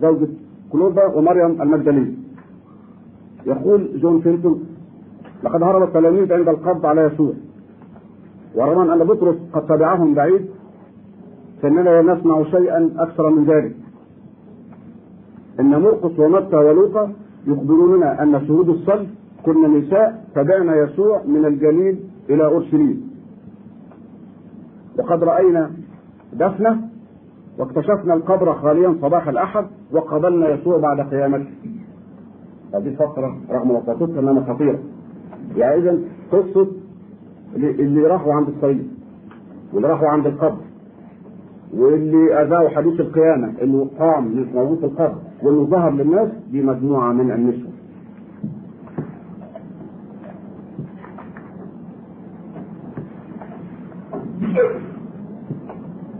زوجة 0.00 0.28
كلوبا 0.72 1.06
ومريم 1.06 1.62
المجدلية. 1.62 2.14
يقول 3.46 4.00
جون 4.00 4.20
فينتون 4.20 4.64
لقد 5.44 5.62
هرب 5.62 5.82
التلاميذ 5.82 6.32
عند 6.32 6.48
القبض 6.48 6.86
على 6.86 7.02
يسوع. 7.02 7.32
ورغم 8.54 8.90
أن 8.90 9.04
بطرس 9.04 9.36
قد 9.52 9.66
تبعهم 9.66 10.14
بعيد 10.14 10.46
فإننا 11.62 12.02
لا 12.02 12.14
نسمع 12.14 12.42
شيئا 12.42 12.90
أكثر 12.98 13.30
من 13.30 13.44
ذلك. 13.44 13.76
إن 15.60 15.80
مرقس 15.80 16.18
ومتى 16.18 16.56
ولوقا 16.56 17.12
يخبروننا 17.46 18.22
أن 18.22 18.46
شهود 18.46 18.68
الصلب 18.68 19.08
كن 19.44 19.78
نساء 19.78 20.24
تبعن 20.34 20.68
يسوع 20.68 21.22
من 21.26 21.44
الجليل 21.44 22.00
إلى 22.30 22.44
أورشليم. 22.44 23.10
وقد 24.98 25.24
رأينا 25.24 25.70
دفنة 26.32 26.80
واكتشفنا 27.58 28.14
القبر 28.14 28.54
خاليا 28.54 28.96
صباح 29.02 29.28
الأحد 29.28 29.66
وقبلنا 29.92 30.48
يسوع 30.48 30.78
بعد 30.78 31.00
قيامته. 31.00 31.50
هذه 32.74 32.94
فتره 32.94 33.36
رغم 33.50 33.70
وساطتها 33.70 34.20
إنها 34.20 34.54
خطيرة. 34.54 34.78
يعني 35.56 35.74
اذا 35.74 35.98
قصة 36.32 36.66
اللي 37.56 38.00
راحوا 38.06 38.34
عند 38.34 38.48
الصليب 38.48 38.86
واللي 39.72 39.88
راحوا 39.88 40.08
عند 40.08 40.26
القبر 40.26 40.60
واللي 41.74 42.42
أذاعوا 42.42 42.68
حديث 42.68 43.00
القيامة 43.00 43.52
إنه 43.62 43.90
قام 43.98 44.24
مش 44.40 44.46
موجود 44.54 44.78
في 44.78 44.84
القبر 44.86 45.14
وإنه 45.42 45.64
ظهر 45.64 45.90
للناس 45.90 46.28
دي 46.50 46.62
مجموعه 46.62 47.12
من 47.12 47.30
النسوة. 47.30 47.70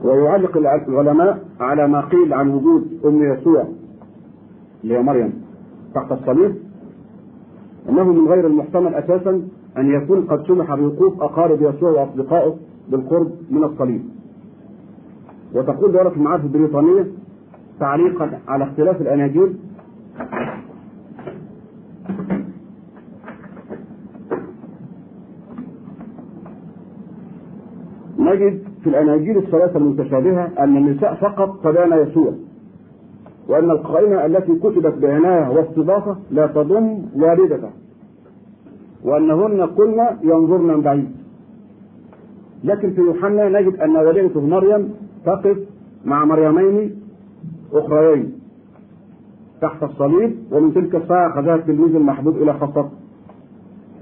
ويعلق 0.04 0.56
العلماء 0.88 1.44
على 1.60 1.88
ما 1.88 2.00
قيل 2.00 2.32
عن 2.34 2.50
وجود 2.50 3.00
أم 3.04 3.22
يسوع 3.22 3.64
اللي 4.84 4.94
هي 4.98 5.02
مريم 5.02 5.32
تحت 5.94 6.12
الصليب 6.12 6.54
إنه 7.88 8.04
من 8.04 8.28
غير 8.28 8.46
المحتمل 8.46 8.94
أساسا 8.94 9.42
أن 9.78 9.90
يكون 9.90 10.20
قد 10.26 10.46
سمح 10.46 10.74
بوقوف 10.74 11.22
أقارب 11.22 11.62
يسوع 11.62 11.90
وأصدقائه 11.90 12.54
بالقرب 12.88 13.30
من 13.50 13.64
الصليب. 13.64 14.02
وتقول 15.54 15.92
دورة 15.92 16.12
المعارف 16.16 16.44
البريطانية 16.44 17.06
تعليقا 17.80 18.30
على 18.48 18.64
اختلاف 18.64 19.00
الأناجيل 19.00 19.56
نجد 28.18 28.62
في 28.82 28.90
الأناجيل 28.90 29.38
الثلاثة 29.38 29.78
المتشابهة 29.78 30.50
أن 30.58 30.76
النساء 30.76 31.14
فقط 31.14 31.64
تبعن 31.64 31.92
يسوع 32.08 32.32
وأن 33.48 33.70
القائمة 33.70 34.26
التي 34.26 34.54
كتبت 34.54 34.94
بعنايه 34.98 35.48
واستضافة 35.48 36.16
لا 36.30 36.46
تضم 36.46 37.02
والدته 37.16 37.70
وأنهن 39.04 39.66
كن 39.66 39.98
ينظرن 40.22 40.66
من 40.66 40.80
بعيد. 40.80 41.10
لكن 42.64 42.90
في 42.92 43.00
يوحنا 43.00 43.48
نجد 43.48 43.76
أن 43.80 43.96
والدته 43.96 44.40
مريم 44.40 44.94
تقف 45.26 45.58
مع 46.04 46.24
مريمين 46.24 47.00
أخريين 47.72 48.32
تحت 49.60 49.82
الصليب 49.82 50.36
ومن 50.52 50.74
تلك 50.74 50.94
الساعة 50.94 51.28
اخذها 51.28 51.54
التلميذ 51.54 51.94
المحبوب 51.96 52.36
إلى 52.36 52.52
خاصته 52.52 52.88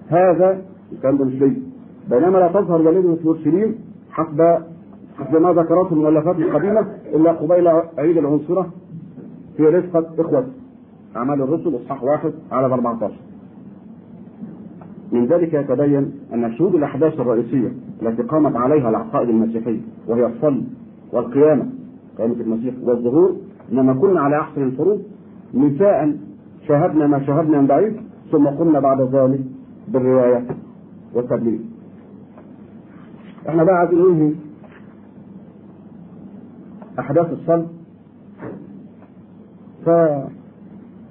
هذا 0.08 0.62
مش 1.04 1.32
ليه 1.32 1.56
بينما 2.10 2.38
لا 2.38 2.48
تظهر 2.48 2.80
والدته 2.82 3.14
في 3.14 3.26
اورشليم 3.26 3.74
حسب 4.10 4.58
حسب 5.18 5.36
ما 5.36 5.52
ذكرته 5.52 5.92
المؤلفات 5.92 6.36
القديمه 6.36 6.86
إلا 7.14 7.32
قبيل 7.32 7.68
عيد 7.98 8.16
العنصرة 8.16 8.70
في 9.56 9.62
رفقة 9.62 10.06
اخوته 10.18 10.44
أعمال 11.16 11.42
الرسل 11.42 11.76
إصحاح 11.76 12.04
واحد 12.04 12.32
على 12.52 12.66
14 12.66 13.14
من 15.12 15.26
ذلك 15.26 15.54
يتبين 15.54 16.12
أن 16.34 16.52
شهود 16.58 16.74
الأحداث 16.74 17.20
الرئيسية 17.20 17.72
التي 18.02 18.22
قامت 18.22 18.56
عليها 18.56 18.88
العقائد 18.90 19.28
المسيحية 19.28 19.80
وهي 20.08 20.26
الصلب 20.26 20.64
والقيامة 21.12 21.66
قيامة 22.18 22.34
المسيح 22.34 22.74
والظهور 22.82 23.36
إنما 23.72 23.94
كنا 23.94 24.20
على 24.20 24.40
احسن 24.40 24.62
الفروض 24.62 25.02
نساء 25.54 26.16
شاهدنا 26.68 27.06
ما 27.06 27.26
شاهدنا 27.26 27.60
من 27.60 27.66
بعيد 27.66 27.96
ثم 28.32 28.46
قمنا 28.46 28.80
بعد 28.80 29.00
ذلك 29.00 29.40
بالرواية 29.88 30.46
والتبليغ. 31.14 31.58
إحنا 33.48 33.64
بقى 33.64 33.74
عايزين 33.74 33.98
ننهي 33.98 34.34
أحداث 36.98 37.32
الصلب 37.32 37.66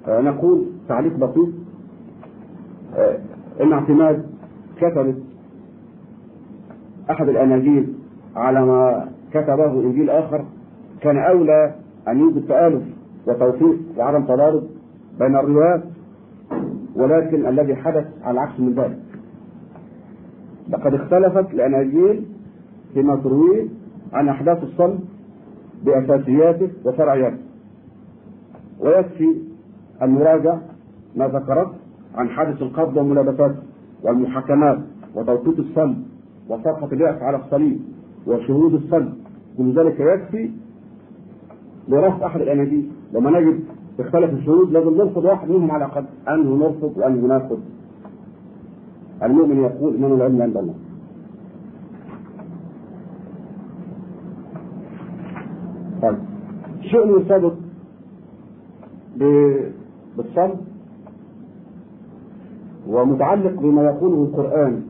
فنقول 0.06 0.66
تعليق 0.88 1.16
بسيط 1.16 1.48
إن 3.60 3.72
اعتماد 3.72 4.26
كتبت 4.76 5.22
أحد 7.10 7.28
الأناجيل 7.28 7.94
على 8.36 8.66
ما 8.66 9.08
كتبه 9.30 9.72
إنجيل 9.80 10.10
آخر 10.10 10.44
كان 11.00 11.18
أولى 11.18 11.74
أن 12.08 12.18
يوجد 12.20 12.46
تآلف 12.48 12.82
وتوفيق 13.26 13.78
وعدم 13.96 14.24
تضارب 14.24 14.62
بين 15.18 15.36
الروايات 15.36 15.82
ولكن 16.96 17.46
الذي 17.46 17.76
حدث 17.76 18.06
على 18.24 18.34
العكس 18.34 18.60
من 18.60 18.74
ذلك. 18.74 18.98
لقد 20.68 20.94
اختلفت 20.94 21.54
الأناجيل 21.54 22.24
فيما 22.94 23.16
ترويه 23.16 23.68
عن 24.12 24.28
أحداث 24.28 24.62
الصلب 24.62 25.00
بأساسياته 25.84 26.70
وفرعياته 26.84 27.38
ويكفي 28.80 29.36
المراجع 30.02 30.58
ما 31.16 31.28
ذكرته 31.28 31.81
عن 32.14 32.28
حادث 32.28 32.62
القبض 32.62 32.96
وملابساته 32.96 33.56
والمحاكمات 34.02 34.78
وتوقيت 35.14 35.58
الصلب 35.58 35.96
وصرفة 36.48 36.86
اليأس 36.92 37.22
على 37.22 37.36
الصليب 37.36 37.80
وشهود 38.26 38.74
الصلب 38.74 39.14
كل 39.58 39.72
ذلك 39.78 40.00
يكفي 40.00 40.50
لرفض 41.88 42.22
أحد 42.22 42.40
الأناجيل 42.40 42.90
لما 43.12 43.40
نجد 43.40 43.60
اختلف 44.00 44.32
الشهود 44.32 44.72
لازم 44.72 44.96
نرفض 44.96 45.24
واحد 45.24 45.50
منهم 45.50 45.70
على 45.70 45.84
الأقل. 45.84 46.04
أنه 46.28 46.56
نرفض 46.56 46.92
وأنه 46.96 47.26
ناخذ 47.26 47.58
المؤمن 49.22 49.58
يقول 49.60 49.94
إنما 49.94 50.14
العلم 50.14 50.42
عند 50.42 50.56
الله. 50.56 50.74
طيب. 56.02 56.18
شيء 56.82 57.06
مرتبط 57.06 57.52
بالصلب 60.16 60.71
ومتعلق 62.88 63.60
بما 63.60 63.82
يقوله 63.82 64.22
القرآن 64.24 64.82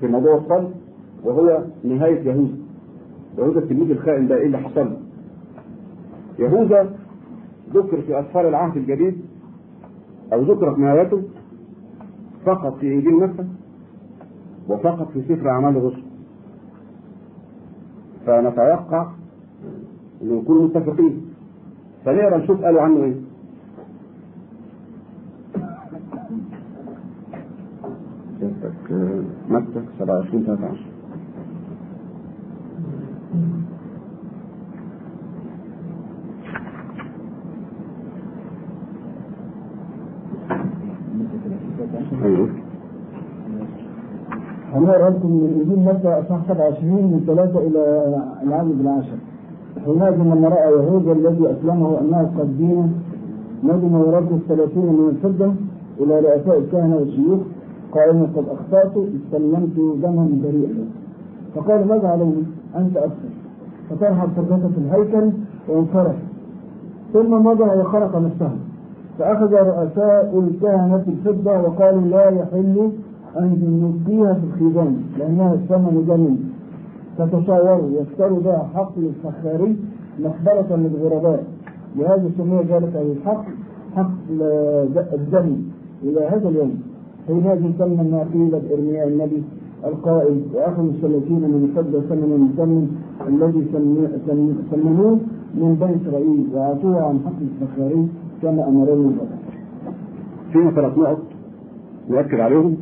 في 0.00 0.06
موضوع 0.06 0.36
الصلب 0.36 0.70
وهو 1.24 1.62
نهاية 1.84 2.20
يهوذا 2.28 2.56
يهوذا 3.38 3.58
التلميذ 3.58 3.90
الخائن 3.90 4.28
ده 4.28 4.36
إيه 4.36 4.46
اللي 4.46 4.58
حصل 4.58 4.80
له؟ 4.80 4.96
يهوذا 6.38 6.96
ذكر 7.74 8.00
في 8.02 8.20
أسفار 8.20 8.48
العهد 8.48 8.76
الجديد 8.76 9.20
أو 10.32 10.42
ذكرت 10.42 10.78
نهايته 10.78 11.22
فقط 12.46 12.76
في 12.78 12.94
إنجيل 12.94 13.14
متى 13.14 13.44
وفقط 14.68 15.08
في 15.12 15.22
سفر 15.22 15.48
أعمال 15.50 15.76
الرسل. 15.76 16.02
فنتوقع 18.26 19.06
أن 20.22 20.36
نكون 20.36 20.64
متفقين. 20.64 21.26
فنقرأ 22.04 22.36
نشوف 22.38 22.64
قالوا 22.64 22.80
عنه 22.80 23.04
إيه. 23.04 23.14
متى 29.54 29.80
27 29.98 30.44
13 30.44 30.76
أيوه. 42.24 42.48
هنقرا 44.74 45.10
لكم 45.10 45.30
من 45.30 45.60
انجيل 45.60 45.78
متى 45.84 46.08
أصحاح 46.08 46.40
27 46.48 46.92
من 46.92 47.24
3 47.26 47.58
إلى 47.66 47.82
العدد 48.42 48.80
العاشر؟ 48.80 49.18
حينئذ 49.84 50.14
لما 50.22 50.48
رأى 50.48 50.72
يهوذا 50.72 51.12
الذي 51.12 51.50
أسلمه 51.52 52.00
انه 52.00 52.30
قد 52.38 52.58
دين 52.58 52.92
ندم 53.64 53.94
ورد 53.94 54.32
الثلاثين 54.32 54.86
من 54.92 55.08
الفضة 55.08 55.52
إلى 56.00 56.20
رؤساء 56.20 56.58
الكهنة 56.58 56.96
والشيوخ 56.96 57.40
قائلا 57.94 58.22
قد 58.36 58.44
اخطات 58.48 58.92
استلمت 58.96 59.76
دما 60.02 60.28
بريئا. 60.44 60.84
فقال 61.54 61.88
ماذا 61.88 62.08
علي 62.08 62.32
أنت 62.76 62.96
أكثر 62.96 63.30
فطرح 63.90 64.22
الفضه 64.22 64.68
في 64.68 64.78
الهيكل 64.78 65.30
وانصرف 65.68 66.16
ثم 67.12 67.46
مضى 67.46 67.80
وخرق 67.80 68.16
نفسه. 68.16 68.50
فأخذ 69.18 69.52
رؤساء 69.52 70.38
الكهنة 70.38 71.04
الفضة 71.08 71.60
وقالوا 71.60 72.00
لا 72.00 72.28
يحل 72.28 72.90
أن 73.38 73.48
نبقيها 73.82 74.34
في 74.34 74.44
الخيزان 74.46 75.02
لأنها 75.18 75.54
الثمن 75.54 76.04
جميل. 76.08 76.36
فتشاوروا 77.18 78.40
بها 78.40 78.68
حقل 78.74 79.10
الفخاري 79.12 79.76
مقبرة 80.20 80.76
للغرباء. 80.76 81.44
لهذا 81.96 82.30
سمي 82.38 82.58
ذلك 82.70 82.96
أي 82.96 83.12
الحقل 83.12 83.52
حقل 83.96 84.42
الدم 85.12 85.56
إلى 86.02 86.20
هذا 86.26 86.48
اليوم. 86.48 86.82
حينئذ 87.26 87.78
تم 87.78 88.10
ما 88.10 88.26
قيل 88.32 88.50
بإرمياء 88.50 89.08
النبي 89.08 89.42
القائل 89.84 90.42
وأخذوا 90.54 90.90
الثلاثين 90.90 91.40
من 91.40 91.64
الفضة 91.64 92.00
ثمنا 92.00 92.36
مسمى 92.36 92.88
الذي 93.28 93.62
سمنوه 94.70 95.18
من 95.54 95.76
بني 95.80 95.96
إسرائيل 95.96 96.46
وأعطوه 96.52 97.02
عن 97.08 97.20
حقل 97.24 97.46
الفخاري 97.62 98.08
كما 98.42 98.68
أمرنا 98.68 98.92
الله. 98.92 99.26
فينا 100.52 100.70
ثلاث 100.70 100.98
نقط 100.98 101.22
نؤكد 102.10 102.40
عليهم 102.40 102.76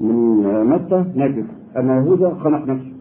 من 0.00 0.64
متى 0.64 1.04
نجد 1.16 1.46
أن 1.76 1.88
يهوذا 1.88 2.34
خلق 2.34 2.66
نفسه. 2.66 2.92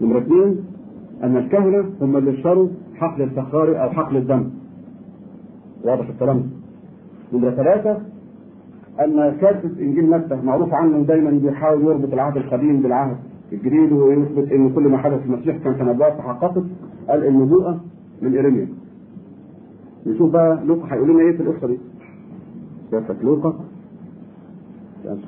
نمرة 0.00 0.18
اثنين 0.18 0.56
أن 1.22 1.36
الكهنة 1.36 1.84
هم 2.00 2.16
اللي 2.16 2.30
اشتروا 2.30 2.68
حقل 2.94 3.22
الفخاري 3.22 3.82
أو 3.82 3.90
حقل 3.90 4.16
الدم. 4.16 4.50
واضح 5.84 6.08
الكلام. 6.08 6.61
نمرة 7.32 7.50
ثلاثة 7.50 7.98
أن 9.00 9.36
كاتب 9.40 9.78
إنجيل 9.80 10.10
متى 10.10 10.34
معروف 10.44 10.74
عنه 10.74 11.02
دايما 11.02 11.30
بيحاول 11.30 11.82
يربط 11.82 12.12
العهد 12.12 12.36
القديم 12.36 12.82
بالعهد 12.82 13.16
الجديد 13.52 13.92
ويثبت 13.92 14.52
إن 14.52 14.72
كل 14.72 14.82
ما 14.88 14.98
حدث 14.98 15.18
في 15.20 15.26
المسيح 15.26 15.56
كان 15.56 15.78
تنبؤات 15.78 16.18
تحققت 16.18 16.62
قال 17.08 17.26
النبوءه 17.26 17.80
من 18.22 18.38
ارميا 18.38 18.68
نشوف 20.06 20.30
بقى 20.32 20.64
لوقا 20.64 20.94
هيقول 20.94 21.10
لنا 21.10 21.20
إيه 21.20 21.36
في 21.36 21.42
القصة 21.42 21.66
دي. 21.66 21.78
سياسه 22.90 23.16
لوقا؟ 23.22 23.54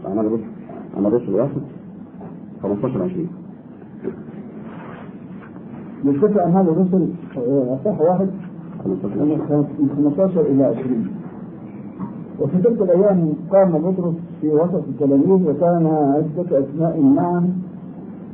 عمل 0.04 0.26
الرسل 0.26 0.44
عمل 0.96 1.06
الرسل 1.06 1.34
واحد 1.34 1.50
15 2.62 3.02
20 3.02 3.28
من 6.04 6.18
كتب 6.18 6.38
أعمال 6.38 6.68
الرسل 6.68 7.08
أصح 7.74 8.00
واحد. 8.00 8.30
15 8.84 9.24
من 9.78 9.90
15 9.96 10.40
إلى 10.40 10.64
20 10.64 11.06
وفي 12.40 12.58
تلك 12.62 12.82
الأيام 12.82 13.32
قام 13.52 13.72
بطرس 13.72 14.14
في 14.40 14.48
وسط 14.48 14.74
التلاميذ 14.88 15.48
وكان 15.48 15.86
عدة 15.86 16.58
أسماء 16.58 17.00
معا 17.00 17.50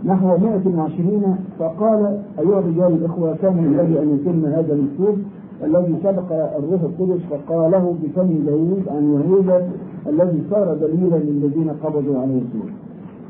نحو 0.05 0.27
120 0.39 1.37
فقال 1.59 2.19
أيها 2.39 2.59
الرجال 2.59 2.93
الإخوة 2.93 3.37
كان 3.43 3.59
ينبغي 3.59 4.03
أن 4.03 4.15
يتم 4.15 4.45
هذا 4.47 4.73
المكتوب 4.75 5.19
الذي 5.65 5.97
سبق 6.03 6.33
الروح 6.59 6.81
القدس 6.83 7.21
فقاله 7.31 7.95
بفم 8.03 8.45
داوود 8.47 8.83
عن 8.89 9.15
يهوذا 9.15 9.69
الذي 10.09 10.43
صار 10.51 10.75
دليلا 10.75 11.17
للذين 11.17 11.71
قبضوا 11.85 12.19
على 12.19 12.33
يسوع 12.33 12.71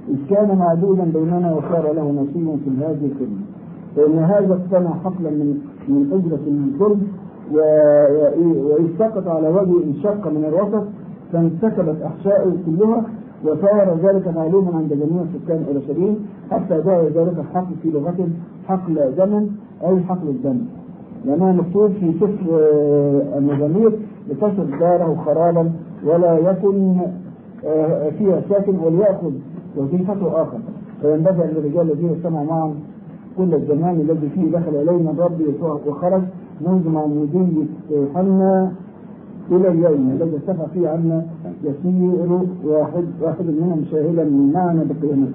إذ 0.08 0.16
كان 0.30 0.58
معدودا 0.58 1.04
بيننا 1.04 1.54
وصار 1.54 1.92
له 1.92 2.10
نصيب 2.10 2.58
في 2.64 2.70
هذه 2.84 3.10
الخدمة 3.12 3.40
فإن 3.96 4.18
هذا 4.18 4.54
اقتنع 4.54 4.90
حقلا 5.04 5.30
من 5.30 5.58
من 5.88 6.12
أجرة 6.12 6.46
وإذ 6.80 6.98
سقط 8.98 9.28
على 9.28 9.48
وجهه 9.48 9.84
انشق 9.84 10.26
من 10.26 10.44
الوسط 10.48 10.86
فانسكبت 11.32 12.02
أحشائه 12.02 12.52
كلها 12.66 13.02
وصار 13.44 13.98
ذلك 14.02 14.28
معلوما 14.28 14.76
عند 14.76 14.92
جميع 14.92 15.24
سكان 15.34 15.64
أورشليم 15.68 16.26
حتى 16.50 16.82
جاء 16.82 17.04
ذلك 17.04 17.38
الحقل 17.38 17.74
في 17.82 17.90
لغتهم 17.90 18.32
حقل 18.68 19.12
زمن 19.16 19.50
اي 19.84 20.00
حقل 20.00 20.28
الدم. 20.28 20.58
لانها 21.24 21.52
مكتوب 21.52 21.90
في 21.90 22.12
سفر 22.12 22.70
المزامير 23.38 23.92
لتصل 24.28 24.78
داره 24.80 25.22
خرابا 25.26 25.70
ولا 26.06 26.38
يكن 26.38 26.96
فيها 28.18 28.42
ساكن 28.48 28.78
وليأخذ 28.78 29.32
وظيفته 29.76 30.42
آخر. 30.42 30.58
فينبغي 31.02 31.44
أن 31.44 31.56
الرجال 31.56 31.90
الذين 31.90 32.10
اجتمعوا 32.10 32.44
معا 32.46 32.74
كل 33.38 33.54
الزمان 33.54 34.00
الذي 34.00 34.28
فيه 34.34 34.52
دخل 34.52 34.76
إلينا 34.76 35.10
الرب 35.10 35.40
يسوع 35.40 35.80
وخرج 35.86 36.22
منذ 36.60 36.88
معمودية 36.88 37.66
يوحنا 37.90 38.72
إلى 39.50 39.68
اليوم 39.68 40.10
الذي 40.10 40.34
ارتفع 40.36 40.66
فيه 40.66 40.88
عنا 40.88 41.26
يسير 41.64 42.38
واحد 42.64 43.04
واحد 43.20 43.44
منهم 43.46 43.84
شاهدا 43.90 44.24
معنا 44.54 44.84
بقيامته. 44.84 45.34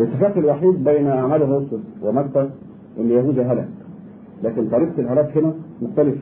الاتفاق 0.00 0.36
الوحيد 0.38 0.84
بين 0.84 1.06
أعمال 1.06 1.42
الرسل 1.42 1.80
ومتى 2.02 2.50
إن 3.00 3.10
يهوذا 3.10 3.52
هلك 3.52 3.68
لكن 4.44 4.68
طريقة 4.68 5.00
الهلاك 5.00 5.38
هنا 5.38 5.52
مختلفة 5.82 6.20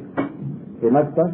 في 0.81 0.91
متى 0.91 1.33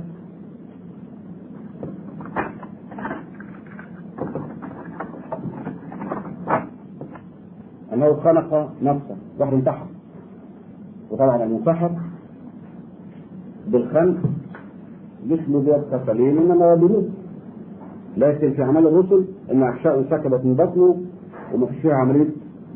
أنه 7.93 8.14
خنق 8.14 8.70
نفسه 8.83 9.16
واحد 9.39 9.53
انتحر 9.53 9.87
وطبعا 11.11 11.45
المنتحر 11.45 11.91
بالخنق 13.69 14.17
جسمه 15.29 15.59
بيبقى 15.61 16.01
سليم 16.07 16.39
انما 16.39 16.75
بيموت 16.75 17.05
لكن 18.17 18.53
في 18.53 18.63
أعمال 18.63 18.87
الرسل 18.87 19.25
إن 19.53 19.63
احشاءه 19.63 20.05
سكبت 20.11 20.45
من 20.45 20.55
بطنه 20.55 20.97
وما 21.55 21.67
فيش 21.67 21.79
فيها 21.83 21.95
عملية 21.95 22.29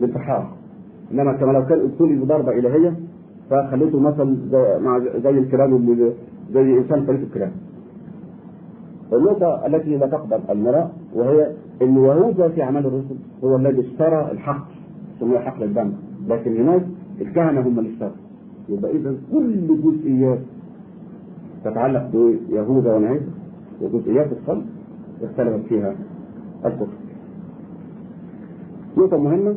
انتحار 0.02 0.50
إنما 1.12 1.32
كما 1.32 1.52
لو 1.52 1.66
كان 1.66 1.80
ابتلي 1.80 2.14
بضربه 2.16 2.52
إلهية 2.58 2.94
فخليته 3.50 4.00
مثل 4.00 4.36
زي, 4.50 4.78
مع 4.80 4.98
زي 4.98 5.30
الكلام 5.30 5.74
اللي 5.76 6.12
زي 6.52 6.78
إنسان 6.78 7.06
خليته 7.06 7.22
الكلام. 7.22 7.50
النقطة 9.12 9.66
التي 9.66 9.96
لا 9.96 10.06
تقبل 10.06 10.40
المرأة 10.50 10.90
وهي 11.14 11.52
أن 11.82 11.96
يهوذا 11.96 12.48
في 12.48 12.62
أعمال 12.62 12.86
الرسل 12.86 13.16
هو 13.44 13.56
الذي 13.56 13.80
اشترى 13.80 14.30
الحق 14.32 14.66
سمي 15.20 15.38
حقل 15.38 15.62
الدم 15.62 15.92
لكن 16.28 16.56
هناك 16.56 16.86
الكهنة 17.20 17.60
هم 17.60 17.78
اللي 17.78 17.90
اشتروا 17.90 18.10
يبقى 18.68 18.90
إذا 18.90 19.14
كل 19.32 19.66
جزئيات 19.82 20.38
تتعلق 21.64 22.10
بيهوذا 22.50 22.94
ونعيم 22.96 23.20
وجزئيات 23.82 24.28
الصلب 24.32 24.64
اختلفت 25.22 25.66
فيها 25.68 25.94
الكتب. 26.64 26.88
نقطة 28.98 29.16
مهمة 29.16 29.54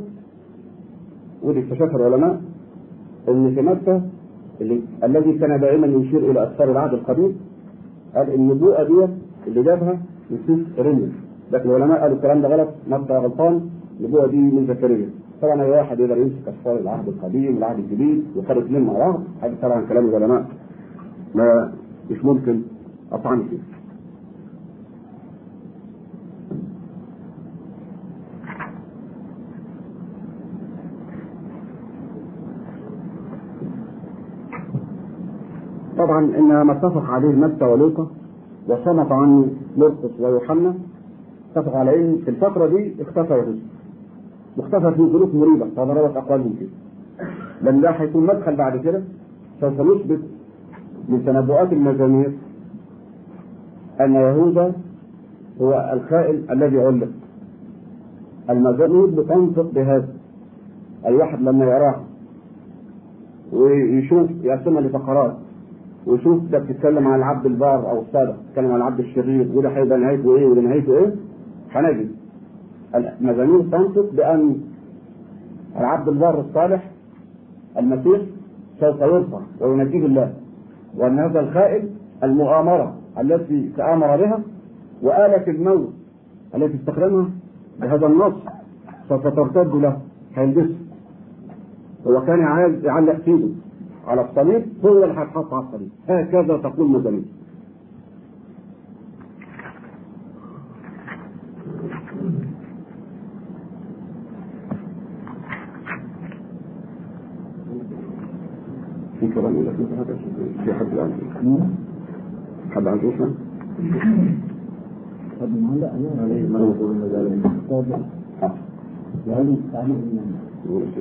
ودي 1.43 1.59
اكتشفها 1.59 1.95
العلماء 1.95 2.41
إن 3.30 3.55
في 3.55 3.61
مكة 3.61 4.01
الذي 5.03 5.34
كان 5.34 5.59
دائما 5.59 5.88
يشير 5.88 6.32
إلى 6.32 6.43
اثار 6.43 6.72
العهد 6.72 6.93
القديم 6.93 7.36
قال 8.16 8.34
النبوءة 8.34 8.84
دي 8.84 9.07
اللي 9.47 9.64
جابها 9.64 9.99
يوسف 10.32 10.80
رمي. 10.80 11.11
لكن 11.51 11.70
العلماء 11.70 12.01
قالوا 12.01 12.16
الكلام 12.18 12.41
ده 12.41 12.47
غلط 12.47 12.70
مكة 12.88 13.18
غلطان 13.18 13.61
النبوءة 13.99 14.28
دي 14.28 14.38
من 14.38 14.66
زكريا. 14.68 15.09
طبعا 15.44 15.62
أي 15.64 15.70
واحد 15.72 16.00
يقدر 16.00 16.18
يمسك 16.18 16.48
أطفال 16.48 16.82
العهد 16.82 17.08
القديم 17.08 17.56
والعهد 17.56 17.80
الجديد 17.80 18.24
ويخرج 18.36 18.72
منهم 18.72 18.88
مع 18.88 18.94
بعض 19.00 19.24
هذا 19.41 19.56
طبعا 19.62 19.86
كلام 19.89 20.06
العلماء. 20.06 20.46
ما 21.36 21.74
مش 22.12 22.26
ممكن 22.26 22.62
أطعن 23.12 23.44
فيه. 23.50 23.60
طبعا 35.98 36.20
ان 36.38 36.62
ما 36.62 36.74
اتفق 36.74 37.04
عليه 37.10 37.28
متى 37.30 37.66
ولوقا 37.66 38.08
وصمت 38.68 39.12
عنه 39.12 39.48
مرقس 39.78 40.20
ويوحنا. 40.20 40.74
اتفق 41.56 41.76
على 41.76 41.96
إن 42.02 42.18
في 42.26 42.30
الفترة 42.32 42.68
دي 42.68 42.96
اختفى 43.02 43.34
يهوذا 43.34 43.73
واختفى 44.58 44.91
في 44.91 45.04
ظروف 45.04 45.36
مريبه 45.36 45.66
فضربت 45.76 46.18
اقوالهم 46.18 46.54
كده 46.60 46.70
لأن 47.62 47.82
ده 47.82 47.89
هيكون 47.89 48.26
مدخل 48.26 48.56
بعد 48.56 48.78
كده 48.78 49.01
سوف 49.62 49.82
نثبت 49.82 50.20
من 51.10 51.26
تنبؤات 51.26 51.74
المزامير 51.74 52.32
أن 54.01 54.14
يهوذا 54.14 54.74
هو 55.62 55.89
الخائن 55.93 56.43
الذي 56.51 56.80
علق. 56.80 57.08
المزامير 58.49 59.06
بتنطق 59.06 59.72
بهذا 59.76 60.08
أي 61.06 61.14
واحد 61.16 61.41
لما 61.41 61.66
يراها 61.66 62.04
ويشوف 63.54 64.30
يقسمها 64.43 64.82
لفقرات 64.82 65.36
ويشوف 66.08 66.43
ده 66.51 66.60
بتتكلم 66.60 67.08
عن 67.08 67.20
العبد 67.20 67.45
البار 67.45 67.89
أو 67.91 68.01
الصادق 68.01 68.36
بتتكلم 68.45 68.72
عن 68.72 68.76
العبد 68.78 68.99
الشرير 68.99 69.47
وده 69.54 69.70
هيبقى 69.70 69.97
نهايته 69.99 70.36
إيه 70.38 70.45
وده 70.45 70.62
نهايته 70.62 70.97
إيه 70.97 71.16
هنجد. 71.72 72.10
المزامير 72.96 73.62
تنطق 73.62 74.12
بأن 74.14 74.58
العبد 75.80 76.08
البار 76.08 76.39
الصالح 76.39 76.91
المسيح 77.78 78.22
سوف 78.80 79.02
يرفع 79.02 79.39
وينجيه 79.62 80.06
الله. 80.06 80.34
وأن 80.98 81.20
هذا 81.20 81.39
الخائن 81.39 81.89
المؤامرة 82.24 82.96
التي 83.20 83.70
تآمر 83.78 84.18
بها 84.18 84.39
وآلة 85.02 85.48
الموت 85.48 85.94
التي 86.56 86.76
استخدمها 86.78 87.30
بهذا 87.82 88.08
النص 88.08 88.34
سوف 89.10 89.28
ترتد 89.28 89.76
له 89.76 89.98
هيلبسه 90.36 90.76
هو 92.08 92.22
كان 92.22 92.41
عايز 92.41 92.86
يعلق 92.86 93.20
ايده 93.28 93.50
على 94.08 94.22
الصليب 94.30 94.66
هو 94.86 95.04
اللي 95.04 95.20
هيتحط 95.20 95.54
على 95.54 95.66
الصليب. 95.66 95.89
هكذا 96.10 96.58
تقول 96.58 96.89
مزامير 96.89 97.24
في 109.20 109.23
كلام 109.36 109.54
يقول 109.54 109.66
لك 109.68 109.74
في 109.76 109.96
حاجة 109.96 110.16
في 110.66 110.74
حد 110.74 110.98
عنده 111.00 111.66
حد 112.72 112.88
عنده 112.88 113.10
اسمه؟ 113.16 113.32
طب 115.42 115.50
معلق 115.62 115.92
عليه 115.94 116.48
ما 116.50 116.60
يقول 116.60 116.96
يعني 119.28 119.56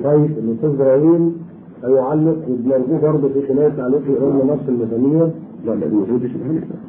طيب 0.03 0.31
الاستاذ 0.37 0.69
إبراهيم 0.69 1.35
يعلق 1.83 2.37
بيرجوه 2.65 2.99
برضه 3.01 3.29
في 3.29 3.47
خلال 3.47 3.77
تعليقه 3.77 4.11
يقول 4.11 4.47
نص 4.47 4.59
الميزانية؟ 4.67 5.31
لا 5.65 5.71
لا 5.75 5.85
الموجود 5.85 6.31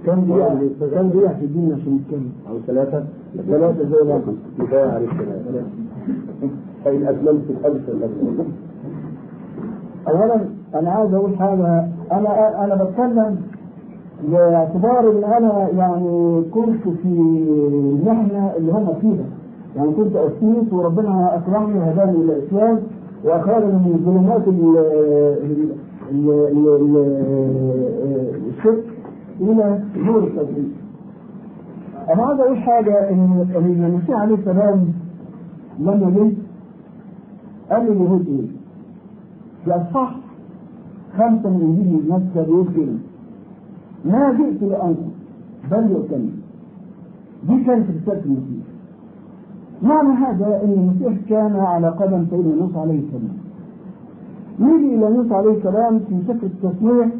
كم 0.07 0.21
دقيقة 0.25 0.59
كم 0.95 1.09
دقيقة 1.09 1.35
في 1.39 1.45
الدين 1.45 1.73
عشان 1.73 1.95
نتكلم 1.95 2.31
أو 2.49 2.59
ثلاثة؟ 2.67 3.05
ثلاثة 3.49 3.89
زي 3.89 4.05
ما 4.09 4.21
كفاية 4.59 4.85
عليك. 4.91 5.11
ثلاثة 5.11 5.67
فان 6.85 7.03
اسلمت 7.03 7.43
الالف 7.51 7.89
الاسلم 7.89 8.47
اولا 10.09 10.41
أنا 10.75 10.91
عايز 10.91 11.15
أقول 11.15 11.37
حاجة 11.39 11.89
أنا 12.13 12.65
أنا 12.65 12.85
بتكلم 12.85 13.37
باعتبار 14.29 15.11
إن 15.11 15.25
أنا 15.25 15.69
يعني 15.71 16.43
كنت 16.55 16.83
في 17.03 17.09
المحنه 17.09 18.53
اللي 18.57 18.73
هم 18.73 18.95
فيها 19.01 19.25
يعني 19.77 19.93
كنت 19.93 20.17
اسيس 20.17 20.73
وربنا 20.73 21.37
أكرمني 21.37 21.79
وهداني 21.79 22.11
إلى 22.17 22.33
الاسلام 22.37 22.79
واخرجني 23.25 23.73
من 23.73 24.01
ظلمات 24.05 24.49
ال- 24.49 24.79
ال- 25.43 25.73
ال- 26.11 26.51
ال- 26.53 26.97
ال- 26.97 28.49
الشرك 28.59 28.85
إلى 29.41 29.79
نور 29.97 30.19
التوحيد. 30.25 30.73
أنا 32.15 32.23
عايز 32.23 32.41
أقول 32.41 32.57
حاجة 32.59 33.11
إن 33.11 33.47
المسيح 33.57 34.21
عليه 34.21 34.35
السلام 34.35 34.85
لما 35.79 36.11
جه 36.17 36.33
قال 37.71 37.87
لليهود 37.87 38.27
إيه؟ 38.29 38.64
في 39.65 39.71
اصحاح 39.77 40.17
خمسه 41.19 41.51
من 41.51 42.07
متى 42.11 42.47
بيقول 42.47 42.67
كده 42.77 42.93
ما 44.05 44.33
جئت 44.33 44.63
لانقذ 44.63 44.95
بل 45.71 45.93
لأكمل 45.93 46.31
دي 47.49 47.65
كانت 47.65 47.87
رسالة 47.91 48.25
المسيح. 48.25 48.65
معنى 49.83 50.09
هذا 50.09 50.61
إن 50.65 50.73
المسيح 50.73 51.29
كان 51.29 51.57
على 51.57 51.89
قدم 51.89 52.27
سيدنا 52.31 52.55
موسى 52.65 52.79
عليه 52.79 52.99
السلام. 53.01 53.37
نيجي 54.61 54.95
إلى 54.95 55.11
موسى 55.11 55.35
عليه 55.35 55.51
السلام 55.59 55.99
في 55.99 56.23
سفر 56.29 56.47
التسميه 56.47 57.11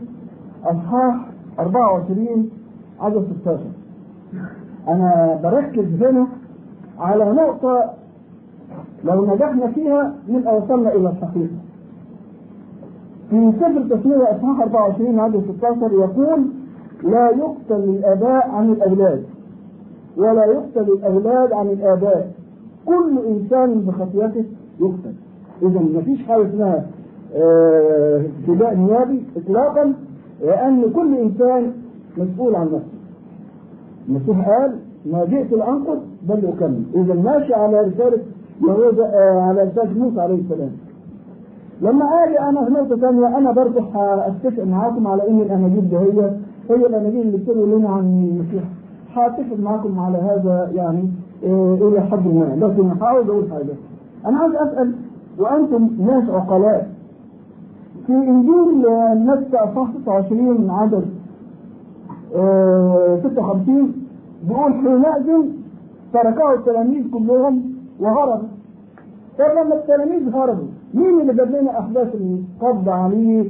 أصحاح 0.65 1.27
24 1.59 2.49
عدد 3.01 3.27
16 3.43 3.61
أنا 4.89 5.41
بركز 5.43 6.03
هنا 6.03 6.27
على 6.99 7.33
نقطة 7.33 7.91
لو 9.05 9.35
نجحنا 9.35 9.67
فيها 9.67 10.15
نبقى 10.29 10.57
وصلنا 10.57 10.93
إلى 10.95 11.09
الحقيقة 11.11 11.57
في 13.35 13.53
سفر 13.59 13.67
التسمية 13.67 14.23
إصحاح 14.37 14.61
24 14.61 15.21
عدد 15.21 15.43
16 15.59 15.93
يقول 15.93 16.45
لا 17.03 17.31
يقتل 17.31 17.85
الآباء 17.85 18.49
عن 18.51 18.73
الأولاد 18.73 19.25
ولا 20.17 20.45
يقتل 20.45 20.93
الأولاد 20.93 21.53
عن 21.53 21.67
الآباء. 21.67 22.31
كل 22.87 23.19
إنسان 23.29 23.81
بخطيئته 23.81 24.45
يقتل. 24.81 25.15
إذا 25.63 25.81
ما 25.81 26.01
فيش 26.01 26.23
حاجة 26.23 26.49
اسمها 26.49 26.87
آه، 27.37 28.23
ابتداء 28.41 28.75
نيابي 28.75 29.23
اطلاقا 29.37 29.95
لأن 30.43 30.91
كل 30.93 31.19
إنسان 31.19 31.73
مسؤول 32.17 32.55
عن 32.55 32.67
نفسه. 32.67 32.99
المسيح 34.09 34.49
قال 34.49 34.79
ما 35.07 35.25
جئت 35.25 35.53
لانقذ 35.53 35.99
بل 36.29 36.47
أكمل. 36.47 36.83
إذا 36.95 37.15
ماشي 37.15 37.55
على 37.55 37.93
يهوذا 38.63 39.05
آه، 39.05 39.41
على 39.41 39.63
رسالة 39.63 39.99
موسى 39.99 40.21
عليه 40.21 40.41
السلام. 40.41 40.71
لما 41.83 42.05
أجي 42.05 42.41
أنا 42.41 42.85
في 42.85 42.97
ثانية 43.01 43.39
أنا 43.39 43.53
برضه 43.53 43.81
هتفق 43.81 44.65
معاكم 44.65 45.07
على 45.07 45.29
ان 45.31 45.41
الاناجيل 45.41 45.89
دي 45.89 45.97
هي 45.97 46.31
هي 46.71 46.87
الاناجيل 46.87 47.21
اللي 47.21 47.37
بتقول 47.39 47.71
لنا 47.79 47.89
عن 47.89 48.01
المسيح. 48.31 48.65
هتفق 49.15 49.59
معاكم 49.63 49.99
على 49.99 50.19
هذا 50.19 50.71
يعني 50.75 51.09
إيه 51.43 51.75
إلى 51.89 52.01
حد 52.01 52.27
ما. 52.27 52.57
لكن 52.67 52.89
هعاوز 53.03 53.29
أقول 53.29 53.51
حاجة. 53.51 53.75
أنا 54.27 54.39
عايز 54.39 54.55
أسأل 54.55 54.93
وأنتم 55.39 55.89
ناس 55.99 56.31
عقلاء. 56.31 56.89
في 58.07 58.13
إنجيل 58.13 58.87
متى 59.27 59.57
اصحاح 59.57 59.89
29 60.05 60.71
عدد 60.71 61.05
آه، 62.37 63.19
56 63.23 63.93
بيقول 64.49 64.73
حينئذ 64.75 65.47
تركه 66.13 66.55
التلاميذ 66.55 67.11
كلهم 67.11 67.63
وهربوا. 68.01 68.49
طب 69.39 69.45
لما 69.45 69.75
التلاميذ 69.75 70.35
هربوا 70.35 70.67
مين 70.95 71.21
اللي 71.21 71.35
جاب 71.35 71.51
لنا 71.51 71.79
أحداث 71.81 72.15
القبض 72.15 72.89
عليه 72.89 73.45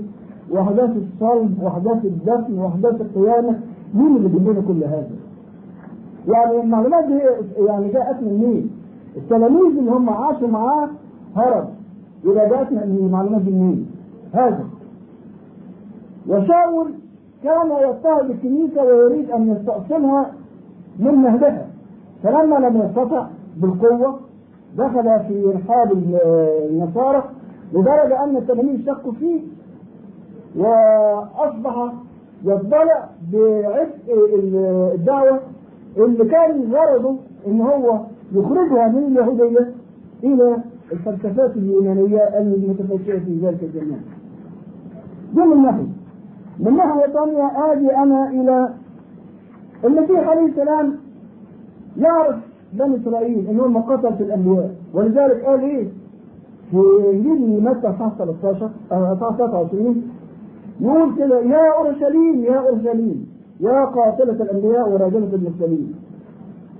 وأحداث 0.50 0.90
الصلب 0.96 1.62
وأحداث 1.62 2.04
الدفن 2.04 2.58
وأحداث 2.58 3.00
القيامة 3.00 3.58
مين 3.94 4.16
اللي 4.16 4.28
جاب 4.28 4.48
لنا 4.48 4.60
كل 4.68 4.84
هذا؟ 4.84 5.10
يعني 6.28 6.60
المعلومات 6.60 7.04
دي 7.04 7.18
يعني 7.64 7.88
جاءت 7.88 8.22
من 8.22 8.38
مين؟ 8.38 8.70
التلاميذ 9.16 9.78
اللي 9.78 9.90
هم 9.90 10.10
عاشوا 10.10 10.48
معاه 10.48 10.88
هرب 11.36 11.68
يبقى 12.24 12.48
جاءت 12.48 12.72
المعلومات 12.72 13.40
دي 13.42 13.50
منين؟ 13.50 13.86
هذا 14.32 14.64
وشاول 16.28 16.86
كان 17.44 17.70
يضطهد 17.70 18.30
الكنيسة 18.30 18.84
ويريد 18.84 19.30
أن 19.30 19.48
يستأصلها 19.50 20.32
من 20.98 21.14
مهدها 21.14 21.66
فلما 22.22 22.56
لم 22.56 22.76
يستطع 22.86 23.26
بالقوة 23.56 24.18
دخل 24.78 25.20
في 25.28 25.44
رحاب 25.56 25.92
النصارى 25.92 27.24
لدرجة 27.72 28.24
أن 28.24 28.36
التلاميذ 28.36 28.86
شكوا 28.86 29.12
فيه 29.12 29.40
وأصبح 30.56 31.92
يطلع 32.44 33.08
بعبء 33.32 33.88
الدعوة 34.94 35.40
اللي 35.96 36.24
كان 36.24 36.72
غرضه 36.72 37.16
إن 37.46 37.60
هو 37.60 38.00
يخرجها 38.32 38.88
من 38.88 38.98
اليهودية 39.06 39.72
إلى 40.24 40.56
الفلسفات 40.92 41.56
اليونانية 41.56 42.18
المتفكره 42.38 43.18
في 43.18 43.38
ذلك 43.42 43.62
الزمان. 43.62 44.00
دي 45.34 45.40
من 45.42 45.62
ناحيه. 45.62 45.86
من 46.58 46.76
ناحيه 46.76 47.12
ثانية 47.12 47.72
أجي 47.72 47.96
أنا 47.96 48.28
إلى 48.30 48.68
المسيح 49.84 50.28
عليه 50.28 50.46
السلام 50.46 50.96
يعرف 51.98 52.36
بني 52.78 52.96
إسرائيل 52.96 53.46
إنهم 53.48 53.78
قتلت 53.78 54.20
الانبياء 54.20 54.70
ولذلك 54.94 55.44
قال 55.44 55.60
إيه؟ 55.60 55.88
في 56.70 56.76
إنجيل 57.12 57.62
متى 57.64 57.88
اصحاح 57.88 58.12
13 58.18 58.70
اصحاح 58.92 59.36
23 59.36 60.02
يقول 60.80 61.16
كده 61.16 61.40
يا 61.40 61.72
أورشليم 61.78 62.44
يا 62.44 62.56
أورشليم 62.68 63.26
يا 63.60 63.84
قاتلة 63.84 64.32
الأنبياء 64.32 64.88
وراجمة 64.92 65.28
المرسلين. 65.34 65.94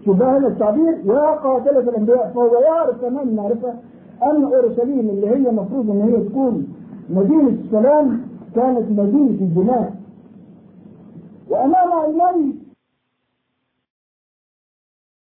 شوف 0.05 0.16
بقى 0.16 0.38
هنا 0.38 0.49
التعبير 0.49 0.99
يا 1.05 1.30
قاتلة 1.30 1.78
الأنبياء 1.80 2.32
فهو 2.34 2.55
يعرف 2.66 3.01
كمان 3.01 3.36
معرفة 3.36 3.74
أن 4.22 4.45
أورشليم 4.45 5.11
اللي 5.11 5.26
هي 5.28 5.51
المفروض 5.51 5.90
إن 5.90 6.01
هي 6.03 6.20
تكون 6.28 6.66
مدينة 7.11 7.49
السلام 7.64 8.20
كانت 8.55 8.90
مدينة 8.90 9.38
الدماء 9.40 9.95
وأمام 11.51 11.92
عينيك 11.92 12.57